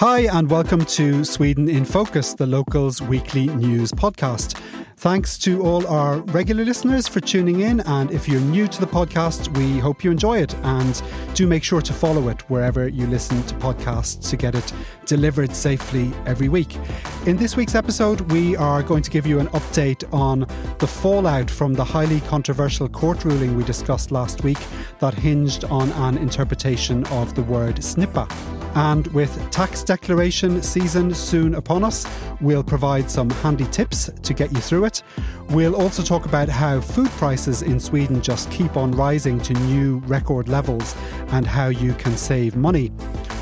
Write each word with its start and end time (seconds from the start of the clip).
Hi, 0.00 0.28
and 0.30 0.50
welcome 0.50 0.84
to 0.84 1.24
Sweden 1.24 1.70
in 1.70 1.86
Focus, 1.86 2.34
the 2.34 2.46
locals 2.46 3.00
weekly 3.00 3.46
news 3.46 3.92
podcast. 3.92 4.60
Thanks 4.98 5.38
to 5.38 5.62
all 5.62 5.86
our 5.86 6.18
regular 6.18 6.66
listeners 6.66 7.08
for 7.08 7.20
tuning 7.20 7.60
in. 7.60 7.80
And 7.80 8.10
if 8.10 8.28
you're 8.28 8.42
new 8.42 8.68
to 8.68 8.80
the 8.80 8.86
podcast, 8.86 9.56
we 9.56 9.78
hope 9.78 10.04
you 10.04 10.10
enjoy 10.10 10.36
it. 10.42 10.54
And 10.56 11.02
do 11.32 11.46
make 11.46 11.64
sure 11.64 11.80
to 11.80 11.94
follow 11.94 12.28
it 12.28 12.42
wherever 12.50 12.86
you 12.86 13.06
listen 13.06 13.42
to 13.44 13.54
podcasts 13.54 14.28
to 14.28 14.36
get 14.36 14.54
it 14.54 14.70
delivered 15.06 15.56
safely 15.56 16.12
every 16.26 16.50
week. 16.50 16.76
In 17.24 17.38
this 17.38 17.56
week's 17.56 17.74
episode, 17.74 18.20
we 18.32 18.54
are 18.54 18.82
going 18.82 19.02
to 19.02 19.10
give 19.10 19.26
you 19.26 19.40
an 19.40 19.48
update 19.48 20.04
on 20.12 20.40
the 20.78 20.86
fallout 20.86 21.50
from 21.50 21.72
the 21.72 21.84
highly 21.84 22.20
controversial 22.20 22.86
court 22.86 23.24
ruling 23.24 23.56
we 23.56 23.64
discussed 23.64 24.10
last 24.10 24.44
week 24.44 24.58
that 24.98 25.14
hinged 25.14 25.64
on 25.64 25.90
an 25.92 26.18
interpretation 26.18 27.06
of 27.06 27.34
the 27.34 27.42
word 27.44 27.76
snippa. 27.76 28.30
And 28.76 29.06
with 29.08 29.50
tax 29.50 29.82
declaration 29.86 30.62
season 30.62 31.14
soon 31.14 31.54
upon 31.54 31.84
us, 31.84 32.06
we'll 32.40 32.64
provide 32.64 33.10
some 33.10 33.30
handy 33.30 33.66
tips 33.66 34.10
to 34.22 34.34
get 34.34 34.52
you 34.52 34.60
through 34.60 34.84
it. 34.84 35.02
We'll 35.50 35.76
also 35.76 36.02
talk 36.02 36.26
about 36.26 36.48
how 36.48 36.80
food 36.80 37.08
prices 37.10 37.62
in 37.62 37.78
Sweden 37.78 38.20
just 38.20 38.50
keep 38.50 38.76
on 38.76 38.92
rising 38.92 39.40
to 39.40 39.54
new 39.54 39.98
record 40.06 40.48
levels 40.48 40.94
and 41.28 41.46
how 41.46 41.68
you 41.68 41.94
can 41.94 42.16
save 42.16 42.56
money. 42.56 42.92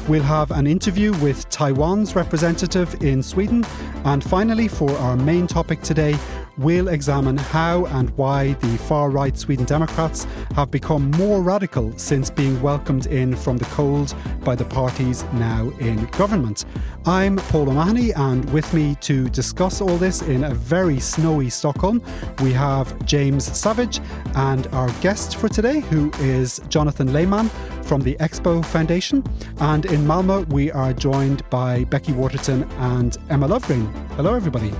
We'll 0.06 0.22
have 0.22 0.50
an 0.50 0.66
interview 0.66 1.12
with 1.20 1.48
Taiwan's 1.48 2.14
representative 2.14 3.02
in 3.02 3.22
Sweden. 3.22 3.64
And 4.04 4.22
finally, 4.22 4.68
for 4.68 4.90
our 4.98 5.16
main 5.16 5.46
topic 5.46 5.80
today, 5.80 6.14
we'll 6.58 6.88
examine 6.88 7.36
how 7.36 7.86
and 7.86 8.10
why 8.10 8.52
the 8.54 8.78
far 8.78 9.10
right 9.10 9.36
Sweden 9.36 9.64
Democrats 9.64 10.24
have 10.54 10.70
become 10.70 11.10
more 11.12 11.42
radical 11.42 11.96
since 11.96 12.30
being 12.30 12.60
welcomed 12.62 13.06
in 13.06 13.34
from 13.34 13.56
the 13.56 13.64
cold 13.66 14.14
by 14.40 14.54
the 14.54 14.64
parties 14.64 15.24
now 15.34 15.70
in 15.80 16.04
government. 16.06 16.64
I'm 17.06 17.36
Paul 17.36 17.70
O'Mahony, 17.70 18.12
and 18.12 18.50
with 18.52 18.72
me 18.72 18.96
to 19.02 19.28
discuss 19.30 19.80
all 19.80 19.96
this 19.96 20.22
in 20.22 20.44
a 20.44 20.54
very 20.54 21.00
snowy 21.00 21.50
Stockholm, 21.50 22.02
we 22.42 22.52
have 22.52 23.04
James 23.04 23.44
Savage 23.44 24.00
and 24.34 24.66
our 24.68 24.90
guest 25.00 25.36
for 25.36 25.48
today, 25.48 25.80
who 25.80 26.10
is 26.20 26.60
Jonathan 26.68 27.12
Leman 27.12 27.48
from 27.82 28.00
the 28.00 28.16
Expo 28.20 28.64
Foundation. 28.64 29.22
And 29.58 29.86
in 29.86 30.06
Malmo, 30.06 30.44
we 30.44 30.70
are 30.72 30.92
joined 30.92 31.48
by 31.50 31.84
Becky 31.84 32.12
Waterton 32.12 32.64
and 32.78 33.18
Emma 33.28 33.46
Löfgren. 33.48 33.86
Hello, 34.16 34.34
everybody. 34.34 34.72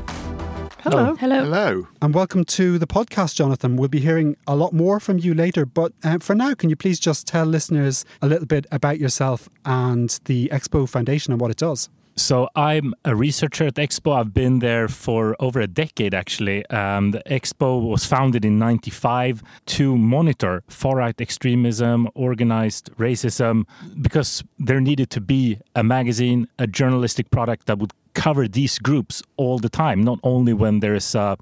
Hello. 0.85 1.15
Hello. 1.15 1.41
Hello. 1.41 1.89
And 2.03 2.15
welcome 2.15 2.45
to 2.45 2.79
the 2.79 2.87
podcast, 2.87 3.37
Jonathan. 3.37 3.77
We'll 3.77 3.89
be 3.89 4.01
hearing 4.01 4.37
a 4.47 4.55
lot 4.55 4.75
more 4.75 5.01
from 5.01 5.17
you 5.17 5.33
later. 5.33 5.65
But 5.65 5.93
uh, 6.05 6.19
for 6.19 6.35
now, 6.35 6.53
can 6.53 6.69
you 6.69 6.77
please 6.77 7.01
just 7.01 7.27
tell 7.27 7.47
listeners 7.47 8.05
a 8.21 8.27
little 8.27 8.45
bit 8.45 8.67
about 8.71 8.99
yourself 8.99 9.49
and 9.65 10.21
the 10.27 10.51
Expo 10.53 10.87
Foundation 10.87 11.33
and 11.33 11.41
what 11.41 11.51
it 11.51 11.57
does? 11.57 11.89
So 12.17 12.51
I'm 12.55 12.93
a 13.03 13.17
researcher 13.17 13.65
at 13.69 13.77
Expo. 13.77 14.15
I've 14.15 14.35
been 14.35 14.59
there 14.59 14.87
for 14.89 15.35
over 15.41 15.59
a 15.59 15.67
decade, 15.67 16.13
actually. 16.13 16.67
Um, 16.67 17.13
the 17.13 17.23
Expo 17.31 17.89
was 17.89 18.05
founded 18.05 18.45
in 18.45 18.59
'95 18.59 19.43
to 19.67 19.97
monitor 19.97 20.63
far-right 20.69 21.19
extremism, 21.19 22.11
organized 22.15 22.91
racism, 22.99 23.65
because 24.03 24.45
there 24.59 24.83
needed 24.83 25.09
to 25.11 25.23
be 25.23 25.59
a 25.75 25.83
magazine, 25.83 26.47
a 26.59 26.67
journalistic 26.67 27.31
product 27.31 27.67
that 27.69 27.79
would 27.79 27.95
cover 28.15 28.49
these 28.49 28.79
groups 28.79 29.23
all 29.37 29.59
the 29.59 29.69
time, 29.69 30.03
not 30.03 30.19
only 30.23 30.53
when 30.53 30.81
there 30.81 30.95
is 30.95 31.15
uh, 31.15 31.37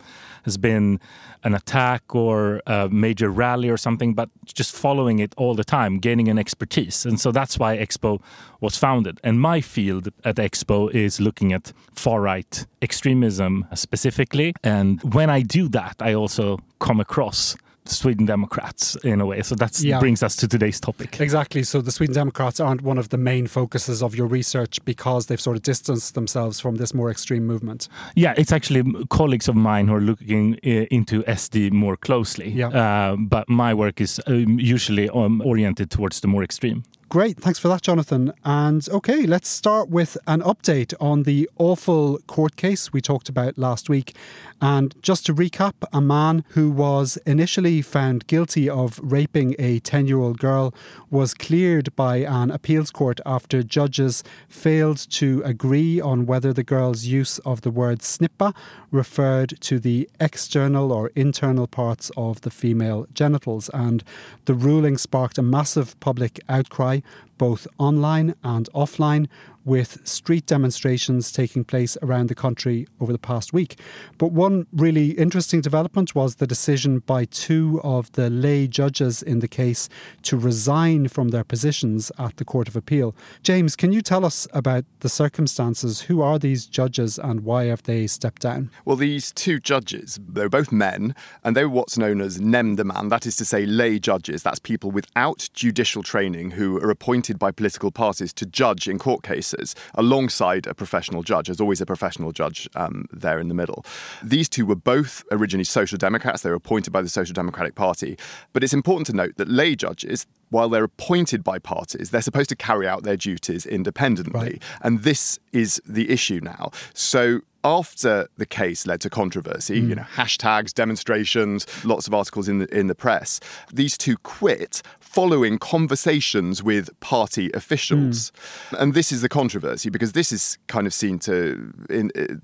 has 0.44 0.56
been 0.56 0.98
an 1.44 1.54
attack 1.54 2.14
or 2.14 2.60
a 2.66 2.88
major 2.88 3.30
rally 3.30 3.68
or 3.68 3.76
something, 3.76 4.14
but 4.14 4.28
just 4.44 4.74
following 4.74 5.18
it 5.18 5.34
all 5.36 5.54
the 5.54 5.64
time, 5.64 5.98
gaining 5.98 6.28
an 6.28 6.38
expertise. 6.38 7.04
And 7.04 7.20
so 7.20 7.32
that's 7.32 7.58
why 7.58 7.76
Expo 7.76 8.20
was 8.60 8.76
founded. 8.76 9.20
And 9.24 9.40
my 9.40 9.60
field 9.60 10.08
at 10.24 10.36
Expo 10.36 10.90
is 10.92 11.20
looking 11.20 11.52
at 11.52 11.72
far 11.94 12.20
right 12.20 12.66
extremism 12.80 13.66
specifically. 13.74 14.54
And 14.62 15.02
when 15.14 15.30
I 15.30 15.42
do 15.42 15.68
that, 15.68 15.96
I 16.00 16.14
also 16.14 16.58
come 16.78 17.00
across 17.00 17.56
Sweden 17.84 18.26
Democrats 18.26 18.96
in 19.04 19.20
a 19.20 19.26
way. 19.26 19.42
So 19.42 19.54
that 19.56 19.80
Yeah. 19.80 19.98
brings 19.98 20.22
us 20.22 20.36
to 20.36 20.48
today's 20.48 20.78
topic. 20.80 21.20
Exactly. 21.20 21.62
So 21.62 21.80
the 21.80 21.90
Sweden 21.90 22.14
Democrats 22.14 22.60
aren't 22.60 22.82
one 22.82 22.98
of 22.98 23.08
the 23.08 23.18
main 23.18 23.46
focuses 23.46 24.02
of 24.02 24.14
your 24.14 24.26
research 24.26 24.84
because 24.84 25.26
they've 25.26 25.40
sort 25.40 25.56
of 25.56 25.62
distanced 25.62 26.14
themselves 26.14 26.60
from 26.60 26.76
this 26.76 26.94
more 26.94 27.10
extreme 27.10 27.46
movement. 27.46 27.88
Yeah, 28.14 28.34
it's 28.36 28.52
actually 28.52 28.82
colleagues 29.10 29.48
of 29.48 29.56
mine 29.56 29.88
who 29.88 29.94
are 29.94 30.00
looking 30.00 30.54
uh, 30.64 30.86
into 30.90 31.22
SD 31.24 31.70
more 31.72 31.96
closely. 31.96 32.50
Yeah. 32.50 32.68
Uh, 32.68 33.16
but 33.18 33.48
my 33.48 33.74
work 33.74 34.00
is 34.00 34.20
um, 34.26 34.58
usually 34.58 35.08
um, 35.10 35.40
oriented 35.44 35.90
towards 35.90 36.20
the 36.20 36.28
more 36.28 36.44
extreme. 36.44 36.84
Great. 37.08 37.36
Thanks 37.38 37.58
for 37.58 37.68
that, 37.68 37.82
Jonathan. 37.82 38.32
And 38.42 38.88
okay, 38.88 39.26
let's 39.26 39.46
start 39.48 39.90
with 39.90 40.16
an 40.26 40.40
update 40.40 40.94
on 40.98 41.24
the 41.24 41.46
awful 41.58 42.18
court 42.26 42.56
case 42.56 42.90
we 42.90 43.02
talked 43.02 43.28
about 43.28 43.58
last 43.58 43.90
week. 43.90 44.14
And 44.62 44.94
just 45.02 45.26
to 45.26 45.34
recap, 45.34 45.74
a 45.92 46.00
man 46.00 46.44
who 46.50 46.70
was 46.70 47.16
initially 47.26 47.82
found 47.82 48.28
guilty 48.28 48.70
of 48.70 49.00
raping 49.02 49.56
a 49.58 49.80
10 49.80 50.06
year 50.06 50.20
old 50.20 50.38
girl 50.38 50.72
was 51.10 51.34
cleared 51.34 51.94
by 51.96 52.18
an 52.18 52.52
appeals 52.52 52.92
court 52.92 53.20
after 53.26 53.64
judges 53.64 54.22
failed 54.48 54.98
to 55.10 55.42
agree 55.44 56.00
on 56.00 56.26
whether 56.26 56.52
the 56.52 56.62
girl's 56.62 57.06
use 57.06 57.40
of 57.40 57.62
the 57.62 57.72
word 57.72 58.02
snippa 58.02 58.54
referred 58.92 59.60
to 59.62 59.80
the 59.80 60.08
external 60.20 60.92
or 60.92 61.10
internal 61.16 61.66
parts 61.66 62.12
of 62.16 62.42
the 62.42 62.50
female 62.50 63.08
genitals. 63.12 63.68
And 63.74 64.04
the 64.44 64.54
ruling 64.54 64.96
sparked 64.96 65.38
a 65.38 65.42
massive 65.42 65.98
public 65.98 66.38
outcry, 66.48 67.00
both 67.42 67.66
online 67.76 68.36
and 68.44 68.68
offline, 68.72 69.26
with 69.64 70.06
street 70.06 70.46
demonstrations 70.46 71.30
taking 71.30 71.64
place 71.64 71.96
around 72.02 72.28
the 72.28 72.34
country 72.34 72.86
over 73.00 73.12
the 73.12 73.18
past 73.18 73.52
week. 73.52 73.78
But 74.18 74.32
one 74.32 74.66
really 74.72 75.10
interesting 75.10 75.60
development 75.60 76.14
was 76.14 76.36
the 76.36 76.46
decision 76.46 77.00
by 77.00 77.26
two 77.26 77.80
of 77.84 78.10
the 78.12 78.28
lay 78.30 78.66
judges 78.66 79.22
in 79.22 79.38
the 79.38 79.48
case 79.48 79.88
to 80.22 80.36
resign 80.36 81.08
from 81.08 81.28
their 81.28 81.44
positions 81.44 82.10
at 82.18 82.36
the 82.36 82.44
Court 82.44 82.68
of 82.68 82.76
Appeal. 82.76 83.14
James, 83.42 83.76
can 83.76 83.92
you 83.92 84.02
tell 84.02 84.24
us 84.24 84.48
about 84.52 84.84
the 85.00 85.08
circumstances? 85.08 86.02
Who 86.02 86.22
are 86.22 86.38
these 86.38 86.66
judges 86.66 87.18
and 87.18 87.40
why 87.40 87.64
have 87.66 87.84
they 87.84 88.06
stepped 88.06 88.42
down? 88.42 88.70
Well, 88.84 88.96
these 88.96 89.32
two 89.32 89.60
judges, 89.60 90.18
they 90.28 90.42
were 90.42 90.48
both 90.48 90.72
men, 90.72 91.14
and 91.44 91.56
they 91.56 91.64
were 91.64 91.70
what's 91.70 91.98
known 91.98 92.20
as 92.20 92.38
nämndemän, 92.38 93.10
that 93.10 93.26
is 93.26 93.36
to 93.36 93.44
say, 93.44 93.64
lay 93.66 93.98
judges. 93.98 94.42
That's 94.42 94.58
people 94.58 94.90
without 94.90 95.48
judicial 95.54 96.02
training 96.02 96.52
who 96.52 96.78
are 96.78 96.90
appointed 96.90 97.31
by 97.38 97.50
political 97.50 97.90
parties 97.90 98.32
to 98.34 98.46
judge 98.46 98.88
in 98.88 98.98
court 98.98 99.22
cases 99.22 99.74
alongside 99.94 100.66
a 100.66 100.74
professional 100.74 101.22
judge. 101.22 101.46
There's 101.46 101.60
always 101.60 101.80
a 101.80 101.86
professional 101.86 102.32
judge 102.32 102.68
um, 102.74 103.06
there 103.12 103.38
in 103.38 103.48
the 103.48 103.54
middle. 103.54 103.84
These 104.22 104.48
two 104.48 104.66
were 104.66 104.76
both 104.76 105.24
originally 105.30 105.64
Social 105.64 105.98
Democrats. 105.98 106.42
They 106.42 106.50
were 106.50 106.56
appointed 106.56 106.92
by 106.92 107.02
the 107.02 107.08
Social 107.08 107.34
Democratic 107.34 107.74
Party. 107.74 108.18
But 108.52 108.64
it's 108.64 108.74
important 108.74 109.06
to 109.08 109.12
note 109.12 109.36
that 109.36 109.48
lay 109.48 109.74
judges, 109.74 110.26
while 110.50 110.68
they're 110.68 110.84
appointed 110.84 111.42
by 111.42 111.58
parties, 111.58 112.10
they're 112.10 112.22
supposed 112.22 112.48
to 112.50 112.56
carry 112.56 112.86
out 112.86 113.02
their 113.04 113.16
duties 113.16 113.64
independently. 113.66 114.40
Right. 114.40 114.62
And 114.82 115.02
this 115.02 115.38
is 115.52 115.80
the 115.86 116.10
issue 116.10 116.40
now. 116.42 116.70
So 116.94 117.40
after 117.64 118.28
the 118.36 118.46
case 118.46 118.86
led 118.86 119.00
to 119.02 119.10
controversy, 119.10 119.80
Hmm. 119.80 119.88
you 119.88 119.94
know, 119.94 120.06
hashtags, 120.16 120.72
demonstrations, 120.74 121.66
lots 121.84 122.06
of 122.06 122.14
articles 122.14 122.48
in 122.48 122.58
the 122.58 122.76
in 122.76 122.86
the 122.86 122.94
press, 122.94 123.40
these 123.72 123.96
two 123.96 124.16
quit 124.18 124.82
following 125.00 125.58
conversations 125.58 126.62
with 126.62 126.88
party 127.00 127.50
officials. 127.54 128.32
Hmm. 128.70 128.76
And 128.78 128.94
this 128.94 129.12
is 129.12 129.20
the 129.20 129.28
controversy 129.28 129.90
because 129.90 130.12
this 130.12 130.32
is 130.32 130.58
kind 130.68 130.86
of 130.86 130.94
seen 130.94 131.18
to 131.20 131.72
in 131.90 132.10
uh, 132.16 132.34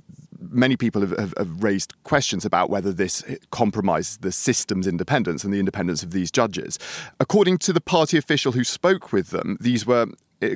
many 0.51 0.77
people 0.77 1.01
have, 1.01 1.17
have, 1.19 1.35
have 1.37 1.63
raised 1.63 1.95
questions 2.05 2.45
about 2.45 2.71
whether 2.71 2.93
this 2.93 3.25
compromises 3.51 4.19
the 4.19 4.33
system's 4.33 4.87
independence 4.87 5.45
and 5.45 5.53
the 5.53 5.59
independence 5.59 6.03
of 6.03 6.13
these 6.13 6.31
judges. 6.31 6.79
According 7.19 7.59
to 7.59 7.73
the 7.73 7.81
party 7.81 8.17
official 8.17 8.53
who 8.53 8.65
spoke 8.65 9.13
with 9.13 9.31
them, 9.31 9.57
these 9.61 9.85
were 9.85 10.07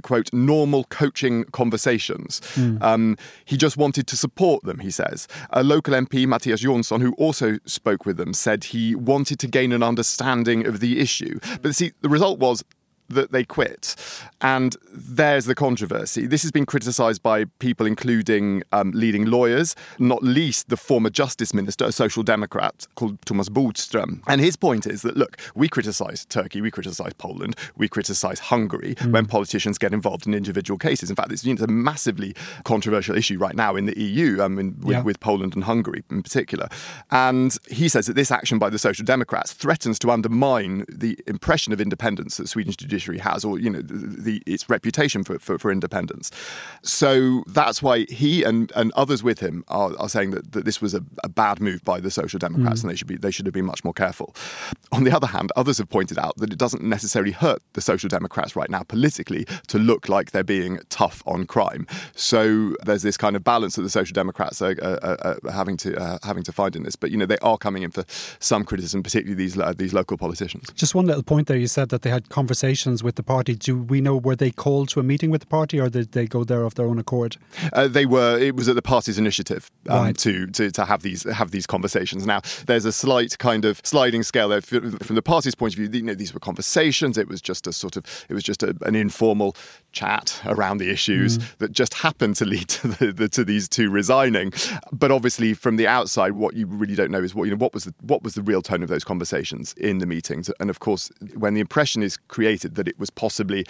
quote 0.02 0.32
normal 0.32 0.84
coaching 0.84 1.44
conversations. 1.44 2.40
Um, 2.81 3.17
he 3.44 3.56
just 3.56 3.76
wanted 3.76 4.06
to 4.08 4.17
support 4.17 4.62
them, 4.64 4.79
he 4.81 4.90
says. 4.90 5.29
A 5.50 5.62
local 5.62 5.94
MP, 5.94 6.26
Matthias 6.26 6.62
Jonsson, 6.62 7.00
who 7.00 7.12
also 7.14 7.58
spoke 7.67 8.06
with 8.06 8.17
them, 8.17 8.32
said 8.34 8.64
he 8.64 8.94
wanted 8.94 9.38
to 9.40 9.46
gain 9.49 9.73
an 9.73 9.82
understanding 9.82 10.67
of 10.67 10.81
the 10.81 11.00
issue. 11.00 11.38
But 11.61 11.75
see, 11.75 11.93
the 12.00 12.08
result 12.08 12.38
was 12.38 12.64
that 13.12 13.32
they 13.32 13.44
quit. 13.44 13.97
And 14.41 14.76
there's 14.93 15.44
the 15.47 15.55
controversy. 15.55 16.26
This 16.26 16.43
has 16.43 16.50
been 16.50 16.67
criticised 16.67 17.23
by 17.23 17.44
people, 17.59 17.87
including 17.87 18.62
um, 18.73 18.91
leading 18.93 19.26
lawyers, 19.26 19.75
not 19.99 20.23
least 20.23 20.69
the 20.69 20.76
former 20.76 21.11
Justice 21.11 21.55
Minister, 21.55 21.85
a 21.85 21.93
Social 21.93 22.23
Democrat 22.23 22.87
called 22.94 23.20
Thomas 23.25 23.49
Bodström. 23.49 24.20
And 24.26 24.41
his 24.41 24.56
point 24.56 24.87
is 24.87 25.03
that, 25.03 25.17
look, 25.17 25.37
we 25.55 25.69
criticise 25.69 26.25
Turkey, 26.26 26.61
we 26.61 26.70
criticise 26.70 27.12
Poland, 27.14 27.56
we 27.76 27.88
criticise 27.88 28.38
Hungary 28.41 28.97
when 29.11 29.26
politicians 29.26 29.79
get 29.79 29.93
involved 29.93 30.26
in 30.26 30.35
individual 30.35 30.79
cases. 30.79 31.11
In 31.11 31.17
fact, 31.17 31.31
it's, 31.32 31.44
you 31.44 31.53
know, 31.53 31.55
it's 31.55 31.62
a 31.62 31.67
massively 31.73 32.35
controversial 32.64 33.17
issue 33.17 33.38
right 33.38 33.55
now 33.55 33.76
in 33.76 33.87
the 33.87 33.99
EU, 33.99 34.43
I 34.43 34.49
mean, 34.49 34.76
with, 34.81 34.97
Yeah. 34.97 35.03
with 35.03 35.20
Poland 35.20 35.55
and 35.55 35.64
Hungary 35.64 36.03
in 36.11 36.23
particular. 36.23 36.69
And 37.11 37.56
he 37.70 37.88
says 37.88 38.06
that 38.06 38.14
this 38.14 38.31
action 38.31 38.59
by 38.59 38.70
the 38.70 38.79
Social 38.79 39.05
Democrats 39.05 39.53
threatens 39.53 39.99
to 40.00 40.11
undermine 40.11 40.85
the 40.88 41.19
impression 41.26 41.73
of 41.73 41.81
independence 41.81 42.37
that 42.38 42.49
Sweden's 42.49 42.76
judiciary 42.76 43.01
has, 43.19 43.44
or 43.44 43.58
you 43.58 43.70
know, 43.70 43.82
the, 43.82 44.22
the, 44.22 44.43
its 44.46 44.69
reputation 44.69 45.25
for, 45.25 45.38
for, 45.38 45.58
for 45.58 45.70
independence. 45.70 46.31
So 46.82 47.44
that's 47.46 47.82
why 47.82 48.06
he 48.08 48.43
and, 48.43 48.72
and 48.75 48.93
others 48.93 49.22
with 49.22 49.40
him 49.40 49.64
are, 49.69 49.93
are 49.99 50.08
saying 50.08 50.31
that, 50.32 50.52
that 50.52 50.64
this 50.64 50.81
was 50.81 50.94
a, 50.94 51.02
a 51.25 51.28
bad 51.28 51.60
move 51.60 51.84
by 51.84 52.00
the 52.00 52.10
Social 52.10 52.38
Democrats, 52.38 52.82
and 52.82 52.90
they 52.90 52.96
should 52.96 53.06
be 53.08 53.16
they 53.16 53.31
should 53.31 53.46
have 53.46 53.54
been 53.54 53.64
much 53.64 53.84
more 53.84 53.94
careful. 53.94 54.34
On 54.93 55.04
the 55.04 55.14
other 55.14 55.28
hand, 55.28 55.52
others 55.56 55.78
have 55.78 55.88
pointed 55.88 56.19
out 56.19 56.37
that 56.37 56.52
it 56.52 56.58
doesn't 56.58 56.82
necessarily 56.82 57.32
hurt 57.32 57.62
the 57.72 57.81
Social 57.81 58.08
Democrats 58.08 58.54
right 58.56 58.70
now 58.70 58.82
politically 58.82 59.46
to 59.69 59.78
look 59.78 60.08
like 60.08 60.32
they're 60.32 60.44
being 60.44 60.81
tough 60.88 61.22
on 61.26 61.46
crime. 61.46 61.87
So 62.14 62.75
there's 62.84 63.02
this 63.02 63.16
kind 63.16 63.37
of 63.37 63.44
balance 63.44 63.76
that 63.76 63.82
the 63.82 63.90
Social 63.90 64.12
Democrats 64.12 64.60
are, 64.60 64.76
are, 64.82 65.38
are 65.44 65.52
having 65.52 65.76
to 65.78 65.96
uh, 65.96 66.19
having 66.22 66.43
to 66.44 66.52
find 66.52 66.76
in 66.76 66.82
this. 66.82 66.96
But 66.96 67.10
you 67.10 67.16
know, 67.16 67.26
they 67.26 67.38
are 67.38 67.56
coming 67.56 67.82
in 67.82 67.90
for 67.90 68.04
some 68.38 68.64
criticism, 68.64 69.02
particularly 69.02 69.34
these 69.34 69.58
uh, 69.58 69.72
these 69.76 69.93
local 69.93 70.16
politicians. 70.16 70.69
Just 70.75 70.94
one 70.94 71.06
little 71.06 71.22
point 71.22 71.49
there. 71.49 71.56
You 71.56 71.66
said 71.66 71.88
that 71.88 72.02
they 72.02 72.10
had 72.10 72.28
conversations 72.28 72.92
with 73.00 73.15
the 73.15 73.23
party. 73.23 73.55
Do 73.55 73.79
we 73.81 74.00
know 74.00 74.17
were 74.17 74.35
they 74.35 74.50
called 74.50 74.89
to 74.91 74.99
a 75.00 75.05
meeting 75.05 75.31
with 75.31 75.43
the 75.43 75.47
party, 75.47 75.79
or 75.79 75.89
did 75.89 76.11
they 76.12 76.27
go 76.27 76.43
there 76.43 76.65
of 76.65 76.75
their 76.75 76.87
own 76.87 76.99
accord? 76.99 77.37
Uh, 77.73 77.87
they 77.87 78.06
were. 78.06 78.37
It 78.39 78.56
was 78.56 78.69
at 78.69 78.75
the 78.75 78.83
party's 78.83 79.19
initiative 79.19 79.71
um, 79.89 80.05
Right. 80.06 80.19
to, 80.19 80.47
to 80.49 80.71
to 80.73 80.85
have 80.85 81.03
these 81.03 81.23
have 81.23 81.53
these 81.53 81.67
conversations. 81.67 82.27
Now, 82.27 82.41
there's 82.67 82.85
a 82.85 82.93
slight 82.93 83.39
kind 83.39 83.65
of 83.65 83.81
sliding 83.85 84.25
scale 84.25 84.49
there 84.49 84.61
from 84.62 85.15
the 85.15 85.23
party's 85.23 85.55
point 85.55 85.75
of 85.75 85.79
view. 85.79 85.89
You 85.93 86.03
know, 86.03 86.15
these 86.15 86.35
were 86.35 86.41
conversations. 86.41 87.17
It 87.17 87.29
was 87.29 87.41
just 87.41 87.67
a 87.69 87.73
sort 87.73 87.97
of 87.97 88.05
it 88.29 88.35
was 88.35 88.43
just 88.43 88.62
a, 88.65 88.77
an 88.83 88.95
informal 88.97 89.55
chat 89.93 90.41
around 90.47 90.79
the 90.79 90.88
issues 90.91 91.38
that 91.59 91.71
just 91.71 91.93
happened 91.95 92.35
to 92.37 92.47
lead 92.47 92.69
to 92.69 92.88
the, 92.88 93.12
the, 93.12 93.29
to 93.29 93.45
these 93.45 93.69
two 93.69 93.91
resigning. 93.91 94.53
But 94.91 95.11
obviously, 95.11 95.53
from 95.55 95.77
the 95.77 95.87
outside, 95.87 96.33
what 96.33 96.55
you 96.55 96.67
really 96.67 96.95
don't 96.95 97.11
know 97.11 97.23
is 97.23 97.35
what 97.35 97.45
you 97.45 97.50
know 97.50 97.56
what 97.59 97.75
was 97.75 97.85
the, 97.85 97.95
what 98.00 98.23
was 98.23 98.35
the 98.35 98.43
real 98.43 98.62
tone 98.62 98.83
of 98.83 98.88
those 98.88 99.05
conversations 99.05 99.75
in 99.75 99.99
the 99.99 100.06
meetings. 100.06 100.50
And 100.59 100.71
of 100.71 100.81
course, 100.81 101.11
when 101.35 101.55
the 101.55 101.61
impression 101.61 102.03
is 102.03 102.17
created 102.17 102.72
that 102.75 102.89
it 102.89 102.99
was 102.99 103.11
possibly 103.11 103.65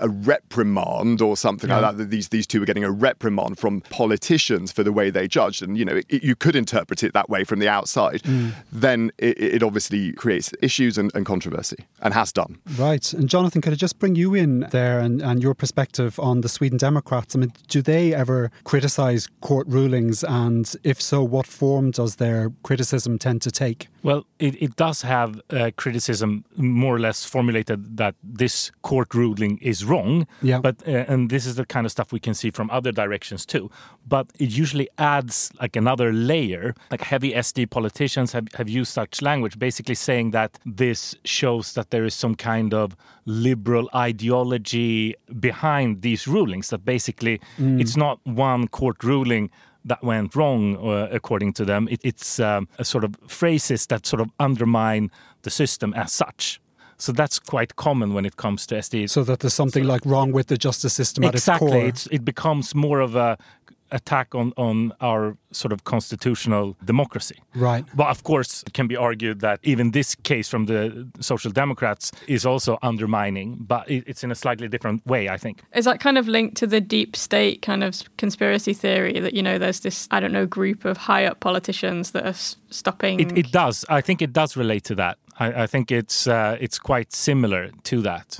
a 0.00 0.08
reprimand 0.08 1.20
or 1.20 1.36
something 1.36 1.70
like 1.70 1.80
that, 1.80 1.98
that 1.98 2.10
these 2.10 2.28
these 2.28 2.46
two 2.46 2.60
were 2.60 2.66
getting 2.66 2.84
a 2.84 2.90
reprimand 2.90 3.58
from 3.58 3.80
politicians 3.82 4.72
for 4.72 4.82
the 4.82 4.92
way 4.92 5.10
they 5.10 5.28
judged, 5.28 5.62
and 5.62 5.76
you 5.78 5.84
know 5.84 6.00
it, 6.08 6.22
you 6.22 6.34
could 6.36 6.56
interpret 6.56 7.02
it 7.02 7.12
that 7.12 7.28
way 7.28 7.44
from 7.44 7.58
the 7.58 7.68
outside, 7.68 8.22
mm. 8.22 8.52
then 8.72 9.10
it, 9.18 9.38
it 9.38 9.62
obviously 9.62 10.12
creates 10.12 10.52
issues 10.62 10.98
and, 10.98 11.10
and 11.14 11.26
controversy, 11.26 11.86
and 12.02 12.14
has 12.14 12.32
done. 12.32 12.58
Right. 12.78 13.12
And 13.12 13.28
Jonathan, 13.28 13.60
could 13.62 13.72
I 13.72 13.76
just 13.76 13.98
bring 13.98 14.14
you 14.14 14.34
in 14.34 14.60
there 14.70 15.00
and, 15.00 15.22
and 15.22 15.42
your 15.42 15.54
perspective 15.54 16.18
on 16.20 16.40
the 16.40 16.48
Sweden 16.48 16.78
Democrats? 16.78 17.34
I 17.34 17.38
mean, 17.38 17.52
do 17.68 17.82
they 17.82 18.14
ever 18.14 18.50
criticise 18.64 19.28
court 19.40 19.66
rulings? 19.68 20.24
And 20.24 20.72
if 20.84 21.00
so, 21.00 21.22
what 21.22 21.46
form 21.46 21.90
does 21.90 22.16
their 22.16 22.52
criticism 22.62 23.18
tend 23.18 23.42
to 23.42 23.50
take? 23.50 23.88
Well, 24.06 24.24
it, 24.38 24.62
it 24.62 24.76
does 24.76 25.02
have 25.02 25.40
uh, 25.50 25.72
criticism 25.74 26.44
more 26.54 26.94
or 26.94 27.00
less 27.00 27.24
formulated 27.24 27.96
that 27.96 28.14
this 28.22 28.70
court 28.82 29.12
ruling 29.14 29.58
is 29.58 29.84
wrong. 29.84 30.28
Yeah. 30.42 30.60
But 30.60 30.76
uh, 30.86 31.12
and 31.12 31.28
this 31.28 31.44
is 31.44 31.56
the 31.56 31.66
kind 31.66 31.84
of 31.84 31.90
stuff 31.90 32.12
we 32.12 32.20
can 32.20 32.32
see 32.32 32.52
from 32.52 32.70
other 32.70 32.92
directions 32.92 33.44
too. 33.44 33.68
But 34.06 34.28
it 34.38 34.50
usually 34.50 34.88
adds 34.98 35.50
like 35.60 35.74
another 35.74 36.12
layer. 36.12 36.76
Like 36.92 37.02
heavy 37.02 37.32
SD 37.32 37.68
politicians 37.68 38.30
have, 38.30 38.46
have 38.54 38.68
used 38.68 38.92
such 38.92 39.22
language, 39.22 39.58
basically 39.58 39.96
saying 39.96 40.30
that 40.30 40.56
this 40.64 41.16
shows 41.24 41.74
that 41.74 41.90
there 41.90 42.04
is 42.04 42.14
some 42.14 42.36
kind 42.36 42.72
of 42.72 42.96
liberal 43.24 43.90
ideology 43.92 45.16
behind 45.40 46.02
these 46.02 46.28
rulings. 46.28 46.70
That 46.70 46.84
basically 46.84 47.40
it's 47.58 47.96
not 47.96 48.20
one 48.22 48.68
court 48.68 49.02
ruling 49.02 49.50
that 49.86 50.02
went 50.02 50.34
wrong, 50.34 50.76
uh, 50.76 51.08
according 51.10 51.54
to 51.54 51.64
them. 51.64 51.88
It, 51.90 52.00
it's 52.02 52.38
um, 52.40 52.68
a 52.78 52.84
sort 52.84 53.04
of 53.04 53.16
phrases 53.26 53.86
that 53.86 54.06
sort 54.06 54.20
of 54.20 54.30
undermine 54.38 55.10
the 55.42 55.50
system 55.50 55.94
as 55.94 56.12
such. 56.12 56.60
So 56.98 57.12
that's 57.12 57.38
quite 57.38 57.76
common 57.76 58.14
when 58.14 58.24
it 58.24 58.36
comes 58.36 58.66
to 58.66 58.76
SD. 58.76 59.10
So 59.10 59.22
that 59.24 59.40
there's 59.40 59.54
something 59.54 59.84
like 59.84 60.04
wrong 60.04 60.32
with 60.32 60.46
the 60.46 60.56
justice 60.56 60.94
system 60.94 61.24
at 61.24 61.34
exactly, 61.34 61.66
its 61.66 61.74
core. 61.74 61.88
it's, 61.88 62.06
it 62.06 62.24
becomes 62.24 62.74
more 62.74 63.00
of 63.00 63.14
a 63.14 63.38
attack 63.90 64.34
on 64.34 64.52
on 64.56 64.92
our 65.00 65.36
sort 65.50 65.72
of 65.72 65.84
constitutional 65.84 66.76
democracy. 66.84 67.36
Right. 67.54 67.84
But 67.94 68.08
of 68.08 68.22
course, 68.22 68.62
it 68.66 68.74
can 68.74 68.86
be 68.86 68.96
argued 68.96 69.40
that 69.40 69.60
even 69.62 69.92
this 69.92 70.14
case 70.14 70.48
from 70.48 70.66
the 70.66 71.08
Social 71.20 71.50
Democrats 71.50 72.12
is 72.26 72.44
also 72.44 72.78
undermining, 72.82 73.56
but 73.60 73.90
it's 73.90 74.22
in 74.22 74.30
a 74.30 74.34
slightly 74.34 74.68
different 74.68 75.06
way, 75.06 75.28
I 75.28 75.38
think. 75.38 75.62
Is 75.74 75.84
that 75.84 76.00
kind 76.00 76.18
of 76.18 76.28
linked 76.28 76.56
to 76.58 76.66
the 76.66 76.80
deep 76.80 77.16
state 77.16 77.62
kind 77.62 77.82
of 77.82 78.02
conspiracy 78.16 78.74
theory 78.74 79.20
that, 79.20 79.34
you 79.34 79.42
know, 79.42 79.58
there's 79.58 79.80
this, 79.80 80.08
I 80.10 80.20
don't 80.20 80.32
know, 80.32 80.46
group 80.46 80.84
of 80.84 80.96
high 80.96 81.24
up 81.24 81.40
politicians 81.40 82.10
that 82.10 82.26
are 82.26 82.34
stopping. 82.70 83.20
It, 83.20 83.38
it 83.38 83.52
does. 83.52 83.84
I 83.88 84.00
think 84.00 84.20
it 84.22 84.32
does 84.32 84.56
relate 84.56 84.84
to 84.84 84.94
that. 84.96 85.18
I, 85.38 85.64
I 85.64 85.66
think 85.66 85.90
it's 85.92 86.26
uh, 86.26 86.56
it's 86.60 86.78
quite 86.78 87.12
similar 87.12 87.70
to 87.84 88.00
that. 88.02 88.38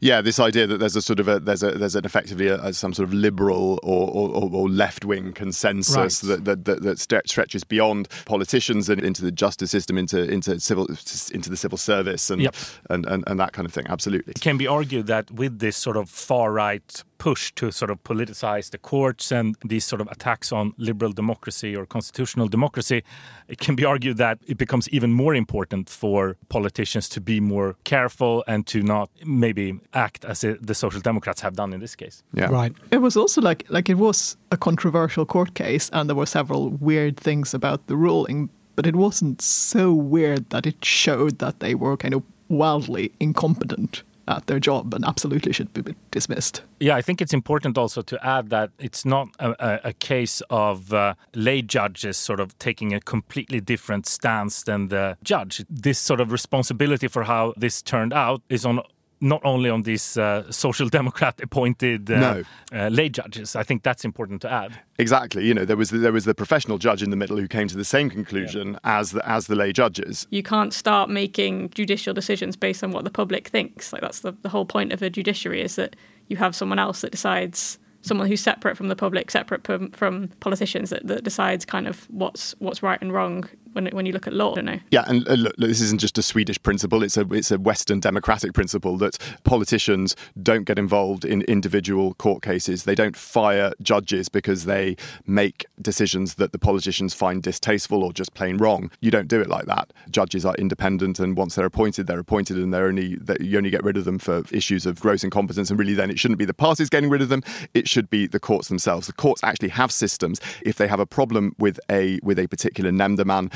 Yeah, 0.00 0.22
this 0.22 0.40
idea 0.40 0.66
that 0.66 0.78
there's 0.78 0.96
a 0.96 1.02
sort 1.02 1.20
of 1.20 1.28
a 1.28 1.38
there's 1.38 1.62
a 1.62 1.72
there's 1.72 1.94
an 1.94 2.04
effectively 2.06 2.48
a, 2.48 2.56
a- 2.62 2.72
some 2.72 2.94
sort 2.94 3.06
of 3.08 3.12
liberal 3.14 3.78
or, 3.82 4.08
or, 4.10 4.50
or 4.52 4.68
left 4.70 5.04
wing 5.04 5.32
consensus 5.34 5.94
Right. 6.24 6.28
that 6.30 6.44
that, 6.46 6.64
that, 6.64 6.82
that 6.82 6.96
stre- 6.98 7.28
stretches 7.28 7.62
beyond 7.64 8.08
politicians 8.24 8.88
and 8.88 9.02
into 9.02 9.22
the 9.22 9.30
justice 9.32 9.70
system, 9.70 9.98
into 9.98 10.22
into 10.22 10.58
civil 10.60 10.86
into 11.32 11.50
the 11.50 11.56
civil 11.56 11.76
service 11.78 12.30
and 12.30 12.40
Yep. 12.42 12.54
and, 12.90 13.06
and, 13.06 13.24
and 13.26 13.38
that 13.38 13.52
kind 13.52 13.66
of 13.66 13.72
thing. 13.74 13.86
Absolutely. 13.88 14.30
It 14.32 14.40
can 14.40 14.56
be 14.56 14.66
argued 14.66 15.06
that 15.08 15.30
with 15.30 15.58
this 15.58 15.76
sort 15.76 15.96
of 15.98 16.08
far 16.08 16.52
right 16.52 17.04
push 17.18 17.52
to 17.52 17.70
sort 17.70 17.90
of 17.90 18.02
politicize 18.04 18.70
the 18.70 18.78
courts 18.78 19.32
and 19.32 19.56
these 19.64 19.84
sort 19.84 20.00
of 20.00 20.08
attacks 20.08 20.52
on 20.52 20.74
liberal 20.78 21.12
democracy 21.12 21.76
or 21.76 21.86
constitutional 21.86 22.48
democracy, 22.48 23.02
it 23.48 23.58
can 23.58 23.74
be 23.74 23.84
argued 23.84 24.16
that 24.16 24.38
it 24.46 24.58
becomes 24.58 24.88
even 24.90 25.12
more 25.12 25.34
important 25.34 25.88
for 25.88 26.36
politicians 26.48 27.08
to 27.08 27.20
be 27.20 27.40
more 27.40 27.76
careful 27.84 28.44
and 28.46 28.66
to 28.66 28.82
not 28.82 29.10
maybe 29.24 29.78
act 29.92 30.24
as 30.24 30.40
the 30.40 30.74
Social 30.74 31.00
Democrats 31.00 31.40
have 31.40 31.54
done 31.54 31.72
in 31.72 31.80
this 31.80 31.96
case. 31.96 32.22
Yeah. 32.32 32.46
Right. 32.46 32.72
It 32.90 32.98
was 32.98 33.16
also 33.16 33.40
like 33.40 33.64
like 33.68 33.88
it 33.88 33.98
was 33.98 34.36
a 34.50 34.56
controversial 34.56 35.26
court 35.26 35.54
case, 35.54 35.90
and 35.92 36.08
there 36.08 36.16
were 36.16 36.26
several 36.26 36.70
weird 36.70 37.16
things 37.16 37.54
about 37.54 37.86
the 37.86 37.96
ruling, 37.96 38.50
but 38.76 38.86
it 38.86 38.96
wasn't 38.96 39.42
so 39.42 39.92
weird 39.92 40.50
that 40.50 40.66
it 40.66 40.84
showed 40.84 41.38
that 41.38 41.60
they 41.60 41.74
were 41.74 41.96
kind 41.96 42.14
of 42.14 42.22
wildly 42.48 43.10
incompetent 43.20 44.02
at 44.26 44.46
their 44.46 44.58
job 44.58 44.94
and 44.94 45.04
absolutely 45.04 45.52
should 45.52 45.72
be 45.72 45.94
dismissed. 46.10 46.62
Yeah, 46.80 46.96
I 46.96 47.02
think 47.02 47.20
it's 47.20 47.32
important 47.32 47.78
also 47.78 48.02
to 48.02 48.26
add 48.26 48.50
that 48.50 48.70
it's 48.78 49.04
not 49.04 49.28
a, 49.38 49.88
a, 49.88 49.92
case 49.92 50.42
of 50.50 50.92
uh, 50.92 51.14
lay 51.34 51.62
judges 51.62 52.16
sort 52.16 52.40
of 52.40 52.58
taking 52.58 52.92
a 52.92 53.00
completely 53.00 53.60
different 53.60 54.06
stance 54.06 54.62
than 54.62 54.88
the 54.88 55.16
judge. 55.22 55.64
This 55.70 55.98
sort 55.98 56.20
of 56.20 56.32
responsibility 56.32 57.08
for 57.08 57.24
how 57.24 57.54
this 57.56 57.80
turned 57.82 58.12
out 58.12 58.42
is 58.48 58.66
on 58.66 58.80
not 59.24 59.40
only 59.44 59.70
on 59.70 59.82
these 59.82 60.16
uh, 60.20 60.42
social 60.50 60.88
democrat 60.88 61.40
appointed 61.42 62.10
uh, 62.10 62.18
No. 62.20 62.42
uh, 62.72 62.88
lay 62.88 63.08
judges. 63.08 63.56
I 63.56 63.62
think 63.64 63.82
that's 63.82 64.04
important 64.04 64.42
to 64.42 64.50
add. 64.50 64.72
Exactly. 64.98 65.44
You 65.48 65.54
know, 65.54 65.64
there 65.64 65.76
was 65.76 65.90
the, 65.90 65.98
there 65.98 66.12
was 66.12 66.24
the 66.24 66.34
professional 66.34 66.78
judge 66.78 67.02
in 67.02 67.10
the 67.10 67.16
middle 67.16 67.38
who 67.38 67.48
came 67.48 67.66
to 67.68 67.76
the 67.76 67.84
same 67.96 68.08
conclusion 68.10 68.78
as 68.84 69.10
the 69.12 69.22
as 69.28 69.46
the 69.46 69.56
lay 69.56 69.72
judges. 69.72 70.26
you 70.30 70.42
can't 70.42 70.72
start 70.72 71.10
making 71.10 71.70
judicial 71.70 72.14
decisions 72.14 72.56
based 72.56 72.84
on 72.84 72.90
what 72.92 73.04
the 73.04 73.10
public 73.10 73.48
thinks. 73.48 73.92
Like 73.92 74.02
that's 74.02 74.20
the, 74.20 74.32
the 74.42 74.48
whole 74.48 74.66
point 74.66 74.92
of 74.92 75.02
a 75.02 75.10
judiciary 75.10 75.62
is 75.62 75.74
that 75.76 75.96
you 76.28 76.36
have 76.36 76.54
someone 76.54 76.78
else 76.78 77.00
that 77.02 77.10
decides 77.10 77.78
someone 78.02 78.28
who's 78.28 78.40
separate 78.42 78.76
from 78.76 78.88
the 78.88 78.96
public, 78.96 79.30
separate 79.30 79.64
from, 79.66 79.90
from 79.92 80.28
politicians 80.40 80.90
that, 80.90 81.06
that 81.06 81.24
decides 81.24 81.64
kind 81.64 81.86
of 81.88 82.04
what's 82.10 82.54
what's 82.58 82.82
right 82.82 83.00
and 83.02 83.12
wrong 83.12 83.48
when 83.74 83.86
when 83.88 84.06
you 84.06 84.12
look 84.12 84.26
at 84.26 84.32
law. 84.32 84.54
Don't 84.54 84.64
know. 84.64 84.80
Yeah, 84.90 85.04
and 85.06 85.28
uh, 85.28 85.34
look, 85.34 85.56
this 85.56 85.80
isn't 85.80 86.00
just 86.00 86.16
a 86.18 86.22
Swedish 86.22 86.62
principle; 86.62 87.02
it's 87.02 87.16
a 87.16 87.26
it's 87.32 87.50
a 87.50 87.58
Western 87.58 88.00
democratic 88.00 88.52
principle 88.54 88.96
that 88.98 89.18
politicians 89.44 90.16
don't 90.40 90.64
get 90.64 90.78
involved 90.78 91.24
in 91.24 91.42
individual 91.42 92.14
court 92.14 92.42
cases. 92.42 92.84
They 92.84 92.94
don't 92.94 93.16
fire 93.16 93.72
judges 93.82 94.28
because 94.28 94.64
they 94.64 94.96
make 95.26 95.66
decisions 95.80 96.34
that 96.34 96.52
the 96.52 96.58
politicians 96.58 97.14
find 97.14 97.42
distasteful 97.42 98.02
or 98.02 98.12
just 98.12 98.34
plain 98.34 98.56
wrong. 98.56 98.90
You 99.00 99.10
don't 99.10 99.28
do 99.28 99.40
it 99.40 99.48
like 99.48 99.66
that. 99.66 99.92
Judges 100.10 100.44
are 100.44 100.54
independent, 100.54 101.18
and 101.18 101.36
once 101.36 101.54
they're 101.54 101.66
appointed, 101.66 102.06
they're 102.06 102.20
appointed, 102.20 102.56
and 102.56 102.72
they're 102.72 102.86
only 102.86 103.18
you 103.40 103.56
only 103.58 103.70
get 103.70 103.84
rid 103.84 103.96
of 103.96 104.04
them 104.04 104.18
for 104.18 104.42
issues 104.50 104.86
of 104.86 105.00
gross 105.00 105.24
incompetence. 105.24 105.70
And 105.70 105.78
really, 105.78 105.94
then 105.94 106.10
it 106.10 106.18
shouldn't 106.18 106.38
be 106.38 106.44
the 106.44 106.54
parties 106.54 106.88
getting 106.88 107.10
rid 107.10 107.22
of 107.22 107.28
them; 107.28 107.42
it 107.74 107.88
should 107.88 108.08
be 108.08 108.26
the 108.26 108.40
courts 108.40 108.68
themselves. 108.68 109.06
The 109.06 109.12
courts 109.12 109.42
actually 109.42 109.70
have 109.70 109.90
systems. 109.90 110.40
If 110.62 110.76
they 110.76 110.86
have 110.86 111.00
a 111.00 111.06
problem 111.06 111.54
with 111.58 111.80
a 111.90 112.20
with 112.22 112.38
a 112.38 112.46
particular 112.46 112.90
nämndemän 112.90 113.52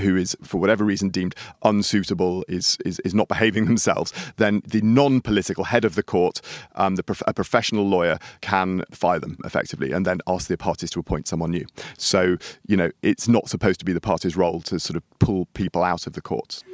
who 0.00 0.16
is, 0.16 0.36
for 0.42 0.58
whatever 0.58 0.84
reason, 0.84 1.08
deemed 1.08 1.34
unsuitable, 1.62 2.44
is 2.48 2.78
is, 2.84 2.98
is 3.00 3.14
not 3.14 3.28
behaving 3.28 3.64
themselves, 3.70 4.12
then 4.36 4.62
the 4.66 4.80
non-political 4.82 5.64
head 5.64 5.84
of 5.84 5.94
the 5.94 6.02
court, 6.02 6.40
um, 6.74 6.96
the 6.96 7.02
prof- 7.02 7.22
a 7.26 7.34
professional 7.34 7.86
lawyer, 7.86 8.18
can 8.40 8.84
fire 8.90 9.18
them 9.18 9.38
effectively, 9.44 9.92
and 9.92 10.06
then 10.06 10.20
ask 10.26 10.48
the 10.48 10.56
parties 10.56 10.90
to 10.90 11.00
appoint 11.00 11.28
someone 11.28 11.50
new. 11.50 11.66
So 11.96 12.36
you 12.66 12.76
know, 12.76 12.90
it's 13.02 13.28
not 13.28 13.48
supposed 13.48 13.78
to 13.80 13.84
be 13.84 13.92
the 13.92 14.00
party's 14.00 14.36
role 14.36 14.60
to 14.62 14.78
sort 14.78 14.96
of 14.96 15.02
pull 15.18 15.46
people 15.54 15.82
out 15.82 16.06
of 16.06 16.12
the 16.14 16.20
courts. 16.22 16.64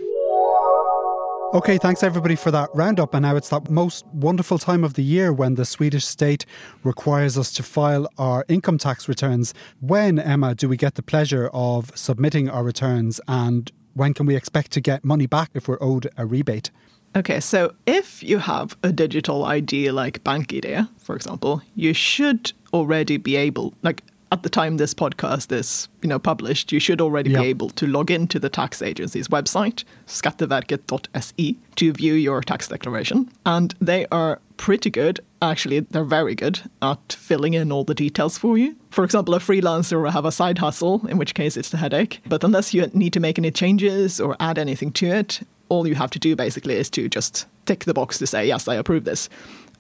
Okay, 1.55 1.79
thanks 1.79 2.03
everybody 2.03 2.35
for 2.35 2.51
that 2.51 2.69
roundup. 2.75 3.15
And 3.15 3.23
now 3.23 3.37
it's 3.37 3.51
that 3.51 3.71
most 3.71 4.05
wonderful 4.09 4.59
time 4.59 4.83
of 4.83 4.95
the 4.95 5.05
year 5.05 5.33
when 5.33 5.55
the 5.55 5.65
Swedish 5.65 6.05
state 6.05 6.45
requires 6.83 7.39
us 7.39 7.53
to 7.53 7.63
file 7.63 8.09
our 8.19 8.45
income 8.49 8.77
tax 8.77 9.09
returns. 9.09 9.55
When, 9.79 10.19
Emma, 10.19 10.57
do 10.57 10.69
we 10.69 10.77
get 10.77 10.97
the 10.97 11.03
pleasure 11.03 11.49
of 11.55 11.93
submitting 11.95 12.51
our 12.51 12.65
returns 12.65 13.21
and 13.29 13.71
when 13.93 14.15
can 14.15 14.27
we 14.27 14.35
expect 14.35 14.73
to 14.73 14.81
get 14.81 15.05
money 15.05 15.27
back 15.27 15.51
if 15.55 15.69
we're 15.69 15.79
owed 15.81 16.11
a 16.17 16.27
rebate? 16.27 16.73
Okay, 17.15 17.39
so 17.39 17.73
if 17.87 18.21
you 18.25 18.39
have 18.39 18.77
a 18.83 18.91
digital 18.91 19.45
ID 19.45 19.93
like 19.93 20.25
BankID, 20.25 20.89
for 20.99 21.15
example, 21.15 21.63
you 21.77 21.95
should 21.95 22.53
already 22.73 23.17
be 23.17 23.37
able, 23.37 23.75
like 23.85 24.03
at 24.35 24.43
the 24.43 24.49
time 24.49 24.79
this 24.79 24.95
podcast 24.95 25.53
is 25.53 25.89
you 26.03 26.09
know 26.09 26.19
published, 26.19 26.73
you 26.73 26.81
should 26.81 27.01
already 27.01 27.31
yep. 27.31 27.41
be 27.41 27.47
able 27.47 27.71
to 27.71 27.87
log 27.87 28.11
into 28.11 28.41
the 28.41 28.49
tax 28.49 28.83
agency's 28.83 29.29
website, 29.29 29.85
skatteverket.se, 30.09 31.57
to 31.77 31.93
view 31.93 32.15
your 32.15 32.41
tax 32.41 32.67
declaration. 32.67 33.31
And 33.47 33.77
they 33.81 34.07
are 34.11 34.41
pretty 34.57 34.91
good. 34.91 35.21
Actually, 35.41 35.81
they're 35.81 36.03
very 36.03 36.35
good 36.35 36.63
at 36.83 37.13
filling 37.13 37.55
in 37.55 37.71
all 37.71 37.85
the 37.85 37.95
details 37.95 38.37
for 38.37 38.59
you. 38.59 38.75
For 38.91 39.05
example, 39.05 39.35
a 39.35 39.39
freelancer 39.39 40.03
will 40.03 40.11
have 40.11 40.25
a 40.25 40.33
side 40.33 40.59
hustle, 40.59 41.07
in 41.07 41.17
which 41.17 41.35
case 41.35 41.57
it's 41.57 41.73
a 41.73 41.77
headache. 41.77 42.21
But 42.27 42.43
unless 42.43 42.75
you 42.75 42.91
need 42.93 43.13
to 43.13 43.21
make 43.21 43.39
any 43.39 43.53
changes 43.53 44.21
or 44.21 44.37
add 44.41 44.59
anything 44.59 44.91
to 44.95 45.07
it, 45.07 45.43
all 45.69 45.87
you 45.87 45.95
have 45.95 46.11
to 46.11 46.19
do 46.19 46.35
basically 46.35 46.75
is 46.75 46.91
to 46.91 47.09
just 47.09 47.47
tick 47.67 47.85
the 47.85 47.95
box 47.95 48.19
to 48.19 48.27
say, 48.27 48.49
yes, 48.49 48.67
I 48.67 48.75
approve 48.75 49.05
this. 49.05 49.29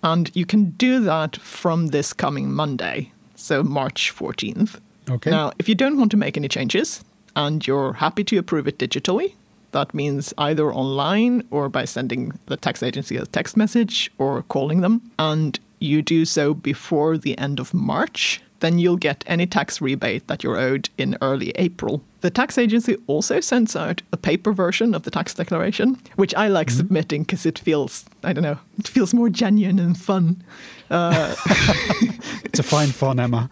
And 0.04 0.30
you 0.36 0.46
can 0.46 0.70
do 0.72 1.00
that 1.00 1.36
from 1.38 1.88
this 1.88 2.12
coming 2.12 2.52
Monday 2.52 3.10
so 3.44 3.62
March 3.62 4.12
14th. 4.14 4.80
Okay. 5.08 5.30
Now, 5.30 5.52
if 5.58 5.68
you 5.68 5.74
don't 5.74 5.98
want 5.98 6.10
to 6.12 6.16
make 6.16 6.36
any 6.36 6.48
changes 6.48 7.04
and 7.36 7.66
you're 7.66 7.92
happy 7.94 8.24
to 8.24 8.38
approve 8.38 8.66
it 8.66 8.78
digitally, 8.78 9.34
that 9.72 9.92
means 9.92 10.32
either 10.38 10.72
online 10.72 11.46
or 11.50 11.68
by 11.68 11.84
sending 11.84 12.32
the 12.46 12.56
tax 12.56 12.82
agency 12.82 13.16
a 13.16 13.26
text 13.26 13.56
message 13.56 14.10
or 14.18 14.42
calling 14.42 14.80
them, 14.80 15.02
and 15.18 15.58
you 15.78 16.00
do 16.00 16.24
so 16.24 16.54
before 16.54 17.18
the 17.18 17.36
end 17.36 17.60
of 17.60 17.74
March, 17.74 18.40
then 18.64 18.78
you'll 18.78 18.96
get 18.96 19.22
any 19.26 19.46
tax 19.46 19.82
rebate 19.82 20.26
that 20.26 20.42
you're 20.42 20.56
owed 20.56 20.88
in 20.96 21.18
early 21.20 21.50
April. 21.56 22.02
The 22.22 22.30
tax 22.30 22.56
agency 22.56 22.96
also 23.06 23.40
sends 23.40 23.76
out 23.76 24.00
a 24.10 24.16
paper 24.16 24.52
version 24.52 24.94
of 24.94 25.02
the 25.02 25.10
tax 25.10 25.34
declaration, 25.34 26.00
which 26.16 26.34
I 26.34 26.48
like 26.48 26.68
mm-hmm. 26.68 26.76
submitting 26.78 27.22
because 27.24 27.44
it 27.44 27.58
feels, 27.58 28.06
I 28.22 28.32
don't 28.32 28.42
know, 28.42 28.58
it 28.78 28.88
feels 28.88 29.12
more 29.12 29.28
genuine 29.28 29.78
and 29.78 29.98
fun. 29.98 30.42
Uh, 30.90 31.34
it's 32.44 32.58
a 32.58 32.62
fine 32.62 32.88
fun, 32.88 33.20
Emma. 33.20 33.50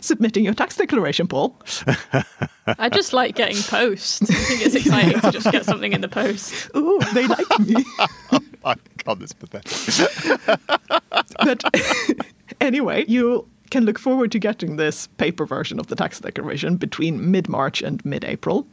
submitting 0.00 0.44
your 0.44 0.54
tax 0.54 0.74
declaration, 0.76 1.28
Paul. 1.28 1.54
I 2.66 2.88
just 2.88 3.12
like 3.12 3.34
getting 3.34 3.62
post. 3.62 4.22
I 4.22 4.34
think 4.34 4.66
it's 4.66 4.74
exciting 4.74 5.20
to 5.20 5.30
just 5.30 5.52
get 5.52 5.66
something 5.66 5.92
in 5.92 6.00
the 6.00 6.08
post. 6.08 6.70
Oh, 6.72 6.98
they 7.12 7.26
like 7.26 7.58
me. 7.60 7.84
oh 8.32 8.40
my 8.64 8.76
God, 9.04 9.20
this 9.20 9.34
pathetic. 9.34 10.40
but 11.44 11.62
anyway, 12.62 13.04
you 13.06 13.48
can 13.72 13.86
look 13.86 13.98
forward 13.98 14.30
to 14.30 14.38
getting 14.38 14.76
this 14.76 15.06
paper 15.16 15.46
version 15.46 15.80
of 15.80 15.86
the 15.86 15.96
tax 15.96 16.20
declaration 16.20 16.76
between 16.76 17.30
mid 17.30 17.48
March 17.48 17.80
and 17.80 18.04
mid 18.04 18.22
April. 18.22 18.66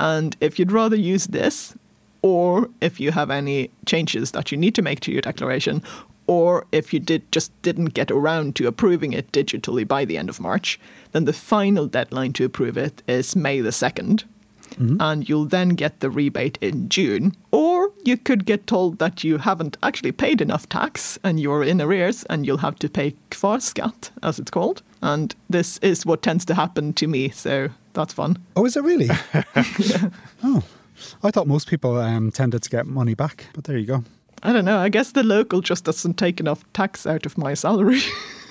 And 0.00 0.36
if 0.40 0.58
you'd 0.58 0.72
rather 0.72 0.96
use 0.96 1.28
this, 1.28 1.74
or 2.20 2.68
if 2.80 2.98
you 2.98 3.12
have 3.12 3.30
any 3.30 3.70
changes 3.86 4.32
that 4.32 4.50
you 4.50 4.58
need 4.58 4.74
to 4.74 4.82
make 4.82 4.98
to 5.00 5.12
your 5.12 5.22
declaration, 5.22 5.84
or 6.26 6.66
if 6.72 6.92
you 6.92 6.98
did 6.98 7.30
just 7.30 7.50
didn't 7.62 7.94
get 7.94 8.10
around 8.10 8.56
to 8.56 8.66
approving 8.66 9.12
it 9.12 9.30
digitally 9.30 9.86
by 9.86 10.04
the 10.04 10.18
end 10.18 10.28
of 10.28 10.40
March, 10.40 10.80
then 11.12 11.26
the 11.26 11.32
final 11.32 11.86
deadline 11.86 12.32
to 12.32 12.44
approve 12.44 12.76
it 12.76 13.02
is 13.06 13.36
May 13.36 13.60
the 13.60 13.70
2nd 13.70 14.24
mm-hmm. 14.70 14.96
and 15.00 15.28
you'll 15.28 15.44
then 15.44 15.70
get 15.70 16.00
the 16.00 16.10
rebate 16.10 16.58
in 16.60 16.88
June. 16.88 17.34
Or 17.50 17.92
you 18.04 18.16
could 18.16 18.44
get 18.44 18.66
told 18.66 18.98
that 18.98 19.24
you 19.24 19.38
haven't 19.38 19.76
actually 19.82 20.12
paid 20.12 20.40
enough 20.40 20.68
tax 20.68 21.18
and 21.24 21.40
you're 21.40 21.62
in 21.62 21.80
arrears 21.80 22.24
and 22.24 22.46
you'll 22.46 22.58
have 22.58 22.78
to 22.80 22.88
pay 22.88 23.14
kvarskatt, 23.30 24.10
as 24.22 24.38
it's 24.38 24.50
called. 24.50 24.82
And 25.02 25.34
this 25.48 25.78
is 25.78 26.04
what 26.04 26.22
tends 26.22 26.44
to 26.46 26.54
happen 26.54 26.92
to 26.94 27.06
me, 27.06 27.30
so 27.30 27.70
that's 27.94 28.12
fun. 28.12 28.38
Oh, 28.56 28.66
is 28.66 28.76
it 28.76 28.84
really? 28.84 29.08
yeah. 29.34 30.10
Oh, 30.42 30.62
I 31.22 31.30
thought 31.30 31.46
most 31.46 31.68
people 31.68 31.98
um, 31.98 32.30
tended 32.30 32.62
to 32.62 32.70
get 32.70 32.86
money 32.86 33.14
back, 33.14 33.46
but 33.54 33.64
there 33.64 33.76
you 33.76 33.86
go. 33.86 34.04
I 34.42 34.52
don't 34.52 34.64
know. 34.64 34.78
I 34.78 34.88
guess 34.88 35.12
the 35.12 35.22
local 35.22 35.60
just 35.60 35.84
doesn't 35.84 36.14
take 36.14 36.40
enough 36.40 36.64
tax 36.72 37.06
out 37.06 37.26
of 37.26 37.36
my 37.36 37.54
salary. 37.54 38.00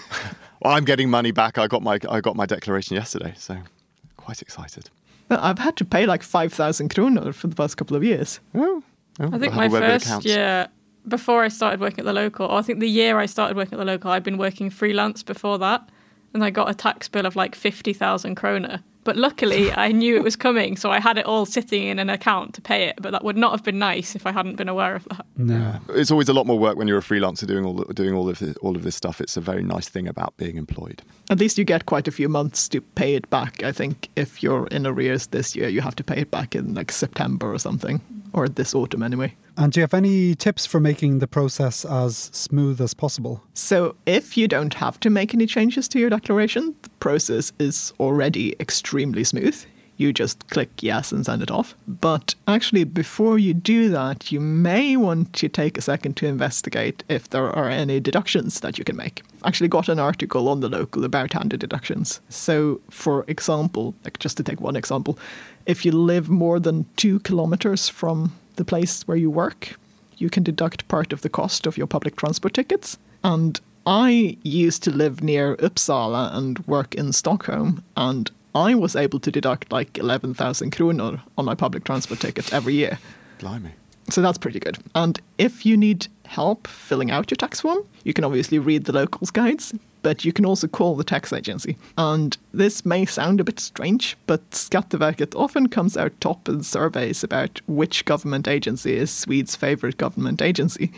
well, 0.62 0.74
I'm 0.74 0.86
getting 0.86 1.10
money 1.10 1.32
back. 1.32 1.58
I 1.58 1.68
got 1.68 1.82
my 1.82 2.00
I 2.10 2.22
got 2.22 2.36
my 2.36 2.46
declaration 2.46 2.96
yesterday, 2.96 3.34
so 3.38 3.58
quite 4.18 4.42
excited. 4.42 4.90
I've 5.30 5.60
had 5.60 5.76
to 5.78 5.86
pay 5.86 6.06
like 6.06 6.24
5,000 6.24 6.90
kroner 6.90 7.32
for 7.34 7.48
the 7.48 7.56
past 7.56 7.78
couple 7.78 7.96
of 7.96 8.04
years. 8.04 8.40
Oh, 8.56 8.84
oh 9.20 9.30
I 9.32 9.38
think 9.38 9.54
my 9.54 9.70
first 9.70 10.26
year, 10.26 10.68
before 11.08 11.44
I 11.44 11.48
started 11.50 11.80
working 11.80 12.00
at 12.00 12.06
the 12.06 12.14
local, 12.14 12.48
or 12.48 12.60
I 12.60 12.62
think 12.62 12.80
the 12.80 12.90
year 12.90 13.20
I 13.20 13.26
started 13.26 13.56
working 13.56 13.74
at 13.74 13.80
the 13.80 13.86
local, 13.86 14.12
I'd 14.12 14.24
been 14.24 14.38
working 14.38 14.70
freelance 14.70 15.24
before 15.24 15.60
that. 15.60 15.88
And 16.34 16.44
I 16.44 16.52
got 16.52 16.70
a 16.70 16.74
tax 16.74 17.08
bill 17.08 17.26
of 17.26 17.36
like 17.36 17.56
50,000 17.56 18.36
kroner. 18.36 18.84
But 19.10 19.18
luckily, 19.18 19.72
I 19.72 19.92
knew 19.92 20.16
it 20.18 20.24
was 20.24 20.36
coming, 20.36 20.78
so 20.78 20.92
I 20.92 21.00
had 21.00 21.18
it 21.18 21.26
all 21.26 21.48
sitting 21.48 21.88
in 21.88 21.98
an 21.98 22.12
account 22.12 22.54
to 22.54 22.62
pay 22.62 22.90
it. 22.90 23.02
But 23.02 23.10
that 23.10 23.24
would 23.24 23.38
not 23.38 23.54
have 23.54 23.64
been 23.64 23.80
nice 23.80 24.16
if 24.16 24.28
I 24.28 24.32
hadn't 24.32 24.58
been 24.58 24.70
aware 24.70 24.94
of 24.94 25.06
that. 25.06 25.26
No, 25.36 25.80
it's 25.96 26.12
always 26.12 26.30
a 26.30 26.34
lot 26.34 26.46
more 26.46 26.60
work 26.60 26.78
when 26.78 26.88
you're 26.88 27.00
a 27.00 27.02
freelancer 27.02 27.48
doing 27.48 27.66
all 27.66 27.84
doing 27.86 28.14
all 28.14 28.30
of 28.30 28.38
this, 28.38 28.56
all 28.58 28.76
of 28.76 28.84
this 28.84 28.96
stuff. 28.96 29.20
It's 29.20 29.36
a 29.36 29.42
very 29.42 29.64
nice 29.64 29.90
thing 29.90 30.08
about 30.08 30.38
being 30.38 30.58
employed. 30.58 31.02
At 31.32 31.40
least 31.40 31.58
you 31.58 31.64
get 31.64 31.88
quite 31.88 32.08
a 32.08 32.12
few 32.12 32.30
months 32.30 32.70
to 32.70 32.82
pay 32.82 33.16
it 33.16 33.28
back. 33.32 33.64
I 33.64 33.72
think 33.72 34.10
if 34.16 34.44
you're 34.44 34.68
in 34.68 34.86
arrears 34.86 35.26
this 35.26 35.56
year, 35.56 35.70
you 35.70 35.82
have 35.82 35.96
to 35.96 36.04
pay 36.04 36.18
it 36.22 36.30
back 36.30 36.54
in 36.54 36.76
like 36.76 36.92
September 36.92 37.52
or 37.52 37.58
something, 37.58 38.02
or 38.34 38.48
this 38.48 38.76
autumn 38.76 39.02
anyway. 39.02 39.34
And 39.60 39.74
do 39.74 39.82
you 39.82 39.84
have 39.84 39.94
any 39.94 40.36
tips 40.36 40.66
for 40.66 40.80
making 40.80 41.20
the 41.20 41.28
process 41.28 41.84
as 41.84 42.16
smooth 42.16 42.80
as 42.80 42.94
possible? 42.94 43.44
So, 43.54 43.98
if 44.06 44.38
you 44.38 44.48
don't 44.48 44.76
have 44.76 45.02
to 45.02 45.10
make 45.10 45.34
any 45.34 45.46
changes 45.46 45.90
to 45.90 46.00
your 46.00 46.10
declaration, 46.10 46.76
the 46.82 46.90
process 47.02 47.52
is 47.60 47.92
already 48.00 48.56
extremely 48.62 49.26
smooth. 49.26 49.62
You 49.98 50.14
just 50.14 50.48
click 50.50 50.82
yes 50.82 51.12
and 51.12 51.26
send 51.26 51.44
it 51.44 51.52
off. 51.52 51.76
But 51.90 52.36
actually, 52.48 52.86
before 52.86 53.38
you 53.38 53.54
do 53.54 53.90
that, 53.90 54.32
you 54.32 54.40
may 54.40 54.96
want 54.96 55.34
to 55.34 55.50
take 55.50 55.78
a 55.78 55.82
second 55.82 56.16
to 56.18 56.26
investigate 56.26 57.04
if 57.10 57.30
there 57.30 57.50
are 57.50 57.70
any 57.70 58.00
deductions 58.00 58.62
that 58.62 58.78
you 58.78 58.86
can 58.86 58.96
make. 58.96 59.24
Actually 59.44 59.68
got 59.68 59.90
an 59.90 60.00
article 60.00 60.48
on 60.48 60.62
the 60.62 60.70
local 60.70 61.04
about 61.04 61.34
handed 61.34 61.60
deductions. 61.60 62.22
So, 62.30 62.80
for 62.90 63.26
example, 63.28 63.94
like 64.06 64.20
just 64.20 64.38
to 64.38 64.44
take 64.44 64.62
one 64.62 64.78
example, 64.78 65.20
if 65.66 65.84
you 65.84 65.92
live 65.92 66.30
more 66.30 66.62
than 66.62 66.86
two 66.96 67.20
kilometers 67.20 67.90
from 67.90 68.32
the 68.60 68.66
place 68.66 69.08
where 69.08 69.18
you 69.18 69.32
work, 69.32 69.80
you 70.18 70.30
can 70.30 70.44
deduct 70.44 70.88
part 70.88 71.12
of 71.12 71.22
the 71.22 71.30
cost 71.30 71.66
of 71.66 71.78
your 71.78 71.88
public 71.88 72.16
transport 72.16 72.54
tickets. 72.54 72.98
And 73.24 73.60
I 73.88 74.38
used 74.44 74.84
to 74.84 74.92
live 74.92 75.24
near 75.24 75.56
Uppsala 75.56 76.36
and 76.36 76.60
work 76.68 76.94
in 76.94 77.12
Stockholm, 77.14 77.84
and 77.98 78.30
I 78.54 78.76
was 78.76 78.96
able 78.96 79.20
to 79.22 79.32
deduct 79.32 79.72
like 79.72 79.98
11,000 79.98 80.72
kronor 80.72 81.22
on 81.38 81.46
my 81.46 81.56
public 81.56 81.86
transport 81.86 82.20
tickets 82.20 82.54
every 82.54 82.74
year. 82.74 83.00
Blimey. 83.40 83.72
So 84.10 84.22
that's 84.22 84.38
pretty 84.38 84.60
good. 84.60 84.78
And 84.94 85.20
if 85.38 85.66
you 85.66 85.78
need 85.78 86.08
help 86.26 86.68
filling 86.68 87.12
out 87.12 87.32
your 87.32 87.38
tax 87.38 87.62
form, 87.62 87.80
you 88.04 88.14
can 88.14 88.24
obviously 88.26 88.60
read 88.60 88.86
the 88.86 88.94
locals 88.94 89.32
guides, 89.32 89.74
but 90.02 90.26
you 90.26 90.34
can 90.34 90.46
also 90.46 90.68
call 90.68 90.96
the 90.96 91.04
tax 91.04 91.34
agency. 91.34 91.78
And 91.98 92.38
this 92.54 92.86
may 92.86 93.06
sound 93.06 93.40
a 93.40 93.44
bit 93.44 93.60
strange, 93.60 94.18
but 94.28 94.50
Skatteverket 94.52 95.36
often 95.36 95.70
comes 95.70 95.98
out 95.98 96.20
top 96.20 96.48
in 96.48 96.64
surveys 96.64 97.24
about 97.24 97.62
which 97.68 98.06
government 98.06 98.48
agency 98.48 98.96
is 98.96 99.12
Swede's 99.12 99.56
favorite 99.56 99.98
government 99.98 100.42
agency. 100.42 100.92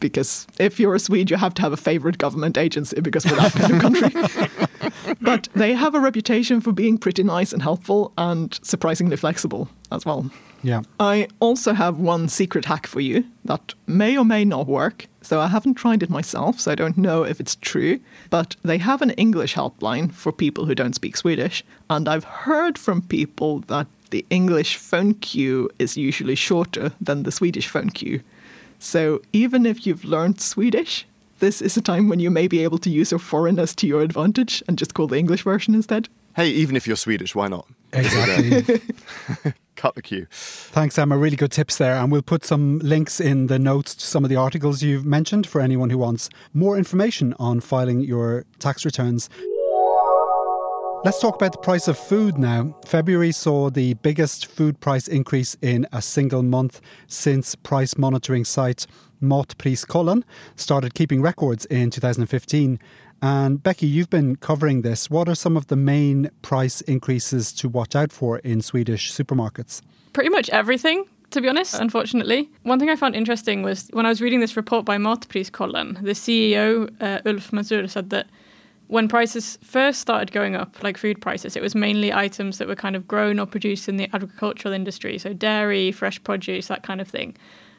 Because 0.00 0.46
if 0.58 0.78
you're 0.78 0.94
a 0.94 0.98
Swede, 0.98 1.30
you 1.30 1.36
have 1.36 1.54
to 1.54 1.62
have 1.62 1.72
a 1.72 1.76
favorite 1.76 2.18
government 2.18 2.58
agency 2.58 3.00
because 3.00 3.24
we're 3.24 3.36
that 3.36 3.52
kind 3.52 3.74
of 3.74 3.80
country. 3.80 5.16
but 5.20 5.48
they 5.54 5.74
have 5.74 5.94
a 5.94 6.00
reputation 6.00 6.60
for 6.60 6.72
being 6.72 6.98
pretty 6.98 7.22
nice 7.22 7.52
and 7.52 7.62
helpful 7.62 8.12
and 8.16 8.58
surprisingly 8.62 9.16
flexible 9.16 9.68
as 9.90 10.04
well. 10.04 10.30
Yeah. 10.62 10.82
I 10.98 11.28
also 11.38 11.74
have 11.74 11.98
one 11.98 12.28
secret 12.28 12.64
hack 12.64 12.86
for 12.86 13.00
you 13.00 13.24
that 13.44 13.74
may 13.86 14.16
or 14.16 14.24
may 14.24 14.44
not 14.44 14.66
work. 14.66 15.06
So 15.22 15.40
I 15.40 15.48
haven't 15.48 15.74
tried 15.74 16.02
it 16.02 16.10
myself, 16.10 16.60
so 16.60 16.72
I 16.72 16.74
don't 16.74 16.98
know 16.98 17.24
if 17.24 17.40
it's 17.40 17.56
true. 17.56 18.00
But 18.30 18.56
they 18.62 18.78
have 18.78 19.02
an 19.02 19.10
English 19.10 19.54
helpline 19.54 20.12
for 20.12 20.32
people 20.32 20.66
who 20.66 20.74
don't 20.74 20.94
speak 20.94 21.16
Swedish. 21.16 21.64
And 21.90 22.08
I've 22.08 22.24
heard 22.24 22.78
from 22.78 23.02
people 23.02 23.60
that 23.66 23.86
the 24.10 24.24
English 24.30 24.76
phone 24.76 25.14
queue 25.14 25.70
is 25.78 25.96
usually 25.96 26.34
shorter 26.34 26.92
than 27.00 27.24
the 27.24 27.32
Swedish 27.32 27.68
phone 27.68 27.90
queue. 27.90 28.20
So 28.78 29.20
even 29.32 29.66
if 29.66 29.86
you've 29.86 30.04
learned 30.04 30.40
Swedish, 30.40 31.06
this 31.38 31.60
is 31.60 31.76
a 31.76 31.82
time 31.82 32.08
when 32.08 32.18
you 32.18 32.30
may 32.30 32.48
be 32.48 32.62
able 32.62 32.78
to 32.78 32.90
use 32.90 33.10
your 33.10 33.20
foreignness 33.20 33.74
to 33.76 33.86
your 33.86 34.02
advantage 34.02 34.62
and 34.66 34.78
just 34.78 34.94
call 34.94 35.06
the 35.06 35.18
English 35.18 35.42
version 35.42 35.74
instead. 35.74 36.08
Hey, 36.34 36.50
even 36.50 36.76
if 36.76 36.86
you're 36.86 36.96
Swedish, 36.96 37.34
why 37.34 37.48
not? 37.48 37.66
Exactly. 37.92 38.80
Cut 39.76 39.94
the 39.94 40.02
queue. 40.02 40.26
Thanks, 40.30 40.98
Emma. 40.98 41.16
Really 41.16 41.36
good 41.36 41.52
tips 41.52 41.76
there. 41.76 41.94
And 41.96 42.10
we'll 42.10 42.22
put 42.22 42.44
some 42.44 42.78
links 42.78 43.20
in 43.20 43.46
the 43.46 43.58
notes 43.58 43.94
to 43.94 44.06
some 44.06 44.24
of 44.24 44.30
the 44.30 44.36
articles 44.36 44.82
you've 44.82 45.04
mentioned 45.04 45.46
for 45.46 45.60
anyone 45.60 45.90
who 45.90 45.98
wants 45.98 46.30
more 46.54 46.78
information 46.78 47.34
on 47.38 47.60
filing 47.60 48.00
your 48.00 48.44
tax 48.58 48.84
returns. 48.84 49.28
Let's 51.06 51.20
talk 51.20 51.36
about 51.36 51.52
the 51.52 51.58
price 51.58 51.86
of 51.86 51.96
food 51.96 52.36
now. 52.36 52.74
February 52.84 53.30
saw 53.30 53.70
the 53.70 53.94
biggest 53.94 54.46
food 54.46 54.80
price 54.80 55.06
increase 55.06 55.56
in 55.62 55.86
a 55.92 56.02
single 56.02 56.42
month 56.42 56.80
since 57.06 57.54
price 57.54 57.96
monitoring 57.96 58.44
site 58.44 58.88
Matpriskollen 59.22 60.24
started 60.56 60.94
keeping 60.94 61.22
records 61.22 61.64
in 61.66 61.90
2015. 61.90 62.80
And 63.22 63.62
Becky, 63.62 63.86
you've 63.86 64.10
been 64.10 64.34
covering 64.34 64.82
this. 64.82 65.08
What 65.08 65.28
are 65.28 65.36
some 65.36 65.56
of 65.56 65.68
the 65.68 65.76
main 65.76 66.28
price 66.42 66.80
increases 66.80 67.52
to 67.52 67.68
watch 67.68 67.94
out 67.94 68.10
for 68.10 68.38
in 68.38 68.60
Swedish 68.60 69.12
supermarkets? 69.12 69.82
Pretty 70.12 70.30
much 70.30 70.50
everything 70.50 71.04
to 71.30 71.40
be 71.40 71.48
honest, 71.48 71.74
unfortunately. 71.74 72.50
One 72.62 72.78
thing 72.78 72.88
I 72.88 72.96
found 72.96 73.14
interesting 73.14 73.62
was 73.62 73.88
when 73.92 74.06
I 74.06 74.08
was 74.08 74.20
reading 74.20 74.40
this 74.40 74.56
report 74.56 74.84
by 74.84 74.96
Matpriskollen, 74.96 76.02
the 76.02 76.12
CEO, 76.12 76.90
uh, 77.00 77.20
Ulf 77.26 77.52
Mazur, 77.52 77.86
said 77.88 78.10
that 78.10 78.26
when 78.88 79.08
prices 79.08 79.58
first 79.62 80.00
started 80.00 80.32
going 80.32 80.54
up, 80.54 80.82
like 80.82 80.96
food 80.96 81.20
prices, 81.20 81.56
it 81.56 81.62
was 81.62 81.74
mainly 81.74 82.12
items 82.12 82.58
that 82.58 82.68
were 82.68 82.76
kind 82.76 82.96
of 82.96 83.08
grown 83.08 83.38
or 83.38 83.46
produced 83.46 83.88
in 83.88 83.96
the 83.96 84.08
agricultural 84.12 84.72
industry, 84.72 85.18
so 85.18 85.32
dairy, 85.32 85.92
fresh 85.92 86.22
produce, 86.22 86.68
that 86.68 86.82
kind 86.82 87.00
of 87.00 87.08
thing. 87.08 87.36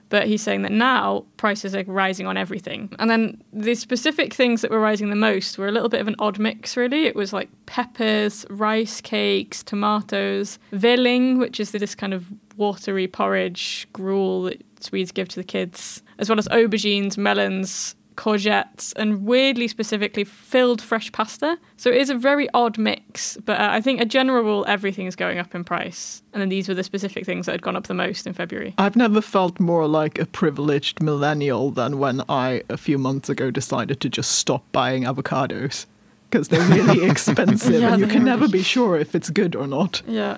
But 0.10 0.28
he's 0.28 0.42
saying 0.42 0.62
that 0.62 0.72
now 0.72 1.26
prices 1.36 1.76
are 1.76 1.84
rising 1.84 2.28
on 2.28 2.38
everything. 2.38 2.94
And 2.98 3.10
then 3.10 3.44
the 3.52 3.76
specific 3.76 4.34
things 4.34 4.62
that 4.62 4.72
were 4.72 4.80
rising 4.80 5.10
the 5.10 5.18
most 5.18 5.58
were 5.58 5.68
a 5.68 5.72
little 5.72 5.90
bit 5.90 6.00
of 6.00 6.08
an 6.08 6.16
odd 6.20 6.40
mix, 6.40 6.78
really. 6.78 7.06
It 7.06 7.16
was 7.16 7.34
like 7.34 7.50
peppers, 7.66 8.46
rice 8.50 9.02
cakes, 9.02 9.64
tomatoes, 9.64 10.60
villing, 10.72 11.40
which 11.40 11.60
is 11.60 11.72
this 11.72 11.94
kind 11.94 12.14
of 12.14 12.26
watery 12.56 13.08
porridge 13.08 13.86
gruel 13.92 14.44
that 14.44 14.64
Swedes 14.80 15.12
give 15.12 15.28
to 15.30 15.36
the 15.36 15.44
kids, 15.44 16.02
as 16.20 16.30
well 16.30 16.40
as 16.40 16.48
aubergines, 16.48 17.18
melons, 17.18 17.96
courgettes, 18.18 18.94
and 18.98 19.26
weirdly 19.26 19.68
specifically 19.68 20.26
filled 20.26 20.82
fresh 20.82 21.12
pasta. 21.12 21.58
So 21.78 21.90
it 21.90 21.98
is 21.98 22.10
a 22.10 22.16
very 22.16 22.50
odd 22.54 22.78
mix, 22.78 23.38
but 23.46 23.60
uh, 23.60 23.70
I 23.72 23.80
think 23.80 24.02
a 24.02 24.06
general 24.06 24.44
rule 24.44 24.66
everything 24.68 25.06
is 25.06 25.16
going 25.16 25.38
up 25.38 25.56
in 25.56 25.64
price. 25.64 26.22
And 26.34 26.42
then 26.42 26.50
these 26.50 26.68
were 26.68 26.74
the 26.74 26.84
specific 26.84 27.26
things 27.26 27.46
that 27.46 27.54
had 27.54 27.62
gone 27.62 27.76
up 27.76 27.88
the 27.88 27.94
most 27.94 28.28
in 28.28 28.34
February. 28.34 28.74
I've 28.78 28.96
never 28.96 29.22
felt 29.22 29.60
more 29.60 29.88
like 29.88 30.20
a 30.20 30.26
privileged 30.26 31.02
millennial 31.02 31.72
than 31.72 32.00
when 32.00 32.22
I, 32.28 32.64
a 32.70 32.78
few 32.78 32.98
months 32.98 33.30
ago, 33.30 33.52
decided 33.52 34.02
to 34.02 34.10
just 34.10 34.32
stop 34.32 34.64
buying 34.72 35.04
avocados 35.04 35.86
because 36.30 36.50
they're 36.50 36.68
really 36.68 37.06
expensive 37.10 37.82
yeah, 37.82 37.94
and 37.94 38.02
you 38.02 38.08
can 38.08 38.26
never 38.26 38.48
be 38.48 38.62
sure 38.62 38.98
if 38.98 39.16
it's 39.16 39.30
good 39.30 39.56
or 39.56 39.68
not. 39.68 40.02
Yeah. 40.08 40.38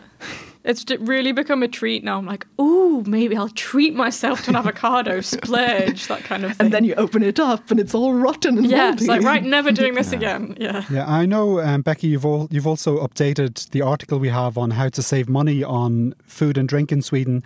It's 0.64 0.86
really 1.00 1.32
become 1.32 1.64
a 1.64 1.68
treat 1.68 2.04
now. 2.04 2.18
I'm 2.18 2.26
like, 2.26 2.46
oh, 2.58 3.04
maybe 3.08 3.36
I'll 3.38 3.50
treat 3.50 3.96
myself 3.96 4.44
to 4.44 4.50
an 4.50 4.56
avocado, 4.58 5.22
splurge, 5.22 6.08
that 6.08 6.24
kind 6.24 6.44
of 6.44 6.52
thing. 6.52 6.66
And 6.66 6.74
then 6.74 6.84
you 6.84 6.96
open 6.96 7.24
it 7.24 7.40
up 7.40 7.72
and 7.72 7.80
it's 7.80 7.96
all 7.96 8.14
rotten 8.14 8.58
and 8.58 8.68
yeah, 8.68 8.90
moldy. 8.90 8.98
it's 8.98 9.08
like 9.08 9.22
right, 9.22 9.44
never 9.44 9.72
doing 9.72 9.94
this 9.94 10.12
yeah. 10.12 10.18
again. 10.18 10.58
Yeah, 10.60 10.86
yeah. 10.90 11.10
I 11.10 11.26
know, 11.26 11.62
um, 11.62 11.82
Becky. 11.82 12.08
You've 12.08 12.26
all, 12.26 12.48
you've 12.52 12.68
also 12.68 13.00
updated 13.06 13.70
the 13.70 13.82
article 13.82 14.20
we 14.20 14.30
have 14.30 14.58
on 14.58 14.72
how 14.72 14.90
to 14.90 15.02
save 15.02 15.30
money 15.30 15.64
on 15.64 16.14
food 16.24 16.58
and 16.58 16.68
drink 16.68 16.92
in 16.92 17.02
Sweden, 17.02 17.42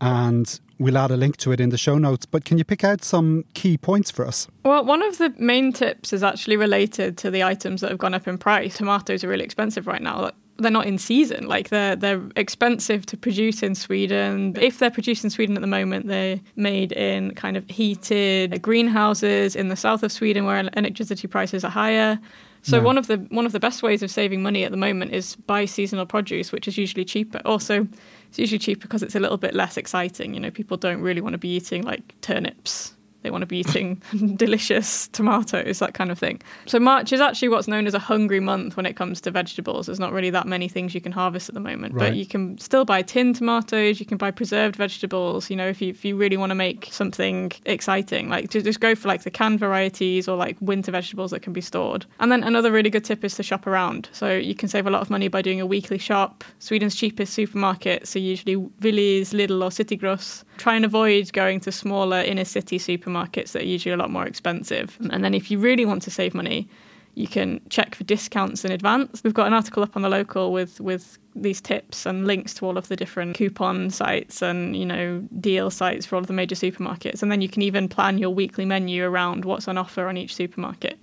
and 0.00 0.60
we'll 0.78 0.98
add 0.98 1.10
a 1.10 1.16
link 1.16 1.38
to 1.38 1.52
it 1.52 1.60
in 1.60 1.70
the 1.70 1.78
show 1.78 1.96
notes. 1.96 2.26
But 2.26 2.44
can 2.44 2.58
you 2.58 2.64
pick 2.64 2.84
out 2.84 3.02
some 3.02 3.44
key 3.54 3.78
points 3.78 4.10
for 4.10 4.26
us? 4.26 4.46
Well, 4.64 4.84
one 4.84 5.02
of 5.02 5.16
the 5.16 5.34
main 5.38 5.72
tips 5.72 6.12
is 6.12 6.22
actually 6.22 6.56
related 6.56 7.16
to 7.18 7.30
the 7.30 7.42
items 7.42 7.80
that 7.80 7.90
have 7.90 7.98
gone 7.98 8.14
up 8.14 8.28
in 8.28 8.36
price. 8.36 8.76
Tomatoes 8.76 9.24
are 9.24 9.28
really 9.28 9.44
expensive 9.44 9.86
right 9.86 10.02
now 10.02 10.30
they're 10.58 10.70
not 10.70 10.86
in 10.86 10.98
season. 10.98 11.46
Like 11.46 11.68
they're 11.68 11.96
they're 11.96 12.22
expensive 12.36 13.06
to 13.06 13.16
produce 13.16 13.62
in 13.62 13.74
Sweden. 13.74 14.56
If 14.60 14.78
they're 14.78 14.90
produced 14.90 15.24
in 15.24 15.30
Sweden 15.30 15.56
at 15.56 15.60
the 15.60 15.68
moment, 15.68 16.08
they're 16.08 16.40
made 16.56 16.92
in 16.92 17.34
kind 17.34 17.56
of 17.56 17.68
heated 17.68 18.60
greenhouses 18.60 19.54
in 19.54 19.68
the 19.68 19.76
south 19.76 20.02
of 20.02 20.12
Sweden 20.12 20.44
where 20.44 20.68
electricity 20.76 21.28
prices 21.28 21.64
are 21.64 21.70
higher. 21.70 22.18
So 22.62 22.82
one 22.82 22.98
of 22.98 23.06
the 23.06 23.16
one 23.30 23.46
of 23.46 23.52
the 23.52 23.60
best 23.60 23.82
ways 23.82 24.02
of 24.02 24.10
saving 24.10 24.42
money 24.42 24.64
at 24.64 24.72
the 24.72 24.76
moment 24.76 25.14
is 25.14 25.36
buy 25.36 25.64
seasonal 25.64 26.04
produce, 26.04 26.52
which 26.52 26.68
is 26.68 26.76
usually 26.76 27.04
cheaper. 27.04 27.40
Also, 27.44 27.86
it's 28.28 28.38
usually 28.38 28.58
cheaper 28.58 28.82
because 28.82 29.02
it's 29.02 29.14
a 29.14 29.20
little 29.20 29.38
bit 29.38 29.54
less 29.54 29.76
exciting. 29.76 30.34
You 30.34 30.40
know, 30.40 30.50
people 30.50 30.76
don't 30.76 31.00
really 31.00 31.20
want 31.20 31.34
to 31.34 31.38
be 31.38 31.48
eating 31.48 31.82
like 31.82 32.20
turnips 32.20 32.94
they 33.22 33.30
want 33.30 33.42
to 33.42 33.46
be 33.46 33.58
eating 33.58 34.00
delicious 34.36 35.08
tomatoes, 35.08 35.80
that 35.80 35.94
kind 35.94 36.10
of 36.10 36.18
thing. 36.18 36.40
So 36.66 36.78
March 36.78 37.12
is 37.12 37.20
actually 37.20 37.48
what's 37.48 37.66
known 37.66 37.86
as 37.86 37.94
a 37.94 37.98
hungry 37.98 38.40
month 38.40 38.76
when 38.76 38.86
it 38.86 38.94
comes 38.94 39.20
to 39.22 39.30
vegetables. 39.30 39.86
There's 39.86 39.98
not 39.98 40.12
really 40.12 40.30
that 40.30 40.46
many 40.46 40.68
things 40.68 40.94
you 40.94 41.00
can 41.00 41.12
harvest 41.12 41.48
at 41.48 41.54
the 41.54 41.60
moment, 41.60 41.94
right. 41.94 42.10
but 42.10 42.16
you 42.16 42.26
can 42.26 42.56
still 42.58 42.84
buy 42.84 43.02
tinned 43.02 43.36
tomatoes. 43.36 43.98
You 43.98 44.06
can 44.06 44.18
buy 44.18 44.30
preserved 44.30 44.76
vegetables. 44.76 45.50
You 45.50 45.56
know, 45.56 45.68
if 45.68 45.82
you 45.82 45.90
if 45.90 46.04
you 46.04 46.16
really 46.16 46.36
want 46.36 46.50
to 46.50 46.54
make 46.54 46.88
something 46.92 47.50
exciting, 47.66 48.28
like 48.28 48.50
to 48.50 48.62
just 48.62 48.80
go 48.80 48.94
for 48.94 49.08
like 49.08 49.24
the 49.24 49.30
canned 49.30 49.58
varieties 49.58 50.28
or 50.28 50.36
like 50.36 50.56
winter 50.60 50.92
vegetables 50.92 51.32
that 51.32 51.40
can 51.40 51.52
be 51.52 51.60
stored. 51.60 52.06
And 52.20 52.30
then 52.30 52.44
another 52.44 52.70
really 52.70 52.90
good 52.90 53.04
tip 53.04 53.24
is 53.24 53.34
to 53.34 53.42
shop 53.42 53.66
around. 53.66 54.08
So 54.12 54.32
you 54.36 54.54
can 54.54 54.68
save 54.68 54.86
a 54.86 54.90
lot 54.90 55.02
of 55.02 55.10
money 55.10 55.28
by 55.28 55.42
doing 55.42 55.60
a 55.60 55.66
weekly 55.66 55.98
shop. 55.98 56.44
Sweden's 56.60 56.94
cheapest 56.94 57.36
supermarkets 57.36 58.14
are 58.14 58.20
usually 58.20 58.56
Willys, 58.56 59.32
Lidl, 59.32 59.62
or 59.62 59.72
City 59.72 59.96
Gross. 59.96 60.44
Try 60.58 60.76
and 60.76 60.84
avoid 60.84 61.32
going 61.32 61.60
to 61.60 61.72
smaller 61.72 62.20
inner 62.20 62.44
city 62.44 62.78
supermarkets 62.78 63.07
supermarkets 63.08 63.52
that 63.52 63.62
are 63.62 63.66
usually 63.66 63.92
a 63.92 63.96
lot 63.96 64.10
more 64.10 64.26
expensive. 64.26 64.96
And 65.10 65.24
then 65.24 65.34
if 65.34 65.50
you 65.50 65.58
really 65.58 65.84
want 65.84 66.02
to 66.02 66.10
save 66.10 66.34
money, 66.34 66.68
you 67.14 67.26
can 67.26 67.60
check 67.68 67.94
for 67.94 68.04
discounts 68.04 68.64
in 68.64 68.70
advance. 68.70 69.22
We've 69.24 69.34
got 69.34 69.48
an 69.48 69.52
article 69.52 69.82
up 69.82 69.96
on 69.96 70.02
the 70.02 70.08
local 70.08 70.52
with 70.52 70.80
with 70.80 71.18
these 71.34 71.60
tips 71.60 72.06
and 72.06 72.26
links 72.26 72.54
to 72.54 72.66
all 72.66 72.76
of 72.76 72.88
the 72.88 72.96
different 72.96 73.36
coupon 73.36 73.90
sites 73.90 74.42
and 74.42 74.76
you 74.76 74.84
know 74.84 75.24
deal 75.40 75.70
sites 75.70 76.06
for 76.06 76.16
all 76.16 76.20
of 76.20 76.28
the 76.28 76.32
major 76.32 76.54
supermarkets. 76.54 77.22
And 77.22 77.32
then 77.32 77.40
you 77.40 77.48
can 77.48 77.62
even 77.62 77.88
plan 77.88 78.18
your 78.18 78.30
weekly 78.30 78.64
menu 78.64 79.04
around 79.04 79.44
what's 79.44 79.66
on 79.66 79.78
offer 79.78 80.06
on 80.06 80.16
each 80.16 80.34
supermarket. 80.34 80.98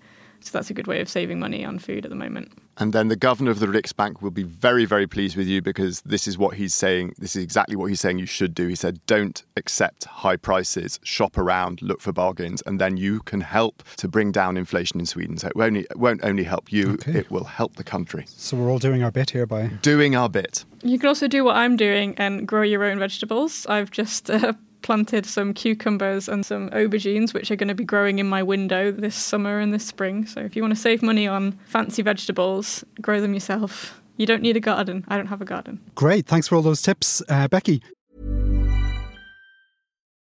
So 0.46 0.52
that's 0.58 0.70
a 0.70 0.74
good 0.74 0.88
way 0.88 1.02
of 1.02 1.10
saving 1.10 1.40
money 1.40 1.66
on 1.66 1.80
food 1.80 2.06
at 2.06 2.10
the 2.10 2.16
moment. 2.16 2.52
And 2.78 2.94
then 2.94 3.08
the 3.08 3.16
governor 3.16 3.52
of 3.52 3.60
the 3.60 3.66
Riksbank 3.68 4.22
will 4.22 4.32
be 4.32 4.44
very, 4.44 4.86
very 4.86 5.08
pleased 5.08 5.36
with 5.36 5.48
you 5.48 5.62
because 5.62 6.02
this 6.02 6.28
is 6.28 6.38
what 6.38 6.56
he's 6.56 6.74
saying. 6.74 7.16
This 7.18 7.36
is 7.36 7.44
exactly 7.44 7.76
what 7.76 7.86
he's 7.86 8.00
saying 8.00 8.20
you 8.20 8.26
should 8.26 8.54
do. 8.54 8.68
He 8.68 8.76
said, 8.76 9.00
don't 9.08 9.44
accept 9.58 10.06
high 10.06 10.36
prices, 10.36 11.00
shop 11.04 11.38
around, 11.38 11.82
look 11.82 12.00
for 12.00 12.12
bargains, 12.12 12.62
and 12.66 12.80
then 12.80 12.98
you 12.98 13.22
can 13.22 13.42
help 13.42 13.82
to 13.98 14.08
bring 14.08 14.32
down 14.32 14.56
inflation 14.58 15.00
in 15.00 15.06
Sweden. 15.06 15.38
So 15.38 15.48
it 15.48 15.56
won't 15.56 15.68
only, 15.68 15.88
it 15.90 15.98
won't 15.98 16.24
only 16.24 16.44
help 16.44 16.72
you, 16.72 16.94
okay. 16.94 17.20
it 17.20 17.32
will 17.32 17.46
help 17.46 17.78
the 17.78 17.84
country. 17.84 18.26
So 18.28 18.56
we're 18.58 18.70
all 18.70 18.80
doing 18.80 19.04
our 19.04 19.12
bit 19.12 19.32
here 19.32 19.46
by 19.46 19.68
doing 19.82 20.16
our 20.16 20.30
bit. 20.30 20.66
You 20.84 21.00
can 21.00 21.08
also 21.08 21.28
do 21.28 21.44
what 21.44 21.56
I'm 21.56 21.76
doing 21.78 22.14
and 22.18 22.48
grow 22.48 22.62
your 22.62 22.84
own 22.84 23.00
vegetables. 23.00 23.66
I've 23.68 23.90
just 23.90 24.30
uh, 24.30 24.54
planted 24.82 25.26
some 25.26 25.54
cucumbers 25.54 26.28
and 26.28 26.46
some 26.46 26.70
aubergines, 26.72 27.34
which 27.34 27.52
are 27.52 27.56
going 27.56 27.68
to 27.68 27.76
be 27.76 27.84
growing 27.84 28.20
in 28.20 28.28
my 28.28 28.44
window 28.44 28.92
this 28.92 29.16
summer 29.16 29.60
and 29.60 29.74
this 29.74 29.86
spring. 29.86 30.26
So 30.26 30.42
if 30.42 30.56
you 30.56 30.62
want 30.62 30.74
to 30.76 30.80
save 30.80 31.02
money 31.02 31.28
on 31.28 31.58
fancy 31.66 32.02
vegetables, 32.02 32.84
grow 33.02 33.22
them 33.22 33.34
yourself. 33.34 34.00
You 34.18 34.26
don't 34.26 34.42
need 34.42 34.56
a 34.56 34.62
garden. 34.62 35.04
I 35.08 35.18
don't 35.18 35.28
have 35.28 35.42
a 35.42 35.46
garden. 35.46 35.80
Great. 35.96 36.26
Thanks 36.26 36.48
for 36.48 36.56
all 36.56 36.62
those 36.62 36.82
tips, 36.82 37.22
uh, 37.28 37.48
Becky. 37.48 37.82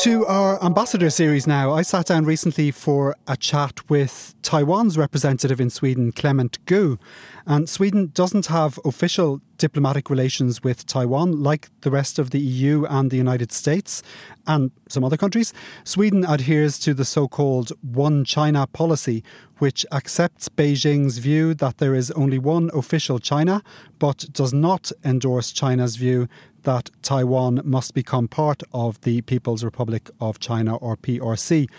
To 0.00 0.26
our 0.26 0.62
ambassador 0.62 1.08
series 1.08 1.46
now, 1.46 1.72
I 1.72 1.80
sat 1.80 2.06
down 2.06 2.26
recently 2.26 2.70
for 2.70 3.16
a 3.26 3.34
chat 3.34 3.88
with 3.88 4.34
Taiwan's 4.42 4.98
representative 4.98 5.58
in 5.58 5.70
Sweden, 5.70 6.12
Klement 6.12 6.58
Gu. 6.66 6.98
And 7.46 7.66
Sweden 7.66 8.10
doesn't 8.12 8.46
have 8.46 8.78
official 8.84 9.40
diplomatic 9.56 10.10
relations 10.10 10.62
with 10.62 10.84
Taiwan 10.84 11.42
like 11.42 11.70
the 11.80 11.90
rest 11.90 12.18
of 12.18 12.28
the 12.28 12.38
EU 12.38 12.84
and 12.84 13.10
the 13.10 13.16
United 13.16 13.52
States 13.52 14.02
and 14.46 14.70
some 14.86 15.02
other 15.02 15.16
countries. 15.16 15.54
Sweden 15.82 16.26
adheres 16.28 16.78
to 16.80 16.92
the 16.92 17.06
so 17.06 17.26
called 17.26 17.72
One 17.80 18.22
China 18.22 18.66
policy, 18.66 19.24
which 19.58 19.86
accepts 19.90 20.50
Beijing's 20.50 21.18
view 21.18 21.54
that 21.54 21.78
there 21.78 21.94
is 21.94 22.10
only 22.10 22.38
one 22.38 22.70
official 22.74 23.18
China, 23.18 23.62
but 23.98 24.26
does 24.32 24.52
not 24.52 24.92
endorse 25.02 25.52
China's 25.52 25.96
view 25.96 26.28
that 26.66 26.90
Taiwan 27.00 27.62
must 27.64 27.94
become 27.94 28.28
part 28.28 28.62
of 28.72 29.00
the 29.00 29.22
People's 29.22 29.64
Republic 29.64 30.10
of 30.20 30.38
China 30.38 30.76
or 30.76 30.96
PRC. 30.96 31.70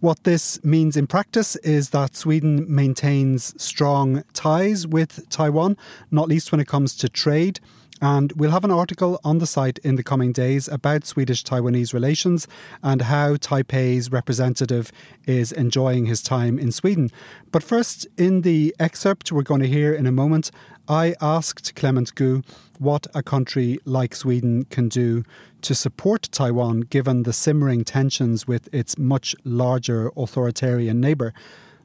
What 0.00 0.24
this 0.24 0.62
means 0.64 0.96
in 0.96 1.06
practice 1.06 1.54
is 1.56 1.90
that 1.90 2.16
Sweden 2.16 2.66
maintains 2.68 3.54
strong 3.62 4.24
ties 4.34 4.84
with 4.84 5.30
Taiwan, 5.30 5.76
not 6.10 6.28
least 6.28 6.50
when 6.50 6.60
it 6.60 6.66
comes 6.66 6.96
to 6.96 7.08
trade. 7.08 7.60
And 8.00 8.32
we'll 8.32 8.50
have 8.50 8.64
an 8.64 8.72
article 8.72 9.20
on 9.22 9.38
the 9.38 9.46
site 9.46 9.78
in 9.78 9.94
the 9.94 10.02
coming 10.02 10.32
days 10.32 10.66
about 10.66 11.06
Swedish 11.06 11.44
Taiwanese 11.44 11.94
relations 11.94 12.48
and 12.82 13.02
how 13.02 13.36
Taipei's 13.36 14.10
representative 14.10 14.90
is 15.24 15.52
enjoying 15.52 16.06
his 16.06 16.20
time 16.20 16.58
in 16.58 16.72
Sweden. 16.72 17.12
But 17.52 17.62
first, 17.62 18.08
in 18.18 18.40
the 18.40 18.74
excerpt 18.80 19.30
we're 19.30 19.42
going 19.42 19.60
to 19.60 19.68
hear 19.68 19.94
in 19.94 20.08
a 20.08 20.12
moment, 20.12 20.50
I 20.88 21.14
asked 21.20 21.74
Klement 21.74 22.14
Gu 22.14 22.42
what 22.78 23.06
a 23.14 23.22
country 23.22 23.78
like 23.84 24.14
Sweden 24.14 24.64
can 24.64 24.88
do 24.88 25.24
to 25.62 25.74
support 25.74 26.28
Taiwan 26.32 26.80
given 26.80 27.22
the 27.22 27.32
simmering 27.32 27.84
tensions 27.84 28.46
with 28.46 28.68
its 28.74 28.98
much 28.98 29.36
larger 29.44 30.10
authoritarian 30.16 31.00
neighbour. 31.00 31.32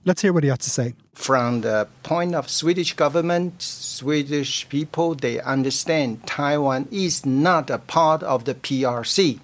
Let's 0.03 0.21
hear 0.21 0.33
what 0.33 0.43
he 0.43 0.49
had 0.49 0.61
to 0.61 0.69
say. 0.69 0.95
From 1.13 1.61
the 1.61 1.87
point 2.01 2.33
of 2.33 2.49
Swedish 2.49 2.93
government, 2.93 3.61
Swedish 3.61 4.67
people, 4.69 5.15
they 5.15 5.41
understand 5.41 6.25
Taiwan 6.25 6.87
is 6.91 7.25
not 7.25 7.69
a 7.69 7.77
part 7.77 8.23
of 8.23 8.45
the 8.45 8.55
PRC. 8.55 9.35
Mm. 9.35 9.41